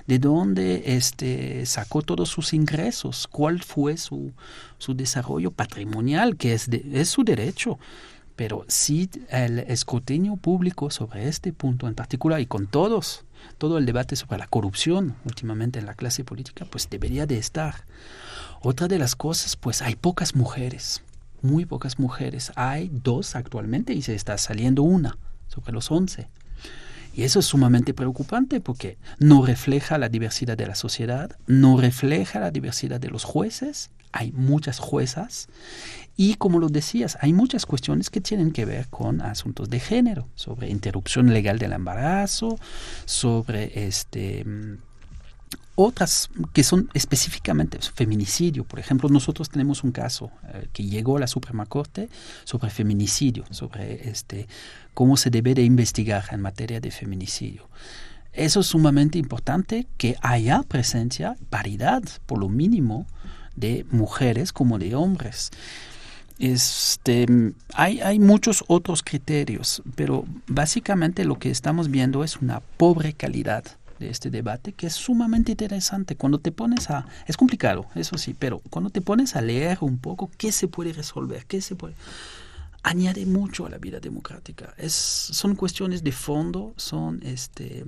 ¿De 0.07 0.19
dónde 0.19 0.83
este, 0.85 1.65
sacó 1.65 2.01
todos 2.01 2.29
sus 2.29 2.53
ingresos? 2.53 3.27
¿Cuál 3.27 3.61
fue 3.61 3.97
su, 3.97 4.31
su 4.77 4.93
desarrollo 4.93 5.51
patrimonial? 5.51 6.37
Que 6.37 6.53
es, 6.53 6.69
es 6.69 7.09
su 7.09 7.23
derecho. 7.23 7.79
Pero 8.35 8.65
sí 8.67 9.09
el 9.29 9.59
escrutinio 9.59 10.35
público 10.37 10.89
sobre 10.89 11.27
este 11.27 11.53
punto 11.53 11.87
en 11.87 11.95
particular 11.95 12.39
y 12.41 12.45
con 12.45 12.67
todos, 12.67 13.25
todo 13.57 13.77
el 13.77 13.85
debate 13.85 14.15
sobre 14.15 14.39
la 14.39 14.47
corrupción 14.47 15.15
últimamente 15.25 15.79
en 15.79 15.85
la 15.85 15.93
clase 15.93 16.23
política, 16.23 16.65
pues 16.65 16.89
debería 16.89 17.25
de 17.25 17.37
estar. 17.37 17.85
Otra 18.61 18.87
de 18.87 18.97
las 18.99 19.15
cosas, 19.15 19.55
pues 19.55 19.81
hay 19.81 19.95
pocas 19.95 20.35
mujeres 20.35 21.03
muy 21.43 21.65
pocas 21.65 21.99
mujeres. 21.99 22.51
Hay 22.55 22.89
dos 22.91 23.35
actualmente 23.35 23.93
y 23.93 24.01
se 24.01 24.15
está 24.15 24.37
saliendo 24.37 24.81
una 24.81 25.17
sobre 25.47 25.73
los 25.73 25.91
once. 25.91 26.29
Y 27.13 27.23
eso 27.23 27.39
es 27.39 27.45
sumamente 27.45 27.93
preocupante 27.93 28.59
porque 28.59 28.97
no 29.19 29.45
refleja 29.45 29.99
la 29.99 30.09
diversidad 30.09 30.57
de 30.57 30.65
la 30.65 30.73
sociedad, 30.73 31.37
no 31.45 31.77
refleja 31.79 32.39
la 32.39 32.49
diversidad 32.49 32.99
de 32.99 33.09
los 33.09 33.23
jueces. 33.23 33.91
Hay 34.11 34.31
muchas 34.31 34.79
juezas 34.79 35.47
y 36.15 36.35
como 36.35 36.59
lo 36.59 36.69
decías, 36.69 37.17
hay 37.21 37.33
muchas 37.33 37.65
cuestiones 37.65 38.09
que 38.09 38.21
tienen 38.21 38.51
que 38.51 38.65
ver 38.65 38.87
con 38.89 39.21
asuntos 39.21 39.69
de 39.69 39.79
género, 39.79 40.27
sobre 40.35 40.69
interrupción 40.69 41.33
legal 41.33 41.57
del 41.57 41.73
embarazo, 41.73 42.57
sobre 43.05 43.87
este 43.87 44.45
otras 45.75 46.29
que 46.53 46.63
son 46.63 46.89
específicamente 46.93 47.79
feminicidio. 47.79 48.63
Por 48.63 48.79
ejemplo, 48.79 49.09
nosotros 49.09 49.49
tenemos 49.49 49.83
un 49.83 49.91
caso 49.91 50.31
eh, 50.53 50.67
que 50.71 50.83
llegó 50.83 51.17
a 51.17 51.21
la 51.21 51.27
Suprema 51.27 51.65
Corte 51.65 52.09
sobre 52.43 52.69
feminicidio, 52.69 53.43
sobre 53.49 54.07
este, 54.09 54.47
cómo 54.93 55.17
se 55.17 55.31
debe 55.31 55.55
de 55.55 55.63
investigar 55.63 56.25
en 56.31 56.41
materia 56.41 56.79
de 56.79 56.91
feminicidio. 56.91 57.67
Eso 58.33 58.59
es 58.59 58.67
sumamente 58.67 59.17
importante 59.17 59.87
que 59.97 60.15
haya 60.21 60.63
presencia, 60.63 61.35
paridad, 61.49 62.03
por 62.25 62.39
lo 62.39 62.49
mínimo, 62.49 63.07
de 63.55 63.85
mujeres 63.91 64.53
como 64.53 64.79
de 64.79 64.95
hombres. 64.95 65.51
Este, 66.39 67.25
hay, 67.73 68.01
hay 68.01 68.19
muchos 68.19 68.63
otros 68.67 69.03
criterios, 69.03 69.81
pero 69.95 70.25
básicamente 70.47 71.25
lo 71.25 71.39
que 71.39 71.51
estamos 71.51 71.89
viendo 71.89 72.23
es 72.23 72.37
una 72.37 72.59
pobre 72.77 73.13
calidad 73.13 73.63
de 73.99 74.09
este 74.09 74.29
debate 74.29 74.73
que 74.73 74.87
es 74.87 74.93
sumamente 74.93 75.51
interesante. 75.51 76.15
Cuando 76.15 76.39
te 76.39 76.51
pones 76.51 76.89
a... 76.89 77.05
Es 77.27 77.37
complicado, 77.37 77.85
eso 77.95 78.17
sí, 78.17 78.35
pero 78.37 78.61
cuando 78.69 78.89
te 78.89 79.01
pones 79.01 79.35
a 79.35 79.41
leer 79.41 79.77
un 79.81 79.97
poco 79.97 80.29
qué 80.37 80.51
se 80.51 80.67
puede 80.67 80.93
resolver, 80.93 81.45
qué 81.45 81.61
se 81.61 81.75
puede... 81.75 81.95
añade 82.83 83.25
mucho 83.25 83.65
a 83.65 83.69
la 83.69 83.77
vida 83.77 83.99
democrática. 83.99 84.73
Es, 84.77 84.93
son 84.93 85.55
cuestiones 85.55 86.03
de 86.03 86.11
fondo, 86.11 86.73
son 86.77 87.21
este 87.23 87.85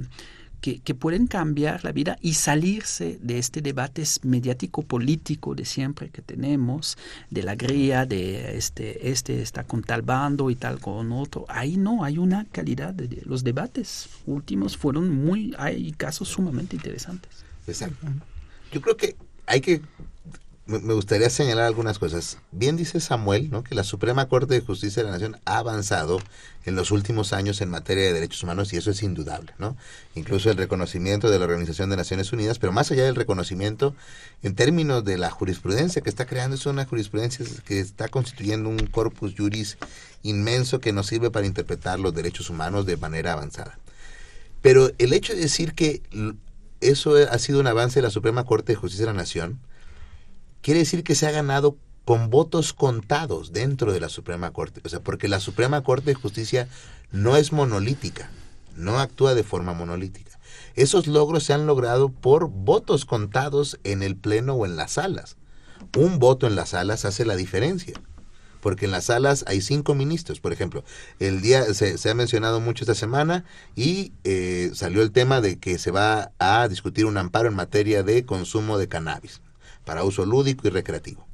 que, 0.74 0.95
pueden 0.95 1.28
cambiar 1.28 1.84
la 1.84 1.91
vida 1.91 2.18
y 2.22 2.34
salirse 2.34 3.20
de 3.22 3.38
este 3.38 3.61
debate 3.61 4.03
mediático 4.24 4.82
político 4.82 5.53
de 5.53 5.66
siempre 5.66 6.09
que 6.09 6.22
tenemos, 6.22 6.97
de 7.30 7.43
la 7.43 7.55
gría, 7.55 8.05
de 8.05 8.57
este, 8.57 9.11
este 9.11 9.41
está 9.41 9.63
con 9.63 9.84
tal 9.84 10.01
bando 10.01 10.49
y 10.49 10.55
tal 10.55 10.80
con 10.80 11.11
otro. 11.11 11.45
Ahí 11.49 11.78
no, 11.78 12.03
hay 12.03 12.18
una 12.18 12.45
calidad 12.45 12.93
de, 12.93 13.22
los 13.26 13.43
debates 13.43 14.09
últimos 14.26 14.76
fueron 14.78 15.13
muy, 15.13 15.53
hay 15.57 15.91
casos 15.91 16.30
sumamente 16.30 16.76
interesantes. 16.76 17.45
Exacto. 17.68 18.07
Yo 18.72 18.82
creo 18.82 18.97
que 18.97 19.16
hay 19.45 19.61
que 19.61 19.82
me 20.68 20.93
gustaría 20.95 21.30
señalar 21.30 21.66
algunas 21.66 21.99
cosas. 21.99 22.39
Bien 22.51 22.76
dice 22.76 22.99
Samuel, 22.99 23.51
¿no? 23.51 23.63
que 23.63 23.76
la 23.76 23.84
Suprema 23.84 24.28
Corte 24.28 24.55
de 24.55 24.61
Justicia 24.61 25.03
de 25.03 25.07
la 25.07 25.13
Nación 25.13 25.39
ha 25.45 25.59
avanzado 25.59 26.20
en 26.66 26.76
los 26.76 26.89
últimos 26.89 27.34
años 27.34 27.61
en 27.61 27.70
materia 27.70 28.05
de 28.05 28.13
derechos 28.13 28.41
humanos 28.41 28.74
y 28.74 28.78
eso 28.78 28.89
es 28.89 29.03
indudable, 29.03 29.53
¿no? 29.59 29.78
Incluso 30.16 30.49
el 30.49 30.57
reconocimiento 30.57 31.30
de 31.30 31.38
la 31.38 31.45
Organización 31.45 31.91
de 31.91 31.97
Naciones 31.97 32.34
Unidas, 32.34 32.57
pero 32.57 32.74
más 32.74 32.89
allá 32.91 33.03
del 33.03 33.13
reconocimiento, 33.13 33.95
en 34.41 34.55
términos 34.55 35.05
de 35.05 35.20
la 35.20 35.30
jurisprudencia 35.30 36.01
que 36.01 36.09
está 36.09 36.26
creando, 36.26 36.55
es 36.55 36.66
una 36.66 36.86
jurisprudencia 36.86 37.45
que 37.66 37.80
está 37.80 38.07
constituyendo 38.07 38.68
un 38.70 38.88
corpus 38.88 39.36
juris 39.38 39.78
inmenso 40.24 40.80
que 40.80 40.93
nos 40.93 41.05
sirve 41.05 41.30
para 41.30 41.45
interpretar 41.45 41.99
los 41.99 42.16
derechos 42.16 42.49
humanos 42.49 42.88
de 42.88 42.97
manera 42.97 43.34
avanzada. 43.34 43.78
Pero 44.63 44.89
el 44.97 45.13
hecho 45.13 45.34
de 45.34 45.41
decir 45.41 45.76
que 45.76 46.01
eso 46.82 47.16
ha 47.18 47.38
sido 47.38 47.59
un 47.59 47.68
avance 47.68 47.99
de 47.99 48.03
la 48.03 48.09
Suprema 48.09 48.45
Corte 48.45 48.74
de 48.74 48.78
Justicia 48.78 49.05
de 49.05 49.13
la 49.13 49.18
Nación, 49.20 49.59
quiere 50.66 50.80
decir 50.80 51.03
que 51.03 51.13
se 51.13 51.28
ha 51.28 51.32
ganado 51.32 51.78
con 52.05 52.32
votos 52.32 52.74
contados 52.74 53.53
dentro 53.53 53.93
de 53.93 53.99
la 53.99 54.09
Suprema 54.09 54.49
Corte. 54.49 54.82
O 54.84 54.89
sea, 54.89 54.99
porque 54.99 55.28
la 55.28 55.39
Suprema 55.39 55.84
Corte 55.84 56.09
de 56.09 56.16
Justicia 56.16 56.68
no 57.11 57.38
es 57.38 57.51
monolítica, 57.51 58.32
no 58.76 58.97
actúa 58.97 59.36
de 59.36 59.43
forma 59.43 59.76
monolítica. 59.76 60.39
Esos 60.74 61.05
logros 61.05 61.43
se 61.43 61.53
han 61.53 61.68
logrado 61.68 62.09
por 62.09 62.49
votos 62.49 63.05
contados 63.05 63.80
en 63.84 64.01
el 64.01 64.16
Pleno 64.16 64.55
o 64.55 64.66
en 64.66 64.76
las 64.76 64.93
salas. 64.93 65.38
Un 65.95 66.18
voto 66.18 66.47
en 66.47 66.55
las 66.55 66.70
salas 66.70 67.05
hace 67.05 67.26
la 67.26 67.36
diferencia. 67.36 67.93
Porque 68.59 68.86
en 68.86 68.91
las 68.91 69.05
salas 69.05 69.45
hay 69.45 69.61
cinco 69.61 69.93
ministros, 69.93 70.39
por 70.39 70.51
ejemplo. 70.51 70.84
El 71.20 71.41
día 71.41 71.63
se, 71.76 72.09
ha 72.09 72.16
mencionado 72.16 72.59
mucho 72.59 72.86
esta 72.86 72.95
semana 72.95 73.45
y 73.76 74.13
eh, 74.24 74.72
salió 74.74 75.03
el 75.03 75.11
tema 75.11 75.41
de 75.41 75.59
que 75.59 75.78
se 75.78 75.91
va 75.91 76.32
a 76.39 76.68
discutir 76.68 77.05
un 77.05 77.18
amparo 77.18 77.49
en 77.49 77.55
materia 77.55 78.01
de 78.01 78.26
consumo 78.26 78.80
de 78.80 78.88
cannabis 78.88 79.41
para 79.86 80.03
uso 80.03 80.25
lúdico 80.25 80.67
y 80.67 80.71
recreativo. 80.71 81.27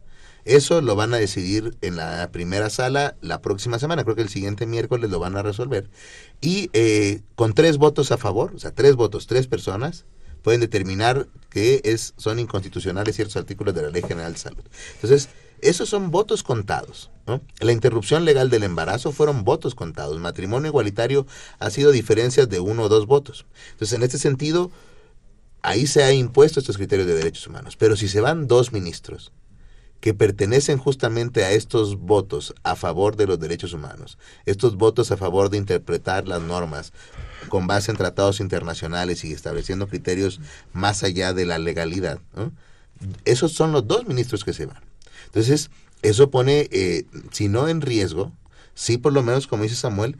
Eso 0.44 0.82
lo 0.82 0.96
van 0.96 1.14
a 1.14 1.18
decidir 1.18 1.78
en 1.82 1.96
la 1.96 2.32
primera 2.32 2.70
sala 2.70 3.16
la 3.22 3.42
próxima 3.42 3.78
semana, 3.78 4.04
creo 4.04 4.16
que 4.16 4.24
el 4.24 4.30
siguiente 4.30 4.66
miércoles 4.66 5.10
lo 5.12 5.20
van 5.20 5.38
a 5.38 5.44
resolver. 5.44 5.90
Y 6.42 6.70
eh, 6.74 7.22
con 7.36 7.54
tres 7.54 7.78
votos 7.78 8.12
a 8.12 8.18
favor, 8.18 8.54
o 8.56 8.60
sea, 8.60 8.72
tres 8.72 8.96
votos, 8.96 9.28
tres 9.28 9.48
personas, 9.48 10.06
pueden 10.42 10.62
determinar 10.62 11.28
que 11.50 11.82
es, 11.84 12.14
son 12.18 12.40
inconstitucionales 12.40 13.16
ciertos 13.16 13.38
artículos 13.38 13.76
de 13.76 13.84
la 13.84 13.90
Ley 13.90 14.02
General 14.02 14.34
de 14.34 14.40
Salud. 14.40 14.64
Entonces, 14.96 15.30
esos 15.62 15.90
son 15.90 16.10
votos 16.10 16.42
contados. 16.42 17.12
La 17.60 17.72
interrupción 17.72 18.26
legal 18.26 18.50
del 18.50 18.64
embarazo 18.64 19.12
fueron 19.12 19.44
votos 19.44 19.76
contados. 19.76 20.20
Matrimonio 20.20 20.70
igualitario 20.70 21.28
ha 21.60 21.70
sido 21.70 21.92
diferencias 21.92 22.50
de 22.50 22.60
uno 22.60 22.84
o 22.84 22.90
dos 22.90 23.06
votos. 23.06 23.46
Entonces, 23.74 23.96
en 23.96 24.04
este 24.04 24.18
sentido, 24.18 24.72
ahí 25.62 25.88
se 25.88 26.04
ha 26.04 26.12
impuesto 26.12 26.60
estos 26.60 26.78
criterios 26.78 27.08
de 27.08 27.16
derechos 27.16 27.48
humanos. 27.48 27.76
Pero 27.76 27.96
si 27.96 28.08
se 28.08 28.22
van 28.22 28.48
dos 28.48 28.72
ministros 28.72 29.32
que 30.00 30.14
pertenecen 30.16 30.80
justamente 30.80 31.44
a 31.46 31.52
estos 31.52 32.00
votos 32.00 32.56
a 32.64 32.76
favor 32.76 33.16
de 33.16 33.28
los 33.28 33.40
derechos 33.40 33.74
humanos, 33.74 34.18
estos 34.46 34.76
votos 34.76 35.12
a 35.12 35.18
favor 35.18 35.50
de 35.50 35.58
interpretar 35.58 36.28
las 36.28 36.42
normas 36.42 36.92
con 37.50 37.68
base 37.68 37.92
en 37.92 37.98
tratados 37.98 38.40
internacionales 38.40 39.24
y 39.24 39.32
estableciendo 39.32 39.88
criterios 39.88 40.42
más 40.74 41.04
allá 41.04 41.34
de 41.34 41.46
la 41.46 41.60
legalidad, 41.60 42.20
esos 43.26 43.54
son 43.54 43.72
los 43.72 43.88
dos 43.88 44.08
ministros 44.08 44.44
que 44.44 44.54
se 44.54 44.66
van. 44.66 44.82
Entonces, 45.26 45.70
eso 46.02 46.32
pone, 46.32 46.68
eh, 46.72 47.06
si 47.32 47.48
no 47.48 47.68
en 47.68 47.82
riesgo, 47.82 48.32
sí 48.74 48.98
por 48.98 49.14
lo 49.14 49.22
menos, 49.22 49.46
como 49.46 49.64
dice 49.64 49.76
Samuel, 49.76 50.18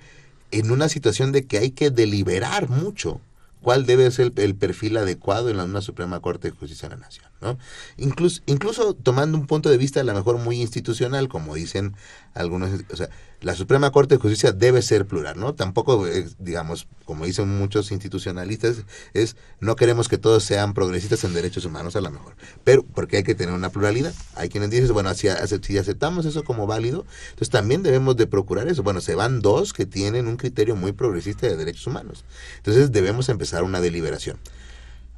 en 0.52 0.70
una 0.70 0.90
situación 0.90 1.32
de 1.32 1.46
que 1.46 1.58
hay 1.58 1.72
que 1.72 1.90
deliberar 1.90 2.70
mucho 2.70 3.20
cuál 3.62 3.86
debe 3.86 4.10
ser 4.12 4.34
el, 4.36 4.56
perfil 4.56 4.98
adecuado 4.98 5.50
en 5.50 5.58
la 5.58 5.64
una 5.64 5.82
Suprema 5.82 6.20
Corte 6.20 6.50
de 6.50 6.58
Justicia 6.58 6.90
de 6.90 6.96
la 6.96 7.02
Nación. 7.02 7.28
¿no? 7.42 7.58
Incluso, 7.98 8.42
incluso 8.46 8.94
tomando 8.94 9.38
un 9.38 9.48
punto 9.48 9.70
de 9.70 9.78
vista 9.78 10.02
a 10.02 10.04
lo 10.04 10.14
mejor 10.14 10.38
muy 10.38 10.62
institucional, 10.62 11.30
como 11.30 11.56
dicen 11.56 11.96
algunos, 12.34 12.72
o 12.92 12.96
sea, 12.96 13.10
la 13.42 13.56
Suprema 13.56 13.92
Corte 13.92 14.16
de 14.16 14.22
Justicia 14.22 14.52
debe 14.52 14.84
ser 14.84 15.08
plural, 15.08 15.40
¿no? 15.40 15.56
Tampoco, 15.56 16.06
digamos, 16.38 16.88
como 17.06 17.26
dicen 17.26 17.50
muchos 17.50 17.92
institucionalistas, 17.92 18.84
es 19.14 19.36
no 19.60 19.76
queremos 19.76 20.08
que 20.08 20.20
todos 20.20 20.44
sean 20.44 20.76
progresistas 20.76 21.24
en 21.24 21.34
derechos 21.34 21.66
humanos 21.66 21.96
a 21.96 22.02
lo 22.02 22.12
mejor, 22.12 22.36
pero 22.64 22.84
porque 22.84 23.18
hay 23.18 23.24
que 23.24 23.34
tener 23.34 23.54
una 23.54 23.70
pluralidad. 23.70 24.14
Hay 24.36 24.50
quienes 24.50 24.70
dicen, 24.70 24.94
bueno, 24.94 25.12
si 25.16 25.28
aceptamos 25.28 26.26
eso 26.26 26.44
como 26.44 26.68
válido, 26.68 27.06
entonces 27.32 27.50
también 27.50 27.82
debemos 27.82 28.16
de 28.16 28.28
procurar 28.28 28.68
eso. 28.68 28.84
Bueno, 28.84 29.02
se 29.02 29.16
van 29.16 29.42
dos 29.42 29.74
que 29.74 29.88
tienen 29.88 30.28
un 30.28 30.38
criterio 30.38 30.76
muy 30.76 30.92
progresista 30.92 31.48
de 31.48 31.58
derechos 31.58 31.88
humanos. 31.88 32.24
Entonces 32.58 32.92
debemos 32.92 33.28
empezar 33.30 33.64
una 33.64 33.82
deliberación. 33.82 34.38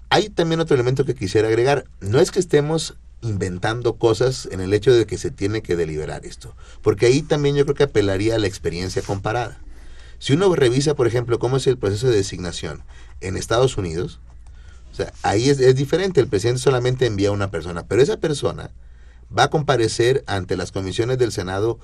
Hay 0.09 0.29
también 0.29 0.61
otro 0.61 0.75
elemento 0.75 1.03
que 1.03 1.15
quisiera 1.15 1.49
agregar. 1.49 1.85
No 1.99 2.19
es 2.19 2.31
que 2.31 2.39
estemos 2.39 2.95
inventando 3.23 3.95
cosas 3.95 4.47
en 4.51 4.59
el 4.61 4.73
hecho 4.73 4.93
de 4.93 5.07
que 5.07 5.17
se 5.17 5.31
tiene 5.31 5.61
que 5.61 5.75
deliberar 5.75 6.25
esto. 6.25 6.55
Porque 6.81 7.07
ahí 7.07 7.21
también 7.21 7.55
yo 7.55 7.63
creo 7.65 7.75
que 7.75 7.83
apelaría 7.83 8.35
a 8.35 8.39
la 8.39 8.47
experiencia 8.47 9.01
comparada. 9.01 9.59
Si 10.19 10.33
uno 10.33 10.53
revisa, 10.55 10.93
por 10.93 11.07
ejemplo, 11.07 11.39
cómo 11.39 11.57
es 11.57 11.67
el 11.67 11.77
proceso 11.77 12.07
de 12.07 12.15
designación 12.15 12.83
en 13.21 13.35
Estados 13.35 13.77
Unidos, 13.77 14.19
o 14.91 14.95
sea, 14.95 15.11
ahí 15.23 15.49
es, 15.49 15.59
es 15.59 15.75
diferente. 15.75 16.21
El 16.21 16.27
presidente 16.27 16.61
solamente 16.61 17.05
envía 17.05 17.29
a 17.29 17.33
una 17.33 17.49
persona, 17.49 17.87
pero 17.87 18.01
esa 18.01 18.17
persona 18.17 18.71
va 19.35 19.43
a 19.43 19.49
comparecer 19.49 20.23
ante 20.27 20.55
las 20.55 20.71
comisiones 20.71 21.17
del 21.17 21.31
Senado 21.31 21.79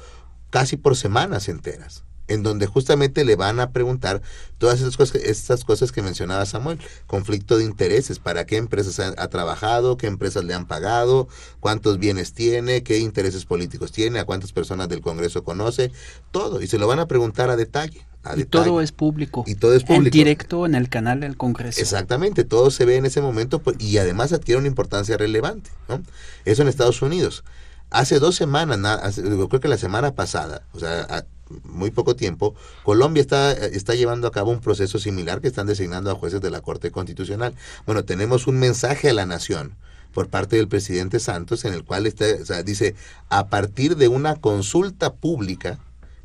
casi 0.51 0.77
por 0.77 0.95
semanas 0.95 1.49
enteras 1.49 2.03
en 2.29 2.43
donde 2.43 2.67
justamente 2.67 3.25
le 3.25 3.35
van 3.35 3.59
a 3.59 3.71
preguntar 3.71 4.21
todas 4.57 4.79
esas 4.79 4.95
cosas, 4.95 5.21
estas 5.23 5.65
cosas 5.65 5.91
que 5.91 6.01
mencionaba 6.01 6.45
Samuel, 6.45 6.79
conflicto 7.07 7.57
de 7.57 7.65
intereses, 7.65 8.19
para 8.19 8.45
qué 8.45 8.57
empresas 8.57 8.99
ha, 8.99 9.27
trabajado, 9.27 9.97
qué 9.97 10.07
empresas 10.07 10.45
le 10.45 10.53
han 10.53 10.67
pagado, 10.67 11.27
cuántos 11.59 11.97
bienes 11.97 12.33
tiene, 12.33 12.83
qué 12.83 12.99
intereses 12.99 13.45
políticos 13.45 13.91
tiene, 13.91 14.19
a 14.19 14.25
cuántas 14.25 14.53
personas 14.53 14.87
del 14.89 15.01
Congreso 15.01 15.43
conoce, 15.43 15.91
todo, 16.31 16.61
y 16.61 16.67
se 16.67 16.77
lo 16.77 16.87
van 16.87 16.99
a 16.99 17.07
preguntar 17.07 17.49
a 17.49 17.57
detalle. 17.57 18.05
y 18.35 18.45
todo 18.45 18.79
es 18.79 18.91
público. 18.91 19.43
Y 19.47 19.55
todo 19.55 19.73
es 19.73 19.83
público. 19.83 20.05
En 20.05 20.11
directo 20.11 20.65
en 20.67 20.75
el 20.75 20.87
canal 20.87 21.21
del 21.21 21.35
Congreso. 21.35 21.81
Exactamente, 21.81 22.43
todo 22.43 22.69
se 22.69 22.85
ve 22.85 22.97
en 22.97 23.07
ese 23.07 23.21
momento 23.21 23.59
pues, 23.59 23.75
y 23.79 23.97
además 23.97 24.31
adquiere 24.33 24.59
una 24.59 24.67
importancia 24.67 25.17
relevante. 25.17 25.71
¿no? 25.87 26.03
Eso 26.45 26.61
en 26.61 26.67
Estados 26.67 27.01
Unidos. 27.01 27.43
Hace 27.89 28.19
dos 28.19 28.35
semanas, 28.35 29.15
creo 29.15 29.59
que 29.59 29.67
la 29.67 29.77
semana 29.77 30.13
pasada, 30.13 30.61
o 30.73 30.79
sea, 30.79 31.25
muy 31.63 31.91
poco 31.91 32.15
tiempo, 32.15 32.55
Colombia 32.83 33.21
está, 33.21 33.51
está 33.53 33.95
llevando 33.95 34.27
a 34.27 34.31
cabo 34.31 34.51
un 34.51 34.61
proceso 34.61 34.99
similar 34.99 35.41
que 35.41 35.47
están 35.47 35.67
designando 35.67 36.11
a 36.11 36.15
jueces 36.15 36.41
de 36.41 36.51
la 36.51 36.61
Corte 36.61 36.91
Constitucional. 36.91 37.55
Bueno, 37.85 38.05
tenemos 38.05 38.47
un 38.47 38.59
mensaje 38.59 39.09
a 39.09 39.13
la 39.13 39.25
nación 39.25 39.75
por 40.13 40.29
parte 40.29 40.55
del 40.55 40.67
presidente 40.67 41.19
Santos 41.19 41.65
en 41.65 41.73
el 41.73 41.83
cual 41.83 42.07
está, 42.07 42.63
dice, 42.63 42.95
a 43.29 43.47
partir 43.47 43.95
de 43.95 44.07
una 44.07 44.35
consulta 44.35 45.13
pública 45.13 45.79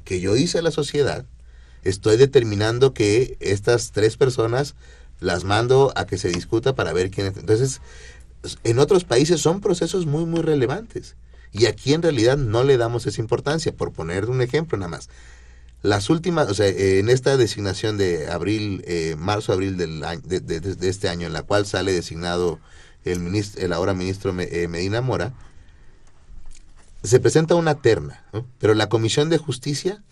que 0.04 0.20
yo 0.20 0.36
hice 0.36 0.58
a 0.58 0.62
la 0.62 0.70
sociedad, 0.70 1.24
estoy 1.82 2.16
determinando 2.16 2.94
que 2.94 3.36
estas 3.40 3.92
tres 3.92 4.16
personas 4.16 4.74
las 5.20 5.44
mando 5.44 5.92
a 5.96 6.06
que 6.06 6.18
se 6.18 6.28
discuta 6.28 6.74
para 6.74 6.92
ver 6.92 7.10
quién 7.10 7.28
es. 7.28 7.36
Entonces, 7.36 7.80
en 8.62 8.78
otros 8.78 9.04
países 9.04 9.40
son 9.40 9.60
procesos 9.60 10.06
muy, 10.06 10.26
muy 10.26 10.42
relevantes. 10.42 11.16
Y 11.54 11.66
aquí 11.66 11.94
en 11.94 12.02
realidad 12.02 12.36
no 12.36 12.64
le 12.64 12.76
damos 12.76 13.06
esa 13.06 13.20
importancia, 13.20 13.72
por 13.72 13.92
poner 13.92 14.28
un 14.28 14.42
ejemplo 14.42 14.76
nada 14.76 14.90
más. 14.90 15.08
Las 15.82 16.10
últimas, 16.10 16.50
o 16.50 16.54
sea, 16.54 16.66
en 16.66 17.08
esta 17.08 17.36
designación 17.36 17.96
de 17.96 18.28
abril, 18.28 18.82
eh, 18.86 19.14
marzo, 19.16 19.52
abril 19.52 19.76
del 19.76 20.00
de, 20.24 20.88
este 20.88 21.08
año, 21.08 21.28
en 21.28 21.32
la 21.32 21.44
cual 21.44 21.64
sale 21.64 21.92
designado 21.92 22.58
el, 23.04 23.20
ministro, 23.20 23.62
el 23.64 23.72
ahora 23.72 23.94
ministro 23.94 24.34
eh, 24.40 24.66
Medina 24.66 25.00
Mora, 25.00 25.32
se 27.04 27.20
presenta 27.20 27.54
una 27.54 27.76
terna, 27.76 28.24
pero 28.58 28.74
la 28.74 28.88
Comisión 28.88 29.28
de 29.28 29.38
Justicia, 29.38 30.02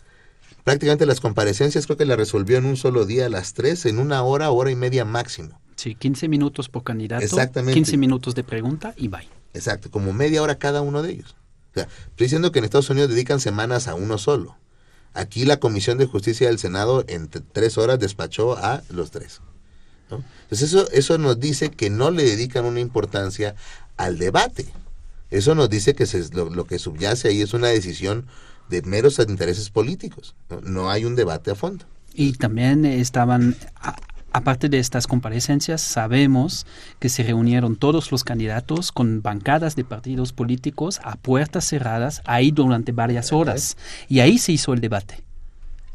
prácticamente 0.62 1.06
las 1.06 1.20
comparecencias 1.20 1.86
creo 1.86 1.96
que 1.96 2.04
la 2.04 2.14
resolvió 2.14 2.58
en 2.58 2.66
un 2.66 2.76
solo 2.76 3.04
día 3.04 3.26
a 3.26 3.30
las 3.30 3.54
tres, 3.54 3.84
en 3.86 3.98
una 3.98 4.22
hora, 4.22 4.50
hora 4.50 4.70
y 4.70 4.76
media 4.76 5.04
máximo. 5.04 5.60
Sí, 5.74 5.96
15 5.96 6.28
minutos 6.28 6.68
por 6.68 6.84
candidato, 6.84 7.24
Exactamente. 7.24 7.74
15 7.74 7.96
minutos 7.96 8.36
de 8.36 8.44
pregunta 8.44 8.94
y 8.96 9.08
bye. 9.08 9.41
Exacto, 9.54 9.90
como 9.90 10.12
media 10.12 10.42
hora 10.42 10.58
cada 10.58 10.80
uno 10.80 11.02
de 11.02 11.12
ellos. 11.12 11.36
O 11.72 11.74
sea, 11.74 11.84
estoy 11.84 12.26
diciendo 12.26 12.52
que 12.52 12.58
en 12.58 12.64
Estados 12.64 12.90
Unidos 12.90 13.10
dedican 13.10 13.40
semanas 13.40 13.88
a 13.88 13.94
uno 13.94 14.18
solo. 14.18 14.56
Aquí 15.14 15.44
la 15.44 15.58
Comisión 15.58 15.98
de 15.98 16.06
Justicia 16.06 16.48
del 16.48 16.58
Senado 16.58 17.04
en 17.08 17.28
tres 17.28 17.76
horas 17.78 17.98
despachó 17.98 18.56
a 18.56 18.82
los 18.88 19.10
tres. 19.10 19.40
Entonces 20.10 20.68
eso, 20.68 20.90
eso 20.90 21.16
nos 21.16 21.40
dice 21.40 21.70
que 21.70 21.88
no 21.88 22.10
le 22.10 22.24
dedican 22.24 22.66
una 22.66 22.80
importancia 22.80 23.54
al 23.96 24.18
debate. 24.18 24.66
Eso 25.30 25.54
nos 25.54 25.70
dice 25.70 25.94
que 25.94 26.04
se, 26.04 26.28
lo, 26.34 26.66
que 26.66 26.78
subyace 26.78 27.28
ahí 27.28 27.40
es 27.40 27.54
una 27.54 27.68
decisión 27.68 28.26
de 28.68 28.82
meros 28.82 29.18
intereses 29.18 29.70
políticos. 29.70 30.34
No, 30.50 30.60
no 30.60 30.90
hay 30.90 31.06
un 31.06 31.16
debate 31.16 31.50
a 31.50 31.54
fondo. 31.54 31.86
Y 32.14 32.34
también 32.34 32.84
estaban 32.84 33.56
Aparte 34.34 34.70
de 34.70 34.78
estas 34.78 35.06
comparecencias, 35.06 35.82
sabemos 35.82 36.66
que 36.98 37.10
se 37.10 37.22
reunieron 37.22 37.76
todos 37.76 38.10
los 38.10 38.24
candidatos 38.24 38.90
con 38.90 39.20
bancadas 39.20 39.76
de 39.76 39.84
partidos 39.84 40.32
políticos 40.32 41.00
a 41.04 41.16
puertas 41.16 41.66
cerradas 41.66 42.22
ahí 42.24 42.50
durante 42.50 42.92
varias 42.92 43.30
horas. 43.32 43.76
Y 44.08 44.20
ahí 44.20 44.38
se 44.38 44.52
hizo 44.52 44.72
el 44.72 44.80
debate, 44.80 45.22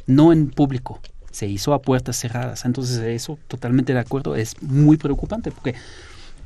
no 0.06 0.32
en 0.32 0.50
público, 0.50 1.00
se 1.32 1.48
hizo 1.48 1.74
a 1.74 1.82
puertas 1.82 2.18
cerradas. 2.18 2.64
Entonces 2.66 3.00
eso, 3.00 3.40
totalmente 3.48 3.94
de 3.94 4.00
acuerdo, 4.00 4.36
es 4.36 4.62
muy 4.62 4.98
preocupante 4.98 5.52
porque 5.52 5.74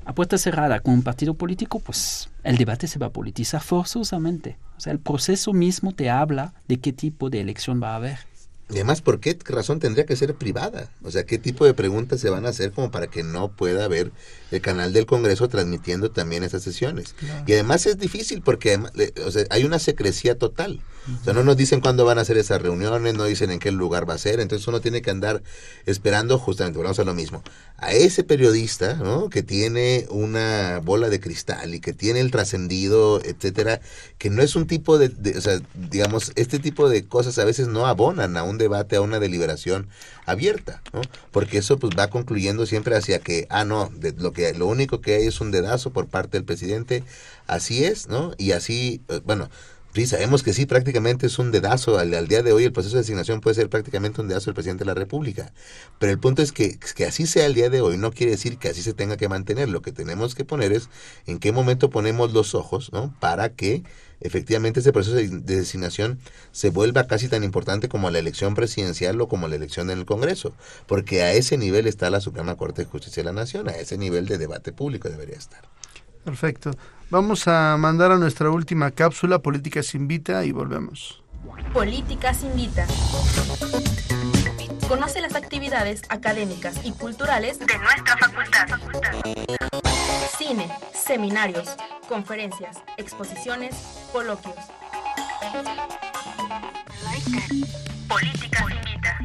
a 0.05 0.13
puertas 0.13 0.41
cerradas 0.41 0.81
con 0.81 0.93
un 0.93 1.03
partido 1.03 1.33
político, 1.33 1.79
pues 1.79 2.29
el 2.43 2.57
debate 2.57 2.87
se 2.87 2.99
va 2.99 3.07
a 3.07 3.11
politizar 3.11 3.61
forzosamente. 3.61 4.57
O 4.77 4.79
sea, 4.79 4.93
el 4.93 4.99
proceso 4.99 5.51
mismo 5.51 5.93
te 5.93 6.09
habla 6.09 6.53
de 6.69 6.77
qué 6.77 6.93
tipo 6.93 7.29
de 7.29 7.41
elección 7.41 7.83
va 7.83 7.91
a 7.91 7.95
haber. 7.97 8.30
Y 8.71 8.75
además, 8.75 9.01
¿por 9.01 9.19
qué 9.19 9.37
razón 9.45 9.79
tendría 9.79 10.05
que 10.05 10.15
ser 10.15 10.33
privada? 10.35 10.89
O 11.03 11.11
sea, 11.11 11.25
¿qué 11.25 11.37
tipo 11.37 11.65
de 11.65 11.73
preguntas 11.73 12.21
se 12.21 12.29
van 12.29 12.45
a 12.45 12.49
hacer 12.49 12.71
como 12.71 12.89
para 12.89 13.07
que 13.07 13.21
no 13.21 13.51
pueda 13.51 13.83
haber 13.83 14.11
el 14.49 14.61
canal 14.61 14.93
del 14.93 15.05
Congreso 15.05 15.49
transmitiendo 15.49 16.11
también 16.11 16.43
esas 16.43 16.63
sesiones? 16.63 17.15
Y 17.45 17.53
además 17.53 17.85
es 17.85 17.99
difícil 17.99 18.41
porque 18.41 18.79
o 19.25 19.31
sea, 19.31 19.45
hay 19.49 19.65
una 19.65 19.79
secrecía 19.79 20.37
total. 20.37 20.81
O 21.19 21.23
sea, 21.23 21.33
no 21.33 21.43
nos 21.43 21.57
dicen 21.57 21.81
cuándo 21.81 22.05
van 22.05 22.19
a 22.19 22.21
hacer 22.21 22.37
esas 22.37 22.61
reuniones, 22.61 23.15
no 23.15 23.25
dicen 23.25 23.49
en 23.49 23.57
qué 23.57 23.71
lugar 23.71 24.07
va 24.07 24.13
a 24.13 24.19
ser, 24.19 24.39
entonces 24.39 24.67
uno 24.67 24.81
tiene 24.81 25.01
que 25.01 25.09
andar 25.09 25.41
esperando 25.87 26.37
justamente, 26.37 26.77
volvamos 26.77 26.99
a 26.99 27.03
lo 27.03 27.15
mismo, 27.15 27.41
a 27.77 27.91
ese 27.91 28.23
periodista, 28.23 28.93
¿no? 28.93 29.27
Que 29.29 29.41
tiene 29.41 30.05
una 30.11 30.79
bola 30.83 31.09
de 31.09 31.19
cristal 31.19 31.73
y 31.73 31.79
que 31.79 31.93
tiene 31.93 32.19
el 32.19 32.29
trascendido, 32.29 33.19
etcétera, 33.23 33.81
que 34.19 34.29
no 34.29 34.43
es 34.43 34.55
un 34.55 34.67
tipo 34.67 34.99
de, 34.99 35.11
o 35.35 35.41
sea, 35.41 35.59
digamos, 35.73 36.33
este 36.35 36.59
tipo 36.59 36.87
de 36.87 37.07
cosas 37.07 37.39
a 37.39 37.45
veces 37.45 37.67
no 37.67 37.87
abonan 37.87 38.37
a 38.37 38.43
un 38.43 38.59
debate, 38.61 38.95
a 38.95 39.01
una 39.01 39.19
deliberación 39.19 39.89
abierta, 40.25 40.81
¿no? 40.93 41.01
Porque 41.31 41.57
eso 41.57 41.77
pues 41.77 41.93
va 41.97 42.09
concluyendo 42.09 42.65
siempre 42.65 42.95
hacia 42.95 43.19
que, 43.19 43.47
ah, 43.49 43.65
no, 43.65 43.91
lo 44.17 44.33
que 44.33 44.53
lo 44.53 44.67
único 44.67 45.01
que 45.01 45.15
hay 45.15 45.27
es 45.27 45.41
un 45.41 45.51
dedazo 45.51 45.91
por 45.91 46.07
parte 46.07 46.37
del 46.37 46.45
presidente, 46.45 47.03
así 47.47 47.83
es, 47.83 48.07
¿no? 48.07 48.33
Y 48.37 48.51
así, 48.51 49.01
eh, 49.09 49.21
bueno, 49.25 49.49
Sí, 49.93 50.05
sabemos 50.05 50.41
que 50.41 50.53
sí, 50.53 50.65
prácticamente 50.65 51.27
es 51.27 51.37
un 51.37 51.51
dedazo. 51.51 51.99
Al, 51.99 52.27
día 52.29 52.41
de 52.43 52.53
hoy 52.53 52.63
el 52.63 52.71
proceso 52.71 52.95
de 52.95 53.01
designación 53.01 53.41
puede 53.41 53.55
ser 53.55 53.69
prácticamente 53.69 54.21
un 54.21 54.29
dedazo 54.29 54.45
del 54.45 54.53
presidente 54.53 54.85
de 54.85 54.87
la 54.87 54.93
República. 54.93 55.51
Pero 55.99 56.13
el 56.13 56.19
punto 56.19 56.41
es 56.41 56.53
que, 56.53 56.79
que 56.95 57.05
así 57.05 57.27
sea 57.27 57.45
el 57.45 57.53
día 57.53 57.69
de 57.69 57.81
hoy 57.81 57.97
no 57.97 58.11
quiere 58.11 58.31
decir 58.31 58.57
que 58.57 58.69
así 58.69 58.81
se 58.81 58.93
tenga 58.93 59.17
que 59.17 59.27
mantener. 59.27 59.67
Lo 59.67 59.81
que 59.81 59.91
tenemos 59.91 60.33
que 60.33 60.45
poner 60.45 60.71
es 60.71 60.89
en 61.25 61.39
qué 61.39 61.51
momento 61.51 61.89
ponemos 61.89 62.31
los 62.31 62.55
ojos, 62.55 62.93
¿no? 62.93 63.13
Para 63.19 63.49
que 63.49 63.83
efectivamente 64.21 64.79
ese 64.79 64.93
proceso 64.93 65.17
de, 65.17 65.27
designación 65.27 66.19
se 66.53 66.69
vuelva 66.69 67.07
casi 67.07 67.27
tan 67.27 67.43
importante 67.43 67.89
como 67.89 68.09
la 68.11 68.19
elección 68.19 68.55
presidencial 68.55 69.19
o 69.19 69.27
como 69.27 69.49
la 69.49 69.57
elección 69.57 69.89
en 69.89 69.99
el 69.99 70.05
Congreso. 70.05 70.53
Porque 70.87 71.23
a 71.23 71.33
ese 71.33 71.57
nivel 71.57 71.85
está 71.87 72.09
la 72.09 72.21
Suprema 72.21 72.55
Corte 72.55 72.83
de 72.83 72.89
Justicia 72.89 73.23
de 73.23 73.25
la 73.25 73.33
Nación, 73.33 73.67
a 73.67 73.73
ese 73.73 73.97
nivel 73.97 74.25
de 74.27 74.37
debate 74.37 74.71
público 74.71 75.09
debería 75.09 75.35
estar. 75.35 75.70
Perfecto. 76.23 76.71
Vamos 77.09 77.47
a 77.47 77.75
mandar 77.77 78.11
a 78.11 78.17
nuestra 78.17 78.49
última 78.49 78.91
cápsula, 78.91 79.39
Políticas 79.39 79.93
Invita, 79.95 80.45
y 80.45 80.51
volvemos. 80.51 81.21
Políticas 81.73 82.43
Invita. 82.43 82.87
Conoce 84.87 85.21
las 85.21 85.35
actividades 85.35 86.01
académicas 86.09 86.79
y 86.85 86.91
culturales 86.91 87.59
de 87.59 87.77
nuestra 87.77 88.17
facultad. 88.17 88.67
Cine, 90.37 90.69
seminarios, 90.93 91.75
conferencias, 92.07 92.77
exposiciones, 92.97 93.75
coloquios. 94.11 94.55
Políticas 98.07 98.65
Invita. 98.69 99.17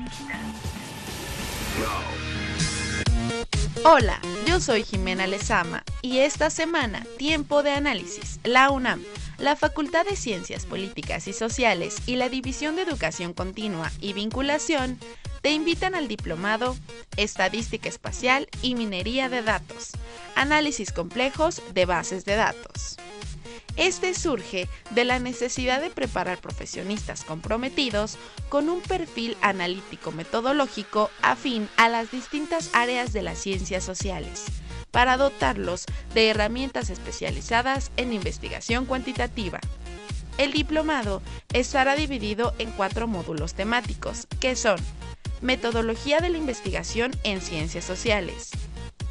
Hola, 3.89 4.21
yo 4.49 4.59
soy 4.59 4.83
Jimena 4.83 5.29
Lezama 5.29 5.85
y 6.03 6.19
esta 6.19 6.51
semana, 6.51 7.07
Tiempo 7.19 7.63
de 7.63 7.71
Análisis, 7.71 8.41
la 8.43 8.69
UNAM, 8.73 9.01
la 9.39 9.55
Facultad 9.55 10.05
de 10.05 10.17
Ciencias 10.17 10.67
Políticas 10.67 11.29
y 11.29 11.33
Sociales 11.33 11.99
y 12.05 12.17
la 12.17 12.29
División 12.29 12.75
de 12.75 12.83
Educación 12.83 13.33
Continua 13.33 13.93
y 14.01 14.13
Vinculación 14.13 14.99
te 15.41 15.53
invitan 15.53 15.95
al 15.95 16.09
diplomado 16.09 16.77
Estadística 17.17 17.89
Espacial 17.89 18.49
y 18.61 18.75
Minería 18.75 19.29
de 19.29 19.43
Datos, 19.43 19.93
Análisis 20.35 20.91
Complejos 20.91 21.63
de 21.73 21.87
Bases 21.87 22.25
de 22.25 22.35
Datos. 22.35 22.97
Este 23.77 24.15
surge 24.15 24.69
de 24.91 25.05
la 25.05 25.19
necesidad 25.19 25.81
de 25.83 25.91
preparar 25.91 26.39
profesionistas 26.39 27.25
comprometidos 27.25 28.17
con 28.49 28.71
un 28.71 28.81
perfil 28.81 29.37
analítico 29.43 30.13
metodológico 30.13 31.11
afín 31.21 31.69
a 31.77 31.89
las 31.89 32.11
distintas 32.11 32.71
áreas 32.73 33.13
de 33.13 33.23
las 33.23 33.39
ciencias 33.39 33.85
sociales, 33.85 34.45
para 34.91 35.19
dotarlos 35.19 35.85
de 36.15 36.31
herramientas 36.31 36.89
especializadas 36.89 37.91
en 37.99 38.15
investigación 38.15 38.87
cuantitativa. 38.87 39.61
El 40.39 40.53
diplomado 40.53 41.23
estará 41.53 41.97
dividido 41.97 42.55
en 42.59 42.71
cuatro 42.71 43.07
módulos 43.07 43.55
temáticos, 43.55 44.27
que 44.41 44.57
son 44.57 44.79
Metodología 45.43 46.21
de 46.21 46.31
la 46.31 46.39
investigación 46.39 47.13
en 47.23 47.43
ciencias 47.43 47.85
sociales, 47.85 48.51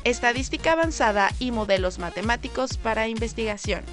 Estadística 0.04 0.72
avanzada 0.72 1.32
y 1.40 1.52
modelos 1.52 1.98
matemáticos 1.98 2.78
para 2.78 3.08
investigación, 3.08 3.84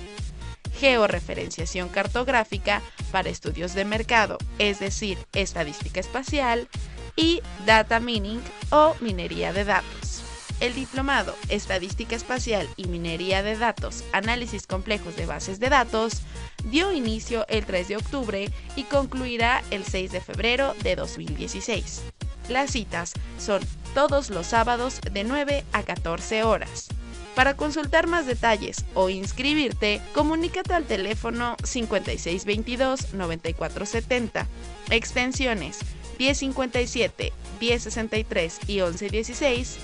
georreferenciación 0.78 1.88
cartográfica 1.88 2.82
para 3.10 3.28
estudios 3.28 3.74
de 3.74 3.84
mercado, 3.84 4.38
es 4.58 4.80
decir, 4.80 5.18
estadística 5.32 6.00
espacial, 6.00 6.68
y 7.16 7.42
data 7.66 8.00
mining 8.00 8.40
o 8.70 8.94
minería 9.00 9.52
de 9.52 9.64
datos. 9.64 10.22
El 10.60 10.74
diplomado 10.74 11.34
Estadística 11.48 12.14
Espacial 12.14 12.68
y 12.76 12.86
Minería 12.86 13.42
de 13.42 13.56
Datos, 13.56 14.04
Análisis 14.12 14.68
Complejos 14.68 15.16
de 15.16 15.26
Bases 15.26 15.58
de 15.58 15.68
Datos, 15.68 16.22
dio 16.62 16.92
inicio 16.92 17.44
el 17.48 17.66
3 17.66 17.88
de 17.88 17.96
octubre 17.96 18.48
y 18.76 18.84
concluirá 18.84 19.64
el 19.72 19.84
6 19.84 20.12
de 20.12 20.20
febrero 20.20 20.74
de 20.84 20.94
2016. 20.94 22.02
Las 22.48 22.70
citas 22.70 23.12
son 23.38 23.60
todos 23.92 24.30
los 24.30 24.46
sábados 24.46 25.00
de 25.00 25.24
9 25.24 25.64
a 25.72 25.82
14 25.82 26.44
horas. 26.44 26.88
Para 27.34 27.56
consultar 27.56 28.06
más 28.06 28.26
detalles 28.26 28.84
o 28.94 29.08
inscribirte, 29.08 30.02
comunícate 30.14 30.74
al 30.74 30.84
teléfono 30.84 31.56
5622-9470, 31.62 34.46
extensiones 34.90 35.78
1057, 36.18 37.32
1063 37.60 38.60
y 38.68 38.82
1116, 38.82 39.78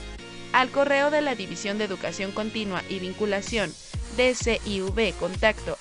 al 0.53 0.71
correo 0.71 1.11
de 1.11 1.23
la 1.23 1.35
División 1.35 1.79
de 1.79 1.85
Educación 1.85 2.33
Continua 2.33 2.83
y 2.89 2.99
Vinculación 2.99 3.73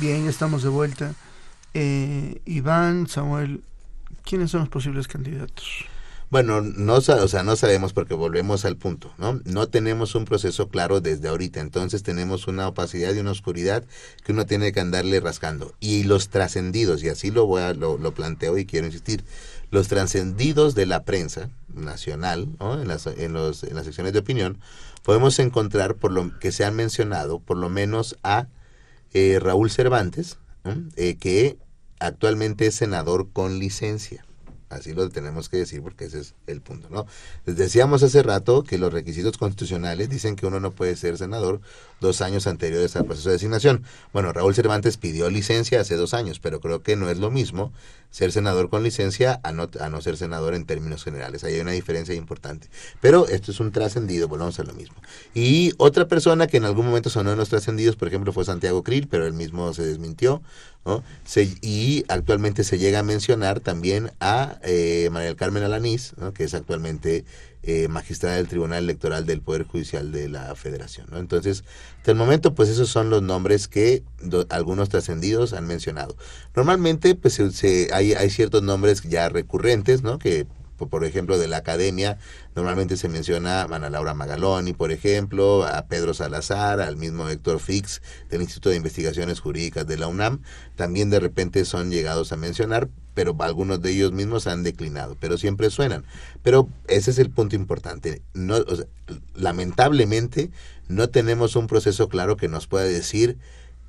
Bien, 0.00 0.26
estamos 0.26 0.62
de 0.62 0.70
vuelta. 0.70 1.14
Eh, 1.74 2.40
Iván, 2.46 3.08
Samuel, 3.08 3.62
¿quiénes 4.24 4.52
son 4.52 4.60
los 4.60 4.70
posibles 4.70 5.06
candidatos? 5.06 5.89
Bueno, 6.30 6.60
no, 6.60 6.94
o 6.94 7.00
sea, 7.00 7.42
no 7.42 7.56
sabemos 7.56 7.92
porque 7.92 8.14
volvemos 8.14 8.64
al 8.64 8.76
punto, 8.76 9.12
¿no? 9.18 9.40
No 9.44 9.68
tenemos 9.68 10.14
un 10.14 10.26
proceso 10.26 10.68
claro 10.68 11.00
desde 11.00 11.26
ahorita, 11.26 11.58
entonces 11.58 12.04
tenemos 12.04 12.46
una 12.46 12.68
opacidad 12.68 13.12
y 13.12 13.18
una 13.18 13.32
oscuridad 13.32 13.84
que 14.24 14.30
uno 14.30 14.46
tiene 14.46 14.70
que 14.70 14.78
andarle 14.78 15.18
rascando. 15.18 15.74
Y 15.80 16.04
los 16.04 16.28
trascendidos, 16.28 17.02
y 17.02 17.08
así 17.08 17.32
lo 17.32 17.46
voy 17.46 17.62
a, 17.62 17.74
lo, 17.74 18.14
planteo 18.14 18.58
y 18.58 18.64
quiero 18.64 18.86
insistir, 18.86 19.24
los 19.72 19.88
trascendidos 19.88 20.76
de 20.76 20.86
la 20.86 21.02
prensa 21.02 21.50
nacional, 21.74 22.46
¿no? 22.60 22.80
en, 22.80 22.86
las, 22.86 23.08
en, 23.08 23.32
los, 23.32 23.64
en 23.64 23.74
las 23.74 23.84
secciones 23.84 24.12
de 24.12 24.20
opinión, 24.20 24.60
podemos 25.02 25.36
encontrar 25.40 25.96
por 25.96 26.12
lo 26.12 26.38
que 26.38 26.52
se 26.52 26.64
han 26.64 26.76
mencionado, 26.76 27.40
por 27.40 27.56
lo 27.56 27.68
menos 27.70 28.16
a 28.22 28.46
eh, 29.14 29.40
Raúl 29.40 29.68
Cervantes, 29.68 30.38
eh, 30.94 31.16
que 31.16 31.58
actualmente 31.98 32.66
es 32.66 32.76
senador 32.76 33.30
con 33.32 33.58
licencia. 33.58 34.24
Así 34.70 34.94
lo 34.94 35.08
tenemos 35.08 35.48
que 35.48 35.56
decir 35.56 35.82
porque 35.82 36.04
ese 36.04 36.20
es 36.20 36.34
el 36.46 36.60
punto, 36.60 36.88
¿no? 36.90 37.04
Les 37.44 37.56
decíamos 37.56 38.04
hace 38.04 38.22
rato 38.22 38.62
que 38.62 38.78
los 38.78 38.92
requisitos 38.92 39.36
constitucionales 39.36 40.08
dicen 40.08 40.36
que 40.36 40.46
uno 40.46 40.60
no 40.60 40.70
puede 40.70 40.94
ser 40.94 41.18
senador 41.18 41.60
dos 42.00 42.20
años 42.20 42.46
anteriores 42.46 42.96
al 42.96 43.04
proceso 43.04 43.28
de 43.28 43.34
designación. 43.34 43.84
Bueno, 44.12 44.32
Raúl 44.32 44.54
Cervantes 44.54 44.96
pidió 44.96 45.30
licencia 45.30 45.80
hace 45.80 45.96
dos 45.96 46.14
años, 46.14 46.40
pero 46.40 46.60
creo 46.60 46.82
que 46.82 46.96
no 46.96 47.10
es 47.10 47.18
lo 47.18 47.30
mismo 47.30 47.72
ser 48.10 48.32
senador 48.32 48.70
con 48.70 48.82
licencia 48.82 49.40
a 49.44 49.52
no, 49.52 49.68
a 49.78 49.88
no 49.88 50.00
ser 50.00 50.16
senador 50.16 50.54
en 50.54 50.64
términos 50.64 51.04
generales. 51.04 51.44
Ahí 51.44 51.54
hay 51.54 51.60
una 51.60 51.70
diferencia 51.70 52.14
importante. 52.14 52.68
Pero 53.00 53.28
esto 53.28 53.52
es 53.52 53.60
un 53.60 53.70
trascendido, 53.70 54.26
volvamos 54.26 54.58
a 54.58 54.64
lo 54.64 54.74
mismo. 54.74 54.96
Y 55.34 55.72
otra 55.78 56.08
persona 56.08 56.46
que 56.46 56.56
en 56.56 56.64
algún 56.64 56.86
momento 56.86 57.10
sonó 57.10 57.32
en 57.32 57.38
los 57.38 57.48
trascendidos, 57.48 57.96
por 57.96 58.08
ejemplo, 58.08 58.32
fue 58.32 58.44
Santiago 58.44 58.82
Krill, 58.82 59.06
pero 59.06 59.26
él 59.26 59.32
mismo 59.32 59.72
se 59.74 59.84
desmintió, 59.84 60.42
y 61.60 62.04
actualmente 62.08 62.64
se 62.64 62.78
llega 62.78 63.00
a 63.00 63.02
mencionar 63.02 63.60
también 63.60 64.12
a 64.18 64.58
eh, 64.62 65.08
María 65.12 65.36
Carmen 65.36 65.62
Alanís, 65.62 66.14
que 66.34 66.44
es 66.44 66.54
actualmente 66.54 67.24
eh, 67.62 67.88
magistrada 67.88 68.36
del 68.36 68.48
Tribunal 68.48 68.84
Electoral 68.84 69.26
del 69.26 69.42
Poder 69.42 69.64
Judicial 69.64 70.12
de 70.12 70.28
la 70.28 70.54
Federación. 70.54 71.08
Entonces, 71.12 71.64
hasta 71.98 72.12
el 72.12 72.16
momento, 72.16 72.54
pues 72.54 72.68
esos 72.68 72.88
son 72.88 73.10
los 73.10 73.22
nombres 73.22 73.68
que 73.68 74.02
algunos 74.48 74.88
trascendidos 74.88 75.52
han 75.52 75.66
mencionado. 75.66 76.16
Normalmente, 76.56 77.14
pues 77.14 77.34
se, 77.34 77.88
hay, 77.92 78.14
hay 78.14 78.30
ciertos 78.30 78.62
nombres 78.62 79.02
ya 79.02 79.28
recurrentes, 79.28 80.02
¿no? 80.02 80.18
Que 80.18 80.46
por 80.88 81.04
ejemplo, 81.04 81.38
de 81.38 81.48
la 81.48 81.58
academia, 81.58 82.18
normalmente 82.54 82.96
se 82.96 83.08
menciona 83.08 83.62
a 83.62 83.64
Ana 83.64 83.90
Laura 83.90 84.14
Magaloni, 84.14 84.72
por 84.72 84.92
ejemplo, 84.92 85.64
a 85.64 85.86
Pedro 85.86 86.14
Salazar, 86.14 86.80
al 86.80 86.96
mismo 86.96 87.28
Héctor 87.28 87.60
Fix 87.60 88.02
del 88.28 88.42
Instituto 88.42 88.70
de 88.70 88.76
Investigaciones 88.76 89.40
Jurídicas 89.40 89.86
de 89.86 89.98
la 89.98 90.06
UNAM, 90.06 90.42
también 90.76 91.10
de 91.10 91.20
repente 91.20 91.64
son 91.64 91.90
llegados 91.90 92.32
a 92.32 92.36
mencionar, 92.36 92.88
pero 93.14 93.36
algunos 93.40 93.82
de 93.82 93.90
ellos 93.90 94.12
mismos 94.12 94.46
han 94.46 94.62
declinado, 94.62 95.16
pero 95.20 95.36
siempre 95.36 95.70
suenan. 95.70 96.04
Pero 96.42 96.68
ese 96.88 97.10
es 97.10 97.18
el 97.18 97.30
punto 97.30 97.56
importante. 97.56 98.22
No, 98.34 98.56
lamentablemente 99.34 100.50
no 100.88 101.08
tenemos 101.10 101.56
un 101.56 101.66
proceso 101.66 102.08
claro 102.08 102.36
que 102.36 102.48
nos 102.48 102.66
pueda 102.66 102.84
decir 102.84 103.38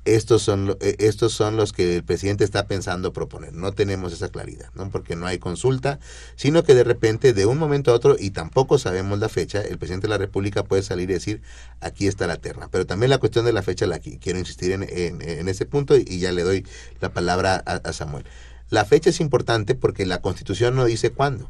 estos 0.04 0.42
son, 0.42 0.76
eh, 0.80 0.96
estos 0.98 1.32
son 1.32 1.56
los 1.56 1.72
que 1.72 1.96
el 1.96 2.02
presidente 2.02 2.42
está 2.42 2.66
pensando 2.66 3.12
proponer. 3.12 3.52
No 3.52 3.72
tenemos 3.72 4.12
esa 4.12 4.30
claridad, 4.30 4.70
¿no? 4.74 4.90
porque 4.90 5.14
no 5.14 5.26
hay 5.26 5.38
consulta, 5.38 6.00
sino 6.34 6.64
que 6.64 6.74
de 6.74 6.82
repente, 6.82 7.32
de 7.32 7.46
un 7.46 7.58
momento 7.58 7.92
a 7.92 7.94
otro, 7.94 8.16
y 8.18 8.30
tampoco 8.30 8.78
sabemos 8.78 9.20
la 9.20 9.28
fecha, 9.28 9.60
el 9.60 9.78
presidente 9.78 10.08
de 10.08 10.10
la 10.10 10.18
República 10.18 10.64
puede 10.64 10.82
salir 10.82 11.10
y 11.10 11.14
decir, 11.14 11.42
aquí 11.80 12.08
está 12.08 12.26
la 12.26 12.38
terna. 12.38 12.68
Pero 12.70 12.84
también 12.84 13.10
la 13.10 13.18
cuestión 13.18 13.44
de 13.44 13.52
la 13.52 13.62
fecha, 13.62 13.86
la 13.86 14.00
quiero 14.00 14.38
insistir 14.38 14.72
en, 14.72 14.82
en, 14.82 15.48
ese 15.48 15.66
punto 15.66 15.96
y 15.96 16.18
ya 16.18 16.32
le 16.32 16.42
doy 16.42 16.66
la 17.00 17.12
palabra 17.12 17.56
a, 17.56 17.92
Samuel. 17.92 18.24
La 18.70 18.84
fecha 18.84 19.10
es 19.10 19.20
importante 19.20 19.74
porque 19.74 20.06
la 20.06 20.20
Constitución 20.20 20.74
no 20.74 20.84
dice 20.84 21.10
cuándo. 21.10 21.48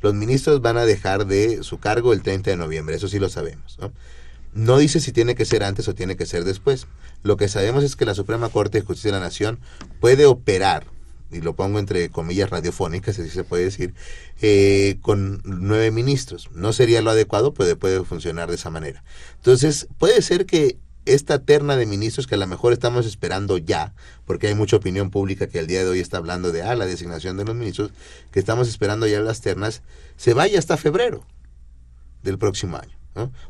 Los 0.00 0.14
ministros 0.14 0.60
van 0.60 0.76
a 0.76 0.84
dejar 0.84 1.26
de 1.26 1.62
su 1.62 1.78
cargo 1.78 2.12
el 2.12 2.22
30 2.22 2.50
de 2.50 2.56
noviembre, 2.56 2.96
eso 2.96 3.06
sí 3.06 3.20
lo 3.20 3.28
sabemos. 3.28 3.78
No 4.52 4.78
dice 4.78 5.00
si 5.00 5.12
tiene 5.12 5.34
que 5.34 5.44
ser 5.44 5.64
antes 5.64 5.88
o 5.88 5.94
tiene 5.94 6.16
que 6.16 6.26
ser 6.26 6.44
después. 6.44 6.86
Lo 7.22 7.36
que 7.36 7.48
sabemos 7.48 7.84
es 7.84 7.96
que 7.96 8.04
la 8.04 8.14
Suprema 8.14 8.50
Corte 8.50 8.80
de 8.80 8.84
Justicia 8.84 9.10
de 9.10 9.18
la 9.18 9.24
Nación 9.24 9.58
puede 10.00 10.26
operar, 10.26 10.86
y 11.30 11.40
lo 11.40 11.54
pongo 11.54 11.78
entre 11.78 12.10
comillas 12.10 12.50
radiofónicas, 12.50 13.18
así 13.18 13.30
se 13.30 13.44
puede 13.44 13.64
decir, 13.64 13.94
eh, 14.42 14.98
con 15.00 15.40
nueve 15.44 15.90
ministros. 15.90 16.50
No 16.52 16.74
sería 16.74 17.00
lo 17.00 17.10
adecuado, 17.10 17.54
pero 17.54 17.78
puede 17.78 18.04
funcionar 18.04 18.50
de 18.50 18.56
esa 18.56 18.68
manera. 18.68 19.02
Entonces, 19.36 19.88
puede 19.98 20.20
ser 20.20 20.44
que 20.44 20.76
esta 21.04 21.40
terna 21.40 21.76
de 21.76 21.86
ministros 21.86 22.26
que 22.26 22.34
a 22.34 22.38
lo 22.38 22.46
mejor 22.46 22.72
estamos 22.72 23.06
esperando 23.06 23.58
ya, 23.58 23.94
porque 24.24 24.48
hay 24.48 24.54
mucha 24.54 24.76
opinión 24.76 25.10
pública 25.10 25.48
que 25.48 25.58
al 25.58 25.66
día 25.66 25.82
de 25.82 25.88
hoy 25.88 26.00
está 26.00 26.18
hablando 26.18 26.52
de 26.52 26.62
ah, 26.62 26.74
la 26.76 26.86
designación 26.86 27.36
de 27.36 27.44
los 27.44 27.56
ministros, 27.56 27.90
que 28.30 28.38
estamos 28.38 28.68
esperando 28.68 29.06
ya 29.06 29.20
las 29.20 29.40
ternas, 29.40 29.82
se 30.16 30.34
vaya 30.34 30.58
hasta 30.58 30.76
febrero 30.76 31.24
del 32.22 32.38
próximo 32.38 32.76
año. 32.76 33.01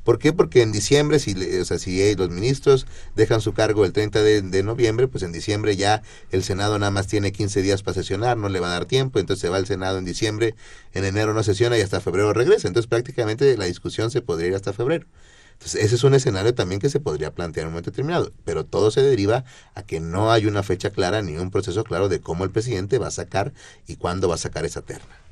¿Por 0.02 0.18
qué? 0.18 0.32
Porque 0.32 0.62
en 0.62 0.72
diciembre, 0.72 1.18
si, 1.20 1.34
o 1.60 1.64
sea, 1.64 1.78
si 1.78 2.14
los 2.16 2.30
ministros 2.30 2.86
dejan 3.14 3.40
su 3.40 3.52
cargo 3.52 3.84
el 3.84 3.92
30 3.92 4.22
de, 4.22 4.62
noviembre, 4.62 5.06
pues 5.06 5.22
en 5.22 5.32
diciembre 5.32 5.76
ya 5.76 6.02
el 6.30 6.42
Senado 6.42 6.78
nada 6.78 6.90
más 6.90 7.06
tiene 7.06 7.32
15 7.32 7.62
días 7.62 7.82
para 7.82 7.94
sesionar, 7.94 8.36
no 8.36 8.48
le 8.48 8.60
va 8.60 8.68
a 8.68 8.72
dar 8.72 8.86
tiempo, 8.86 9.20
entonces 9.20 9.40
se 9.40 9.48
va 9.48 9.56
al 9.56 9.66
Senado 9.66 9.98
en 9.98 10.04
diciembre, 10.04 10.54
en 10.94 11.04
enero 11.04 11.32
no 11.32 11.42
sesiona 11.42 11.78
y 11.78 11.80
hasta 11.80 12.00
febrero 12.00 12.32
regresa. 12.32 12.66
Entonces 12.66 12.88
prácticamente 12.88 13.56
la 13.56 13.66
discusión 13.66 14.10
se 14.10 14.20
podría 14.20 14.48
ir 14.48 14.54
hasta 14.54 14.72
febrero. 14.72 15.06
Entonces 15.52 15.84
ese 15.84 15.94
es 15.94 16.02
un 16.02 16.14
escenario 16.14 16.54
también 16.54 16.80
que 16.80 16.90
se 16.90 16.98
podría 16.98 17.30
plantear 17.32 17.62
en 17.62 17.68
un 17.68 17.74
momento 17.74 17.92
determinado, 17.92 18.32
pero 18.44 18.64
todo 18.64 18.90
se 18.90 19.02
deriva 19.02 19.44
a 19.76 19.82
que 19.84 20.00
no 20.00 20.32
hay 20.32 20.46
una 20.46 20.64
fecha 20.64 20.90
clara 20.90 21.22
ni 21.22 21.36
un 21.36 21.52
proceso 21.52 21.84
claro 21.84 22.08
de 22.08 22.20
cómo 22.20 22.42
el 22.42 22.50
presidente 22.50 22.98
va 22.98 23.06
a 23.06 23.12
sacar 23.12 23.52
y 23.86 23.94
cuándo 23.94 24.28
va 24.28 24.34
a 24.34 24.38
sacar 24.38 24.64
esa 24.64 24.82
terna. 24.82 25.22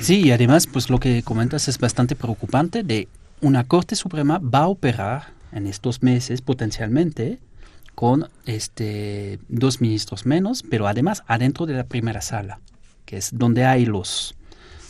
Sí, 0.00 0.22
y 0.22 0.30
además, 0.32 0.66
pues 0.66 0.90
lo 0.90 1.00
que 1.00 1.22
comentas 1.22 1.68
es 1.68 1.78
bastante 1.78 2.14
preocupante 2.14 2.82
de 2.82 3.08
una 3.40 3.64
Corte 3.64 3.96
Suprema 3.96 4.38
va 4.38 4.60
a 4.60 4.68
operar 4.68 5.32
en 5.52 5.66
estos 5.66 6.02
meses 6.02 6.42
potencialmente 6.42 7.38
con 7.94 8.28
este, 8.46 9.38
dos 9.48 9.80
ministros 9.80 10.26
menos, 10.26 10.62
pero 10.68 10.88
además 10.88 11.22
adentro 11.26 11.66
de 11.66 11.74
la 11.74 11.84
primera 11.84 12.20
sala, 12.20 12.60
que 13.04 13.16
es 13.16 13.30
donde 13.32 13.64
hay 13.64 13.86
los, 13.86 14.34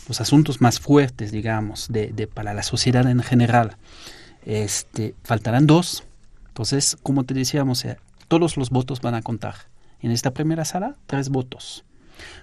los 0.07 0.21
asuntos 0.21 0.61
más 0.61 0.79
fuertes, 0.79 1.31
digamos, 1.31 1.87
de, 1.89 2.29
para 2.33 2.53
la 2.53 2.63
sociedad 2.63 3.07
en 3.09 3.21
general. 3.21 3.77
Este, 4.45 5.15
faltarán 5.23 5.67
dos. 5.67 6.03
Entonces, 6.47 6.97
como 7.03 7.23
te 7.23 7.33
decíamos, 7.33 7.83
eh, 7.85 7.97
todos 8.27 8.57
los 8.57 8.69
votos 8.69 9.01
van 9.01 9.15
a 9.15 9.21
contar. 9.21 9.55
En 10.01 10.11
esta 10.11 10.31
primera 10.31 10.65
sala, 10.65 10.95
tres 11.07 11.29
votos. 11.29 11.83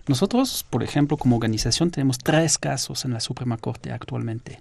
Nosotros, 0.07 0.65
por 0.69 0.83
ejemplo, 0.83 1.17
como 1.17 1.37
organización, 1.37 1.91
tenemos 1.91 2.19
tres 2.19 2.59
casos 2.59 3.05
en 3.05 3.13
la 3.13 3.21
Suprema 3.21 3.57
Corte 3.57 3.93
actualmente. 3.93 4.61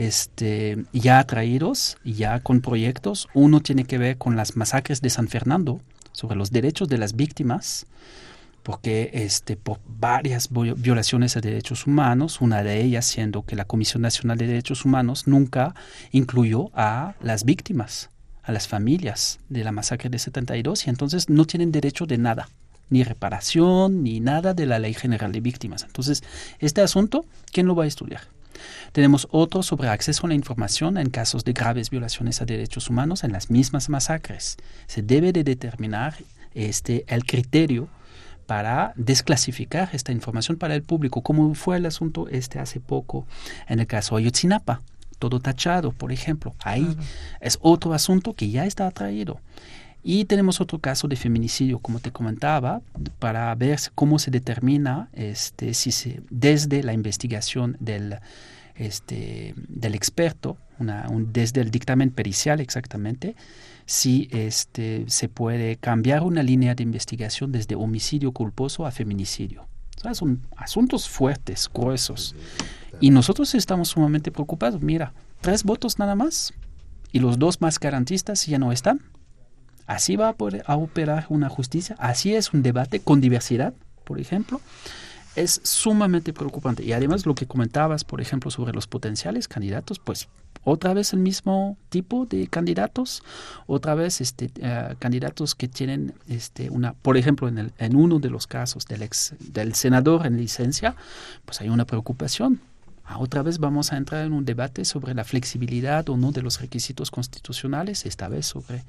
Este, 0.00 0.86
ya 0.94 1.22
traídos, 1.24 1.98
ya 2.04 2.40
con 2.40 2.62
proyectos. 2.62 3.28
Uno 3.34 3.60
tiene 3.60 3.84
que 3.84 3.98
ver 3.98 4.16
con 4.16 4.34
las 4.34 4.56
masacres 4.56 5.02
de 5.02 5.10
San 5.10 5.28
Fernando, 5.28 5.82
sobre 6.12 6.36
los 6.36 6.50
derechos 6.50 6.88
de 6.88 6.96
las 6.96 7.16
víctimas, 7.16 7.84
porque 8.62 9.10
este, 9.12 9.58
por 9.58 9.78
varias 9.86 10.48
violaciones 10.50 11.34
de 11.34 11.42
derechos 11.42 11.86
humanos, 11.86 12.40
una 12.40 12.62
de 12.62 12.80
ellas 12.80 13.04
siendo 13.04 13.42
que 13.42 13.56
la 13.56 13.66
Comisión 13.66 14.00
Nacional 14.00 14.38
de 14.38 14.46
Derechos 14.46 14.86
Humanos 14.86 15.26
nunca 15.26 15.74
incluyó 16.12 16.70
a 16.72 17.14
las 17.20 17.44
víctimas, 17.44 18.08
a 18.42 18.52
las 18.52 18.68
familias 18.68 19.38
de 19.50 19.64
la 19.64 19.72
masacre 19.72 20.08
de 20.08 20.18
72, 20.18 20.86
y 20.86 20.88
entonces 20.88 21.28
no 21.28 21.44
tienen 21.44 21.72
derecho 21.72 22.06
de 22.06 22.16
nada 22.16 22.48
ni 22.88 23.04
reparación, 23.04 24.02
ni 24.02 24.18
nada 24.18 24.54
de 24.54 24.64
la 24.64 24.78
Ley 24.78 24.94
General 24.94 25.30
de 25.30 25.40
Víctimas. 25.40 25.82
Entonces, 25.82 26.22
este 26.58 26.80
asunto, 26.80 27.26
¿quién 27.52 27.66
lo 27.66 27.74
va 27.74 27.84
a 27.84 27.86
estudiar? 27.86 28.22
Tenemos 28.92 29.28
otro 29.30 29.62
sobre 29.62 29.88
acceso 29.88 30.26
a 30.26 30.28
la 30.28 30.34
información 30.34 30.98
en 30.98 31.10
casos 31.10 31.44
de 31.44 31.52
graves 31.52 31.90
violaciones 31.90 32.40
a 32.40 32.44
derechos 32.44 32.90
humanos 32.90 33.24
en 33.24 33.32
las 33.32 33.50
mismas 33.50 33.88
masacres. 33.88 34.56
Se 34.86 35.02
debe 35.02 35.32
de 35.32 35.44
determinar 35.44 36.14
este, 36.54 37.04
el 37.08 37.24
criterio 37.24 37.88
para 38.46 38.92
desclasificar 38.96 39.90
esta 39.92 40.10
información 40.10 40.56
para 40.56 40.74
el 40.74 40.82
público, 40.82 41.22
como 41.22 41.54
fue 41.54 41.76
el 41.76 41.86
asunto 41.86 42.26
este 42.28 42.58
hace 42.58 42.80
poco 42.80 43.24
en 43.68 43.78
el 43.78 43.86
caso 43.86 44.16
Ayotzinapa, 44.16 44.82
todo 45.20 45.38
tachado, 45.38 45.92
por 45.92 46.10
ejemplo. 46.10 46.56
Ahí 46.58 46.96
es 47.40 47.58
otro 47.60 47.94
asunto 47.94 48.34
que 48.34 48.50
ya 48.50 48.66
está 48.66 48.90
traído. 48.90 49.40
Y 50.02 50.24
tenemos 50.24 50.60
otro 50.60 50.78
caso 50.78 51.08
de 51.08 51.16
feminicidio, 51.16 51.78
como 51.78 52.00
te 52.00 52.10
comentaba, 52.10 52.80
para 53.18 53.54
ver 53.54 53.78
cómo 53.94 54.18
se 54.18 54.30
determina 54.30 55.08
este, 55.12 55.74
si 55.74 55.92
se, 55.92 56.22
desde 56.30 56.82
la 56.82 56.94
investigación 56.94 57.76
del, 57.80 58.18
este, 58.76 59.54
del 59.68 59.94
experto, 59.94 60.56
una, 60.78 61.06
desde 61.26 61.60
el 61.60 61.70
dictamen 61.70 62.10
pericial 62.10 62.60
exactamente, 62.60 63.36
si 63.84 64.28
este, 64.30 65.04
se 65.08 65.28
puede 65.28 65.76
cambiar 65.76 66.22
una 66.22 66.42
línea 66.42 66.74
de 66.74 66.82
investigación 66.82 67.52
desde 67.52 67.74
homicidio 67.74 68.32
culposo 68.32 68.86
a 68.86 68.90
feminicidio. 68.90 69.66
son 70.14 70.40
asuntos 70.56 71.08
fuertes, 71.08 71.68
gruesos. 71.72 72.34
Y 73.00 73.10
nosotros 73.10 73.54
estamos 73.54 73.88
sumamente 73.88 74.30
preocupados. 74.30 74.80
Mira, 74.80 75.12
tres 75.40 75.64
votos 75.64 75.98
nada 75.98 76.14
más 76.14 76.54
y 77.12 77.18
los 77.18 77.38
dos 77.38 77.60
más 77.60 77.78
garantistas 77.78 78.46
ya 78.46 78.58
no 78.58 78.72
están. 78.72 79.00
Así 79.90 80.14
va 80.14 80.28
a, 80.28 80.76
operar 80.76 81.26
una 81.30 81.48
justicia, 81.48 81.96
así 81.98 82.32
es 82.32 82.52
un 82.52 82.62
debate 82.62 83.00
con 83.00 83.20
diversidad, 83.20 83.74
por 84.04 84.20
ejemplo. 84.20 84.60
Es 85.34 85.60
sumamente 85.64 86.32
preocupante. 86.32 86.84
Y 86.84 86.92
además 86.92 87.26
lo 87.26 87.34
que 87.34 87.48
comentabas, 87.48 88.04
por 88.04 88.20
ejemplo, 88.20 88.52
sobre 88.52 88.72
los 88.72 88.86
potenciales 88.86 89.48
candidatos, 89.48 89.98
pues 89.98 90.28
otra 90.62 90.94
vez 90.94 91.12
el 91.12 91.18
mismo 91.18 91.76
tipo 91.88 92.24
de 92.24 92.46
candidatos, 92.46 93.24
otra 93.66 93.96
vez 93.96 94.20
este, 94.20 94.52
eh, 94.60 94.94
candidatos 95.00 95.56
que 95.56 95.66
tienen 95.66 96.14
este, 96.28 96.70
una, 96.70 96.92
por 96.92 97.16
ejemplo, 97.16 97.48
en, 97.48 97.58
el, 97.58 97.96
uno 97.96 98.20
de 98.20 98.30
los 98.30 98.46
casos 98.46 98.86
del, 98.86 99.02
ex, 99.02 99.34
del 99.40 99.74
senador 99.74 100.24
en 100.24 100.36
licencia, 100.36 100.94
pues 101.44 101.60
hay 101.62 101.68
una 101.68 101.84
preocupación 101.84 102.60
otra 103.18 103.42
vez 103.42 103.58
vamos 103.58 103.92
a 103.92 103.96
entrar 103.96 104.24
en 104.24 104.32
un 104.32 104.44
debate 104.44 104.84
sobre 104.84 105.14
la 105.14 105.24
flexibilidad 105.24 106.08
o 106.08 106.16
no 106.16 106.32
de 106.32 106.42
los 106.42 106.60
requisitos 106.60 107.10
constitucionales, 107.10 108.06
esta 108.06 108.28
vez 108.28 108.46
sobre 108.46 108.84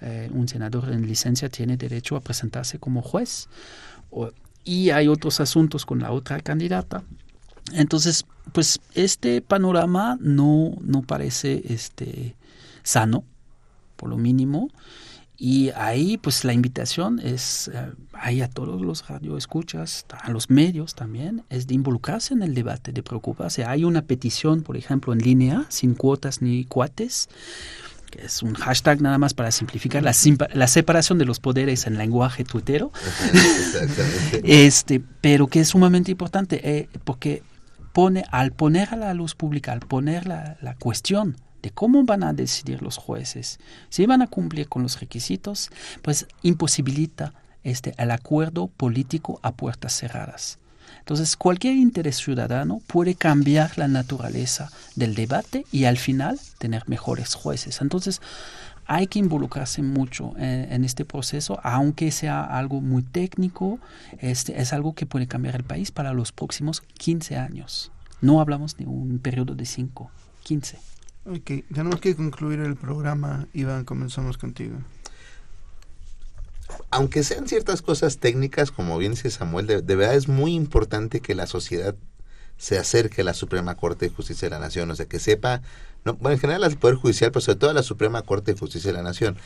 eh, 0.00 0.30
un 0.32 0.48
senador 0.48 0.90
en 0.92 1.06
licencia 1.06 1.48
tiene 1.48 1.76
derecho 1.76 2.16
a 2.16 2.20
presentarse 2.20 2.78
como 2.78 3.02
juez. 3.02 3.48
y 4.64 4.90
hay 4.90 5.08
otros 5.08 5.40
asuntos 5.40 5.84
con 5.84 6.00
la 6.00 6.12
otra 6.12 6.40
candidata. 6.40 7.02
Entonces, 7.72 8.24
pues 8.52 8.80
este 8.94 9.40
panorama 9.40 10.16
no, 10.20 10.72
no 10.80 11.02
parece 11.02 11.62
este, 11.68 12.34
sano, 12.82 13.24
por 13.96 14.10
lo 14.10 14.18
mínimo. 14.18 14.68
Y 15.44 15.70
ahí, 15.70 16.18
pues 16.18 16.44
la 16.44 16.52
invitación 16.52 17.18
es, 17.18 17.68
eh, 17.74 17.90
ahí 18.12 18.42
a 18.42 18.48
todos 18.48 18.80
los 18.80 19.08
radioescuchas, 19.08 20.06
a 20.08 20.30
los 20.30 20.50
medios 20.50 20.94
también, 20.94 21.42
es 21.50 21.66
de 21.66 21.74
involucrarse 21.74 22.32
en 22.32 22.44
el 22.44 22.54
debate, 22.54 22.92
de 22.92 23.02
preocuparse. 23.02 23.64
Hay 23.64 23.82
una 23.82 24.02
petición, 24.02 24.62
por 24.62 24.76
ejemplo, 24.76 25.12
en 25.12 25.18
línea, 25.18 25.66
sin 25.68 25.94
cuotas 25.94 26.42
ni 26.42 26.64
cuates, 26.64 27.28
que 28.12 28.26
es 28.26 28.40
un 28.44 28.54
hashtag 28.54 29.02
nada 29.02 29.18
más 29.18 29.34
para 29.34 29.50
simplificar 29.50 30.04
la, 30.04 30.14
la 30.54 30.68
separación 30.68 31.18
de 31.18 31.24
los 31.24 31.40
poderes 31.40 31.88
en 31.88 31.98
lenguaje 31.98 32.44
tuitero. 32.44 32.92
este, 34.44 35.02
pero 35.20 35.48
que 35.48 35.58
es 35.58 35.70
sumamente 35.70 36.12
importante, 36.12 36.60
eh, 36.62 36.88
porque 37.02 37.42
pone, 37.92 38.22
al 38.30 38.52
poner 38.52 38.90
a 38.90 38.96
la 38.96 39.12
luz 39.12 39.34
pública, 39.34 39.72
al 39.72 39.80
poner 39.80 40.24
la, 40.28 40.56
la 40.60 40.76
cuestión 40.76 41.36
de 41.62 41.70
cómo 41.70 42.04
van 42.04 42.24
a 42.24 42.32
decidir 42.32 42.82
los 42.82 42.96
jueces, 42.96 43.58
si 43.88 44.06
van 44.06 44.22
a 44.22 44.26
cumplir 44.26 44.68
con 44.68 44.82
los 44.82 45.00
requisitos, 45.00 45.70
pues 46.02 46.26
imposibilita 46.42 47.34
este, 47.64 47.94
el 47.98 48.10
acuerdo 48.10 48.66
político 48.68 49.38
a 49.42 49.52
puertas 49.52 49.96
cerradas. 49.96 50.58
Entonces, 50.98 51.36
cualquier 51.36 51.76
interés 51.76 52.16
ciudadano 52.16 52.80
puede 52.86 53.14
cambiar 53.14 53.76
la 53.76 53.88
naturaleza 53.88 54.70
del 54.94 55.14
debate 55.14 55.64
y 55.72 55.84
al 55.84 55.98
final 55.98 56.38
tener 56.58 56.88
mejores 56.88 57.34
jueces. 57.34 57.80
Entonces, 57.80 58.20
hay 58.86 59.06
que 59.06 59.18
involucrarse 59.18 59.82
mucho 59.82 60.34
en, 60.36 60.84
este 60.84 61.04
proceso, 61.04 61.58
aunque 61.62 62.10
sea 62.10 62.44
algo 62.44 62.80
muy 62.80 63.02
técnico, 63.02 63.78
este, 64.18 64.60
es 64.60 64.72
algo 64.72 64.94
que 64.94 65.06
puede 65.06 65.26
cambiar 65.26 65.56
el 65.56 65.64
país 65.64 65.90
para 65.90 66.12
los 66.12 66.32
próximos 66.32 66.82
15 66.98 67.36
años. 67.36 67.90
No 68.20 68.40
hablamos 68.40 68.76
de 68.76 68.86
un 68.86 69.18
periodo 69.18 69.54
de 69.54 69.66
5, 69.66 70.10
15. 70.42 70.78
Ok, 71.24 71.64
tenemos 71.72 72.00
que 72.00 72.16
concluir 72.16 72.60
el 72.60 72.76
programa. 72.76 73.46
Iván, 73.52 73.84
comenzamos 73.84 74.38
contigo. 74.38 74.76
Aunque 76.90 77.22
sean 77.22 77.46
ciertas 77.46 77.80
cosas 77.82 78.18
técnicas, 78.18 78.70
como 78.70 78.98
bien 78.98 79.12
dice 79.12 79.30
Samuel, 79.30 79.66
de, 79.66 79.80
verdad 79.96 80.14
es 80.14 80.28
muy 80.28 80.54
importante 80.54 81.20
que 81.20 81.34
la 81.34 81.46
sociedad 81.46 81.94
se 82.56 82.78
acerque 82.78 83.20
a 83.20 83.24
la 83.24 83.34
Suprema 83.34 83.76
Corte 83.76 84.08
de 84.08 84.14
Justicia 84.14 84.46
de 84.46 84.54
la 84.54 84.58
Nación, 84.58 84.90
o 84.90 84.96
sea, 84.96 85.06
que 85.06 85.18
sepa, 85.18 85.62
no, 86.04 86.14
bueno, 86.14 86.34
en 86.34 86.40
general 86.40 86.64
al 86.64 86.76
Poder 86.76 86.96
Judicial, 86.96 87.30
pero 87.30 87.40
sobre 87.40 87.58
todo 87.58 87.70
a 87.70 87.74
la 87.74 87.82
Suprema 87.82 88.22
Corte 88.22 88.52
de 88.52 88.58
Justicia 88.58 88.90
de 88.90 88.96
la 88.96 89.02
Nación. 89.02 89.36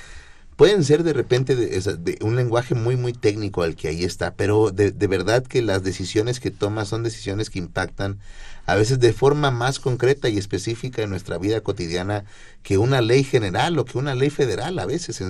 Pueden 0.56 0.84
ser 0.84 1.02
de 1.02 1.12
repente 1.12 1.54
de, 1.54 2.18
un 2.22 2.34
lenguaje 2.34 2.74
muy, 2.74 2.96
muy 2.96 3.12
técnico 3.12 3.62
al 3.62 3.76
que 3.76 3.88
ahí 3.88 4.04
está, 4.04 4.34
pero 4.34 4.70
de, 4.70 4.90
de 4.90 5.06
verdad 5.06 5.44
que 5.44 5.60
las 5.60 5.82
decisiones 5.82 6.40
que 6.40 6.50
toma 6.50 6.86
son 6.86 7.02
decisiones 7.02 7.50
que 7.50 7.58
impactan 7.58 8.18
a 8.64 8.74
veces 8.74 8.98
de 8.98 9.12
forma 9.12 9.50
más 9.50 9.78
concreta 9.78 10.28
y 10.28 10.38
específica 10.38 11.02
en 11.02 11.10
nuestra 11.10 11.38
vida 11.38 11.60
cotidiana 11.60 12.24
que 12.62 12.78
una 12.78 13.00
ley 13.00 13.22
general 13.22 13.78
o 13.78 13.84
que 13.84 13.98
una 13.98 14.14
ley 14.14 14.30
federal 14.30 14.78
a 14.78 14.86
veces. 14.86 15.22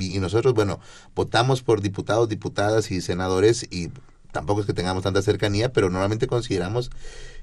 Y 0.00 0.18
nosotros, 0.18 0.52
bueno, 0.54 0.80
votamos 1.14 1.62
por 1.62 1.80
diputados, 1.80 2.28
diputadas 2.28 2.90
y 2.90 3.00
senadores 3.00 3.66
y 3.70 3.90
tampoco 4.32 4.62
es 4.62 4.66
que 4.66 4.72
tengamos 4.72 5.04
tanta 5.04 5.22
cercanía, 5.22 5.72
pero 5.72 5.90
normalmente 5.90 6.26
consideramos 6.26 6.90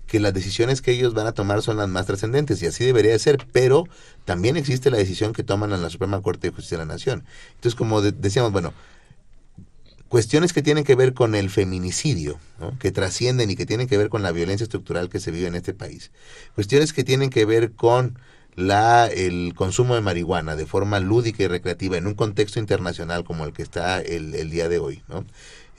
que 0.10 0.20
las 0.20 0.34
decisiones 0.34 0.82
que 0.82 0.92
ellos 0.92 1.14
van 1.14 1.28
a 1.28 1.34
tomar 1.34 1.62
son 1.62 1.78
las 1.78 1.88
más 1.88 2.08
trascendentes 2.08 2.62
y 2.62 2.66
así 2.66 2.84
debería 2.84 3.12
de 3.12 3.20
ser, 3.20 3.38
pero 3.52 3.88
también 4.26 4.58
existe 4.58 4.90
la 4.90 4.98
decisión 4.98 5.34
que 5.34 5.44
toman 5.44 5.72
en 5.72 5.84
la 5.84 5.90
Suprema 5.90 6.22
Corte 6.22 6.48
de 6.48 6.54
Justicia 6.54 6.78
de 6.80 6.86
la 6.86 6.94
Nación. 6.94 7.24
Entonces, 7.56 7.76
como 7.76 8.02
decíamos, 8.02 8.52
bueno, 8.52 8.74
cuestiones 10.10 10.52
que 10.52 10.64
tienen 10.64 10.84
que 10.84 10.96
ver 10.96 11.14
con 11.14 11.36
el 11.36 11.52
feminicidio, 11.52 12.40
que 12.80 12.92
trascienden 12.92 13.52
y 13.52 13.56
que 13.56 13.68
tienen 13.68 13.88
que 13.88 13.98
ver 13.98 14.10
con 14.10 14.24
la 14.24 14.32
violencia 14.32 14.64
estructural 14.64 15.10
que 15.10 15.20
se 15.20 15.30
vive 15.30 15.48
en 15.48 15.56
este 15.56 15.76
país. 15.76 16.12
Cuestiones 16.56 16.92
que 16.92 17.04
tienen 17.04 17.30
que 17.30 17.46
ver 17.46 17.74
con 17.74 18.18
la, 18.56 19.06
el 19.08 19.54
consumo 19.56 19.94
de 19.94 20.02
marihuana 20.02 20.56
de 20.56 20.66
forma 20.66 21.00
lúdica 21.00 21.44
y 21.44 21.48
recreativa 21.48 21.98
en 21.98 22.08
un 22.08 22.16
contexto 22.16 22.60
internacional 22.60 23.24
como 23.24 23.46
el 23.46 23.54
que 23.54 23.62
está 23.62 24.02
el, 24.02 24.34
el 24.34 24.50
día 24.50 24.68
de 24.70 24.80
hoy. 24.80 25.04
¿no? 25.08 25.24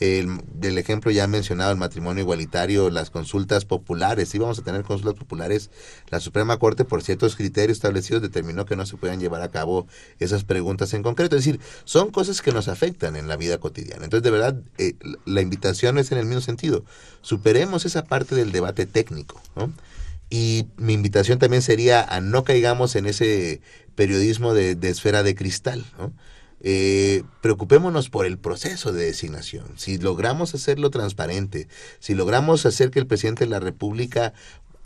El, 0.00 0.78
ejemplo 0.78 1.10
ya 1.10 1.26
mencionado, 1.26 1.72
el 1.72 1.76
matrimonio 1.76 2.22
igualitario, 2.22 2.88
las 2.88 3.10
consultas 3.10 3.66
populares, 3.66 4.30
si 4.30 4.38
vamos 4.38 4.58
a 4.58 4.62
tener 4.62 4.82
consultas 4.82 5.14
populares, 5.14 5.70
la 6.08 6.20
Suprema 6.20 6.58
Corte 6.58 6.86
por 6.86 7.02
ciertos 7.02 7.36
criterios 7.36 7.76
establecidos 7.76 8.22
determinó 8.22 8.64
que 8.64 8.76
no 8.76 8.86
se 8.86 8.96
puedan 8.96 9.20
llevar 9.20 9.42
a 9.42 9.50
cabo 9.50 9.86
esas 10.18 10.44
preguntas 10.44 10.94
en 10.94 11.02
concreto. 11.02 11.36
Es 11.36 11.44
decir, 11.44 11.60
son 11.84 12.10
cosas 12.10 12.40
que 12.40 12.50
nos 12.50 12.68
afectan 12.68 13.14
en 13.14 13.28
la 13.28 13.36
vida 13.36 13.58
cotidiana. 13.58 14.04
Entonces, 14.04 14.22
de 14.22 14.30
verdad, 14.30 14.56
eh, 14.78 14.94
la 15.26 15.42
invitación 15.42 15.98
es 15.98 16.10
en 16.12 16.18
el 16.18 16.24
mismo 16.24 16.40
sentido. 16.40 16.82
Superemos 17.20 17.84
esa 17.84 18.04
parte 18.04 18.34
del 18.34 18.52
debate 18.52 18.86
técnico. 18.86 19.40
Y 20.30 20.68
mi 20.78 20.94
invitación 20.94 21.38
también 21.38 21.60
sería 21.60 22.02
a 22.02 22.22
no 22.22 22.44
caigamos 22.44 22.96
en 22.96 23.04
ese 23.04 23.60
periodismo 23.96 24.54
de, 24.54 24.76
de 24.76 24.88
esfera 24.88 25.22
de 25.22 25.34
cristal. 25.34 25.84
¿no? 25.98 26.12
Eh, 26.60 27.22
preocupémonos 27.40 28.10
por 28.10 28.26
el 28.26 28.38
proceso 28.38 28.92
de 28.92 29.06
designación. 29.06 29.64
Si 29.76 29.98
logramos 29.98 30.54
hacerlo 30.54 30.90
transparente, 30.90 31.68
si 31.98 32.14
logramos 32.14 32.66
hacer 32.66 32.90
que 32.90 32.98
el 32.98 33.06
presidente 33.06 33.44
de 33.44 33.50
la 33.50 33.60
República 33.60 34.34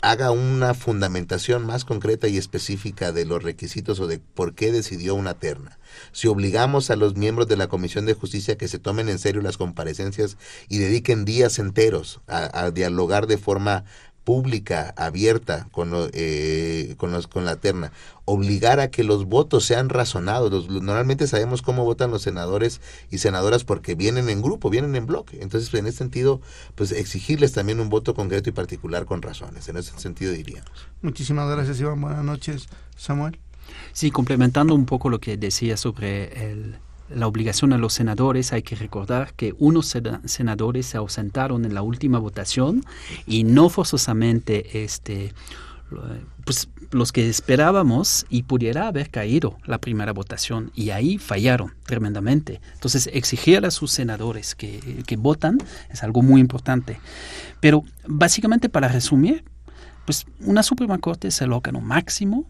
haga 0.01 0.31
una 0.31 0.73
fundamentación 0.73 1.65
más 1.65 1.83
concreta 1.83 2.27
y 2.27 2.37
específica 2.37 3.11
de 3.11 3.25
los 3.25 3.41
requisitos 3.41 3.99
o 3.99 4.07
de 4.07 4.19
por 4.19 4.53
qué 4.53 4.71
decidió 4.71 5.15
una 5.15 5.33
terna. 5.33 5.79
Si 6.11 6.27
obligamos 6.27 6.91
a 6.91 6.95
los 6.95 7.15
miembros 7.15 7.47
de 7.47 7.57
la 7.57 7.67
Comisión 7.67 8.05
de 8.05 8.13
Justicia 8.13 8.57
que 8.57 8.67
se 8.67 8.77
tomen 8.77 9.09
en 9.09 9.17
serio 9.17 9.41
las 9.41 9.57
comparecencias 9.57 10.37
y 10.69 10.77
dediquen 10.77 11.25
días 11.25 11.57
enteros 11.57 12.21
a, 12.27 12.65
a 12.65 12.71
dialogar 12.71 13.25
de 13.25 13.37
forma 13.37 13.85
pública, 14.25 14.93
abierta 14.97 15.69
con, 15.71 15.91
eh, 16.11 16.95
con, 16.97 17.11
los, 17.13 17.27
con 17.27 17.45
la 17.45 17.55
terna, 17.55 17.93
obligar 18.25 18.79
a 18.79 18.89
que 18.89 19.03
los 19.03 19.25
votos 19.25 19.63
sean 19.63 19.87
razonados. 19.87 20.67
normalmente 20.69 21.27
sabemos 21.27 21.61
cómo 21.61 21.85
votan 21.85 22.11
los 22.11 22.23
senadores 22.23 22.81
y 23.11 23.19
senadoras 23.19 23.63
porque 23.63 23.95
vienen 23.95 24.27
en 24.29 24.41
grupo, 24.41 24.69
vienen 24.69 24.95
en 24.95 25.05
bloque. 25.05 25.37
Entonces, 25.41 25.73
en 25.75 25.85
ese 25.85 25.99
sentido, 25.99 26.41
pues 26.73 26.91
exigirles 26.91 27.53
también 27.53 27.79
un 27.79 27.89
voto 27.89 28.15
concreto 28.15 28.49
y 28.49 28.51
particular 28.51 29.05
con 29.05 29.21
razones. 29.21 29.69
En 29.69 29.77
ese 29.77 29.97
sentido 29.97 30.33
diríamos. 30.33 30.71
Muchísimas 31.01 31.49
gracias, 31.49 31.79
Iván. 31.79 32.01
Buenas 32.01 32.25
noches, 32.25 32.67
Samuel. 32.97 33.39
Sí, 33.93 34.09
complementando 34.09 34.73
un 34.73 34.85
poco 34.85 35.09
lo 35.09 35.19
que 35.19 35.37
decía 35.37 35.77
sobre 35.77 36.49
el, 36.49 36.79
la 37.09 37.27
obligación 37.27 37.73
a 37.73 37.77
los 37.77 37.93
senadores, 37.93 38.53
hay 38.53 38.63
que 38.63 38.75
recordar 38.75 39.33
que 39.33 39.53
unos 39.59 39.95
senadores 40.25 40.85
se 40.85 40.97
ausentaron 40.97 41.65
en 41.65 41.73
la 41.73 41.81
última 41.81 42.19
votación 42.19 42.83
y 43.27 43.43
no 43.43 43.69
forzosamente 43.69 44.83
este, 44.83 45.33
pues, 46.43 46.69
los 46.91 47.11
que 47.11 47.29
esperábamos 47.29 48.25
y 48.29 48.43
pudiera 48.43 48.87
haber 48.87 49.09
caído 49.09 49.57
la 49.65 49.79
primera 49.79 50.13
votación 50.13 50.71
y 50.73 50.89
ahí 50.89 51.17
fallaron 51.17 51.73
tremendamente. 51.85 52.59
Entonces 52.73 53.09
exigir 53.13 53.65
a 53.65 53.71
sus 53.71 53.91
senadores 53.91 54.55
que, 54.55 55.03
que 55.05 55.15
votan 55.15 55.59
es 55.89 56.03
algo 56.03 56.21
muy 56.21 56.41
importante. 56.41 56.99
Pero 57.59 57.83
básicamente 58.07 58.69
para 58.69 58.87
resumir, 58.87 59.43
pues 60.05 60.25
una 60.39 60.63
Suprema 60.63 60.97
Corte 60.97 61.27
es 61.27 61.41
el 61.41 61.53
órgano 61.53 61.81
máximo 61.81 62.45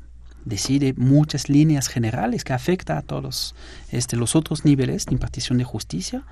decide 0.46 0.94
muchas 0.96 1.50
líneas 1.50 1.88
generales 1.88 2.44
que 2.44 2.54
afecta 2.54 2.98
a 2.98 3.02
todos 3.02 3.56
este, 3.92 4.16
los 4.16 4.36
otros 4.36 4.64
niveles 4.64 5.06
de 5.08 5.14
impartición 5.14 5.58
de 5.58 5.64
justicia 5.64 6.24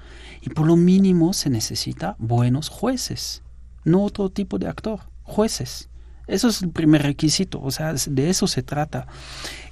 y 0.42 0.50
por 0.50 0.68
lo 0.68 0.76
mínimo 0.76 1.34
se 1.34 1.50
necesita 1.50 2.16
buenos 2.20 2.70
jueces, 2.70 3.42
no 3.84 4.04
otro 4.04 4.30
tipo 4.30 4.60
de 4.60 4.68
actor, 4.68 5.02
jueces. 5.24 5.90
Eso 6.28 6.48
es 6.48 6.62
el 6.62 6.70
primer 6.70 7.04
requisito, 7.04 7.62
o 7.62 7.72
sea, 7.72 7.94
de 7.94 8.30
eso 8.30 8.48
se 8.48 8.64
trata. 8.64 9.08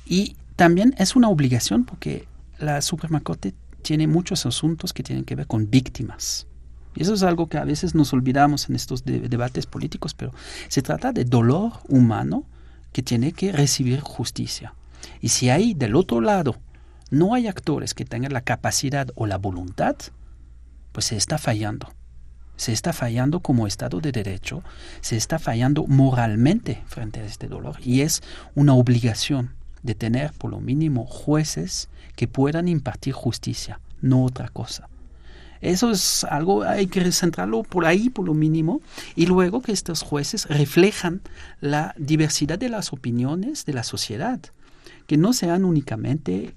Y 0.05 0.35
también 0.57 0.93
es 0.97 1.15
una 1.15 1.29
obligación 1.29 1.85
porque 1.85 2.27
la 2.59 2.81
Suprema 2.81 3.21
Corte 3.21 3.53
tiene 3.81 4.07
muchos 4.07 4.45
asuntos 4.45 4.91
que 4.91 5.03
tienen 5.03 5.23
que 5.23 5.35
ver 5.35 5.47
con 5.47 5.69
víctimas. 5.69 6.47
Y 6.95 7.03
eso 7.03 7.13
es 7.13 7.23
algo 7.23 7.47
que 7.47 7.57
a 7.57 7.63
veces 7.63 7.95
nos 7.95 8.11
olvidamos 8.11 8.69
en 8.69 8.75
estos 8.75 9.05
debates 9.05 9.65
políticos, 9.65 10.13
pero 10.13 10.33
se 10.67 10.81
trata 10.81 11.13
de 11.13 11.23
dolor 11.23 11.71
humano 11.87 12.43
que 12.91 13.03
tiene 13.03 13.31
que 13.31 13.51
recibir 13.51 13.99
justicia. 14.01 14.73
Y 15.19 15.29
si 15.29 15.49
hay 15.49 15.73
del 15.73 15.95
otro 15.95 16.21
lado 16.21 16.57
no 17.11 17.33
hay 17.33 17.47
actores 17.47 17.93
que 17.93 18.05
tengan 18.05 18.31
la 18.31 18.41
capacidad 18.41 19.09
o 19.15 19.27
la 19.27 19.37
voluntad, 19.37 19.97
pues 20.93 21.07
se 21.07 21.17
está 21.17 21.37
fallando. 21.37 21.93
Se 22.55 22.71
está 22.71 22.93
fallando 22.93 23.41
como 23.41 23.67
Estado 23.67 23.99
de 23.99 24.13
Derecho, 24.13 24.63
se 25.01 25.17
está 25.17 25.37
fallando 25.37 25.85
moralmente 25.87 26.83
frente 26.85 27.19
a 27.19 27.25
este 27.25 27.47
dolor 27.47 27.77
y 27.83 28.01
es 28.01 28.23
una 28.55 28.75
obligación 28.75 29.55
de 29.83 29.93
tener 29.93 30.31
por 30.31 30.51
lo 30.51 30.61
mínimo 30.61 31.05
jueces 31.05 31.89
que 32.15 32.29
puedan 32.29 32.67
impartir 32.69 33.13
justicia, 33.13 33.81
no 33.99 34.23
otra 34.23 34.47
cosa. 34.47 34.87
Eso 35.61 35.91
es 35.91 36.23
algo, 36.23 36.63
hay 36.63 36.87
que 36.87 37.11
centrarlo 37.11 37.63
por 37.63 37.85
ahí, 37.85 38.09
por 38.09 38.25
lo 38.25 38.33
mínimo, 38.33 38.81
y 39.15 39.27
luego 39.27 39.61
que 39.61 39.71
estos 39.71 40.01
jueces 40.01 40.47
reflejan 40.47 41.21
la 41.59 41.93
diversidad 41.97 42.57
de 42.57 42.69
las 42.69 42.93
opiniones 42.93 43.65
de 43.65 43.73
la 43.73 43.83
sociedad, 43.83 44.39
que 45.07 45.17
no 45.17 45.33
sean 45.33 45.63
únicamente 45.65 46.53